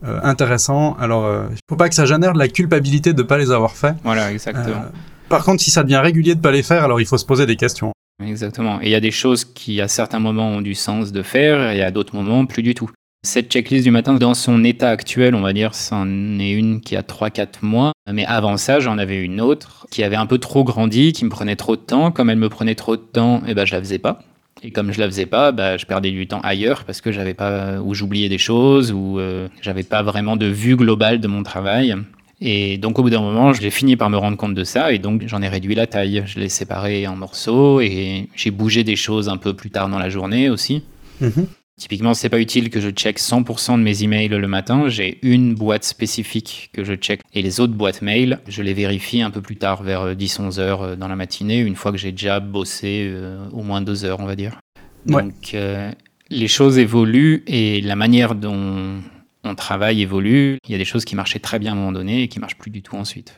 euh, 0.03 0.19
intéressants, 0.23 0.95
alors 0.99 1.25
euh, 1.25 1.47
il 1.51 1.57
faut 1.69 1.75
pas 1.75 1.89
que 1.89 1.95
ça 1.95 2.05
génère 2.05 2.33
de 2.33 2.39
la 2.39 2.47
culpabilité 2.47 3.13
de 3.13 3.23
pas 3.23 3.37
les 3.37 3.51
avoir 3.51 3.71
faits. 3.71 3.95
Voilà, 4.03 4.31
exactement. 4.31 4.65
Euh, 4.67 4.89
par 5.29 5.43
contre, 5.43 5.61
si 5.61 5.71
ça 5.71 5.83
devient 5.83 5.97
régulier 5.97 6.35
de 6.35 6.41
pas 6.41 6.51
les 6.51 6.63
faire, 6.63 6.83
alors 6.83 6.99
il 6.99 7.07
faut 7.07 7.17
se 7.17 7.25
poser 7.25 7.45
des 7.45 7.55
questions. 7.55 7.91
Exactement. 8.23 8.79
Et 8.81 8.85
il 8.85 8.91
y 8.91 8.95
a 8.95 8.99
des 8.99 9.11
choses 9.11 9.45
qui, 9.45 9.81
à 9.81 9.87
certains 9.87 10.19
moments, 10.19 10.49
ont 10.49 10.61
du 10.61 10.75
sens 10.75 11.11
de 11.11 11.21
faire, 11.21 11.71
et 11.71 11.81
à 11.81 11.91
d'autres 11.91 12.15
moments, 12.15 12.45
plus 12.45 12.63
du 12.63 12.75
tout. 12.75 12.89
Cette 13.23 13.51
checklist 13.51 13.83
du 13.83 13.91
matin, 13.91 14.13
dans 14.13 14.35
son 14.35 14.63
état 14.63 14.89
actuel, 14.89 15.33
on 15.33 15.41
va 15.41 15.51
dire, 15.51 15.73
c'en 15.73 16.07
est 16.39 16.51
une 16.51 16.79
qui 16.79 16.95
a 16.95 17.01
3-4 17.01 17.63
mois. 17.63 17.91
Mais 18.11 18.25
avant 18.25 18.57
ça, 18.57 18.79
j'en 18.79 18.99
avais 18.99 19.23
une 19.23 19.41
autre 19.41 19.87
qui 19.89 20.03
avait 20.03 20.15
un 20.15 20.27
peu 20.27 20.37
trop 20.37 20.63
grandi, 20.63 21.11
qui 21.11 21.25
me 21.25 21.31
prenait 21.31 21.55
trop 21.55 21.75
de 21.75 21.81
temps. 21.81 22.11
Comme 22.11 22.29
elle 22.29 22.37
me 22.37 22.49
prenait 22.49 22.75
trop 22.75 22.95
de 22.95 23.01
temps, 23.01 23.41
eh 23.47 23.55
ben, 23.55 23.65
je 23.65 23.73
la 23.73 23.79
faisais 23.79 23.97
pas. 23.97 24.19
Et 24.65 24.71
comme 24.71 24.91
je 24.91 24.99
la 24.99 25.05
faisais 25.05 25.27
pas, 25.27 25.51
bah, 25.51 25.77
je 25.77 25.85
perdais 25.85 26.09
du 26.09 26.25
temps 26.25 26.39
ailleurs 26.41 26.85
parce 26.85 26.99
que 26.99 27.11
j'avais 27.11 27.35
pas, 27.35 27.79
ou 27.81 27.93
j'oubliais 27.93 28.29
des 28.29 28.39
choses, 28.39 28.91
ou 28.91 29.19
euh, 29.19 29.47
j'avais 29.61 29.83
pas 29.83 30.01
vraiment 30.01 30.37
de 30.37 30.47
vue 30.47 30.75
globale 30.75 31.19
de 31.19 31.27
mon 31.27 31.43
travail. 31.43 31.95
Et 32.41 32.79
donc 32.79 32.97
au 32.97 33.03
bout 33.03 33.11
d'un 33.11 33.21
moment, 33.21 33.53
j'ai 33.53 33.69
fini 33.69 33.95
par 33.95 34.09
me 34.09 34.17
rendre 34.17 34.37
compte 34.37 34.55
de 34.55 34.63
ça 34.63 34.91
et 34.91 34.97
donc 34.97 35.23
j'en 35.27 35.43
ai 35.43 35.49
réduit 35.49 35.75
la 35.75 35.85
taille. 35.85 36.23
Je 36.25 36.39
l'ai 36.39 36.49
séparé 36.49 37.05
en 37.05 37.15
morceaux 37.15 37.79
et 37.79 38.27
j'ai 38.35 38.49
bougé 38.49 38.83
des 38.83 38.95
choses 38.95 39.29
un 39.29 39.37
peu 39.37 39.53
plus 39.53 39.69
tard 39.69 39.87
dans 39.87 39.99
la 39.99 40.09
journée 40.09 40.49
aussi. 40.49 40.81
Mhm. 41.21 41.45
Typiquement, 41.77 42.13
c'est 42.13 42.29
pas 42.29 42.39
utile 42.39 42.69
que 42.69 42.79
je 42.79 42.89
check 42.89 43.19
100% 43.19 43.77
de 43.77 43.83
mes 43.83 44.03
emails 44.03 44.29
le 44.29 44.47
matin. 44.47 44.87
J'ai 44.87 45.19
une 45.23 45.55
boîte 45.55 45.83
spécifique 45.83 46.69
que 46.71 46.85
je 46.85 46.93
check 46.93 47.21
et 47.33 47.41
les 47.41 47.59
autres 47.59 47.73
boîtes 47.73 48.01
mail, 48.01 48.39
je 48.47 48.61
les 48.61 48.73
vérifie 48.73 49.21
un 49.21 49.29
peu 49.29 49.41
plus 49.41 49.57
tard, 49.57 49.83
vers 49.83 50.15
10-11 50.15 50.59
heures 50.59 50.81
euh, 50.81 50.95
dans 50.95 51.09
la 51.09 51.17
matinée, 51.17 51.59
une 51.59 51.75
fois 51.75 51.91
que 51.91 51.97
j'ai 51.97 52.11
déjà 52.11 52.39
bossé 52.39 53.09
euh, 53.09 53.49
au 53.51 53.61
moins 53.61 53.81
deux 53.81 54.05
heures, 54.05 54.21
on 54.21 54.25
va 54.25 54.37
dire. 54.37 54.61
Ouais. 55.07 55.23
Donc, 55.23 55.53
euh, 55.53 55.91
les 56.29 56.47
choses 56.47 56.77
évoluent 56.77 57.43
et 57.45 57.81
la 57.81 57.97
manière 57.97 58.35
dont 58.35 59.01
on 59.43 59.55
travaille 59.55 60.01
évolue. 60.01 60.57
Il 60.67 60.71
y 60.71 60.75
a 60.75 60.77
des 60.77 60.85
choses 60.85 61.03
qui 61.03 61.15
marchaient 61.15 61.39
très 61.39 61.59
bien 61.59 61.71
à 61.71 61.75
un 61.75 61.77
moment 61.77 61.91
donné 61.91 62.23
et 62.23 62.27
qui 62.29 62.39
marchent 62.39 62.57
plus 62.57 62.71
du 62.71 62.81
tout 62.81 62.95
ensuite. 62.95 63.35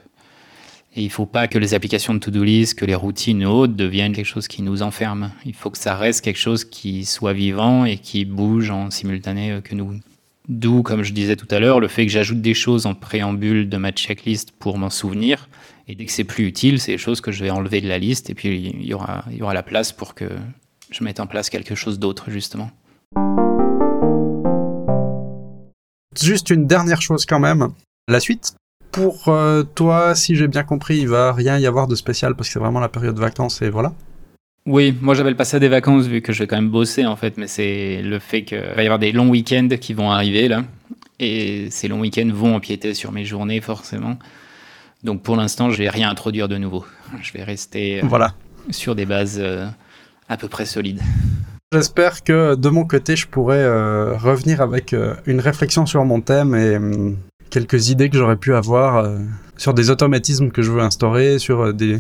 Il 1.00 1.06
ne 1.06 1.10
faut 1.10 1.28
pas 1.28 1.48
que 1.48 1.60
les 1.60 1.76
applications 1.76 2.16
de 2.16 2.20
to-do 2.20 2.44
list, 2.44 2.74
que 2.74 2.84
les 2.84 2.96
routines 2.96 3.46
ou 3.46 3.50
autres 3.50 3.74
deviennent 3.74 4.14
quelque 4.14 4.26
chose 4.26 4.48
qui 4.48 4.64
nous 4.64 4.82
enferme. 4.82 5.32
Il 5.46 5.54
faut 5.54 5.70
que 5.70 5.78
ça 5.78 5.96
reste 5.96 6.22
quelque 6.22 6.40
chose 6.40 6.66
qui 6.66 7.06
soit 7.06 7.34
vivant 7.34 7.86
et 7.86 8.00
qui 8.00 8.26
bouge 8.26 8.72
en 8.72 8.90
simultané 8.90 9.52
euh, 9.52 9.62
que 9.62 9.76
nous. 9.76 10.00
D'où, 10.50 10.82
comme 10.82 11.04
je 11.04 11.14
disais 11.14 11.36
tout 11.36 11.48
à 11.52 11.60
l'heure, 11.60 11.80
le 11.80 11.88
fait 11.88 12.08
que 12.08 12.12
j'ajoute 12.12 12.42
des 12.42 12.56
choses 12.56 12.88
en 12.88 12.96
préambule 12.96 13.70
de 13.70 13.78
ma 13.78 13.92
checklist 13.92 14.52
pour 14.52 14.80
m'en 14.80 14.90
souvenir. 14.90 15.50
Et 15.88 15.94
dès 15.94 16.06
que 16.06 16.12
c'est 16.12 16.24
plus 16.24 16.48
utile, 16.48 16.80
c'est 16.80 16.94
des 16.94 16.98
choses 16.98 17.22
que 17.22 17.32
je 17.32 17.44
vais 17.44 17.52
enlever 17.52 17.80
de 17.80 17.88
la 17.88 18.00
liste 18.00 18.32
et 18.32 18.34
puis 18.34 18.74
il 18.74 18.86
y 18.86 18.94
aura 18.94 19.54
la 19.54 19.64
place 19.64 19.92
pour 19.92 20.16
que 20.16 20.28
je 20.90 21.04
mette 21.04 21.20
en 21.20 21.28
place 21.28 21.52
quelque 21.52 21.76
chose 21.76 22.00
d'autre, 22.00 22.32
justement. 22.32 22.72
Juste 26.20 26.50
une 26.50 26.66
dernière 26.66 27.04
chose 27.04 27.28
quand 27.28 27.40
même. 27.40 27.70
La 28.08 28.20
suite? 28.20 28.56
Pour 28.92 29.28
euh, 29.28 29.64
toi, 29.64 30.16
si 30.16 30.36
j'ai 30.36 30.48
bien 30.48 30.64
compris, 30.64 30.98
il 31.00 31.08
va 31.08 31.34
rien 31.34 31.58
y 31.58 31.66
avoir 31.68 31.88
de 31.88 31.96
spécial 31.96 32.36
parce 32.36 32.50
que 32.50 32.54
c'est 32.54 32.60
vraiment 32.60 32.80
la 32.80 32.90
période 32.90 33.18
vacances 33.20 33.62
et 33.62 33.70
voilà. 33.70 33.94
Oui, 34.66 34.96
moi 35.02 35.14
j'appelle 35.14 35.36
pas 35.36 35.46
ça 35.46 35.60
des 35.60 35.70
vacances 35.70 36.08
vu 36.08 36.22
que 36.22 36.34
je 36.34 36.40
vais 36.40 36.48
quand 36.48 36.58
même 36.58 36.70
bosser 36.70 37.06
en 37.06 37.16
fait, 37.16 37.38
mais 37.38 37.48
c'est 37.48 38.02
le 38.02 38.20
fait 38.20 38.44
qu'il 38.44 38.60
va 38.60 38.82
y 38.82 38.86
avoir 38.86 39.00
des 39.00 39.12
longs 39.12 39.30
week-ends 39.30 39.70
qui 39.80 39.94
vont 39.94 40.12
arriver 40.12 40.48
là. 40.48 40.64
Et 41.20 41.70
ces 41.72 41.88
longs 41.88 42.02
week-ends 42.02 42.30
vont 42.34 42.56
empiéter 42.56 42.94
sur 42.94 43.12
mes 43.12 43.24
journées 43.24 43.62
forcément. 43.62 44.18
Donc 45.04 45.22
pour 45.22 45.36
l'instant, 45.36 45.70
je 45.70 45.78
vais 45.78 45.90
rien 45.90 46.10
introduire 46.10 46.48
de 46.48 46.58
nouveau. 46.58 46.86
Je 47.22 47.32
vais 47.34 47.44
rester 47.44 48.00
euh, 48.04 48.08
Voilà. 48.08 48.34
sur 48.72 48.94
des 48.96 49.06
bases 49.06 49.42
à 50.28 50.38
peu 50.38 50.48
près 50.48 50.66
solides. 50.66 51.02
J'espère 51.74 52.24
que 52.24 52.56
de 52.56 52.70
mon 52.70 52.86
côté, 52.86 53.16
je 53.16 53.28
pourrais 53.28 53.66
revenir 54.18 54.62
avec 54.62 54.96
une 55.26 55.40
réflexion 55.40 55.86
sur 55.86 56.04
mon 56.06 56.20
thème 56.22 56.56
et 56.56 56.76
hum, 56.78 57.18
quelques 57.50 57.90
idées 57.90 58.10
que 58.10 58.18
j'aurais 58.18 58.38
pu 58.38 58.54
avoir 58.54 59.10
sur 59.58 59.74
des 59.74 59.90
automatismes 59.90 60.52
que 60.52 60.62
je 60.62 60.72
veux 60.72 60.82
instaurer, 60.82 61.40
sur 61.40 61.74
des, 61.74 62.00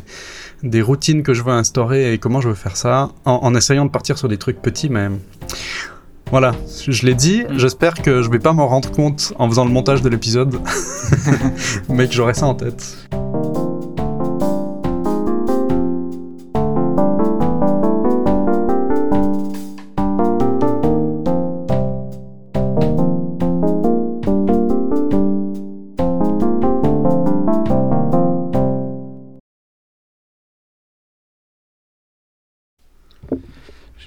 des 0.63 0.81
routines 0.81 1.23
que 1.23 1.33
je 1.33 1.43
veux 1.43 1.51
instaurer 1.51 2.13
et 2.13 2.17
comment 2.17 2.41
je 2.41 2.49
veux 2.49 2.55
faire 2.55 2.77
ça, 2.77 3.09
en, 3.25 3.53
essayant 3.55 3.85
de 3.85 3.91
partir 3.91 4.17
sur 4.17 4.27
des 4.27 4.37
trucs 4.37 4.61
petits, 4.61 4.89
mais 4.89 5.09
voilà, 6.29 6.53
je 6.87 7.05
l'ai 7.05 7.15
dit, 7.15 7.43
mm. 7.43 7.57
j'espère 7.57 7.95
que 7.95 8.21
je 8.21 8.29
vais 8.29 8.39
pas 8.39 8.53
m'en 8.53 8.67
rendre 8.67 8.91
compte 8.91 9.33
en 9.39 9.49
faisant 9.49 9.65
le 9.65 9.71
montage 9.71 10.01
de 10.01 10.09
l'épisode, 10.09 10.59
mais 11.89 12.07
que 12.07 12.13
j'aurai 12.13 12.33
ça 12.33 12.45
en 12.45 12.55
tête. 12.55 12.97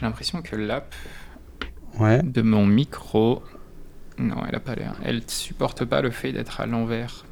J'ai 0.00 0.06
l'impression 0.06 0.40
que 0.40 0.56
l'app 0.56 0.94
de 2.22 2.40
mon 2.40 2.64
micro, 2.64 3.42
non, 4.16 4.36
elle 4.48 4.54
a 4.54 4.60
pas 4.60 4.74
l'air. 4.74 4.94
Elle 5.04 5.28
supporte 5.28 5.84
pas 5.84 6.00
le 6.00 6.10
fait 6.10 6.32
d'être 6.32 6.62
à 6.62 6.64
l'envers. 6.64 7.26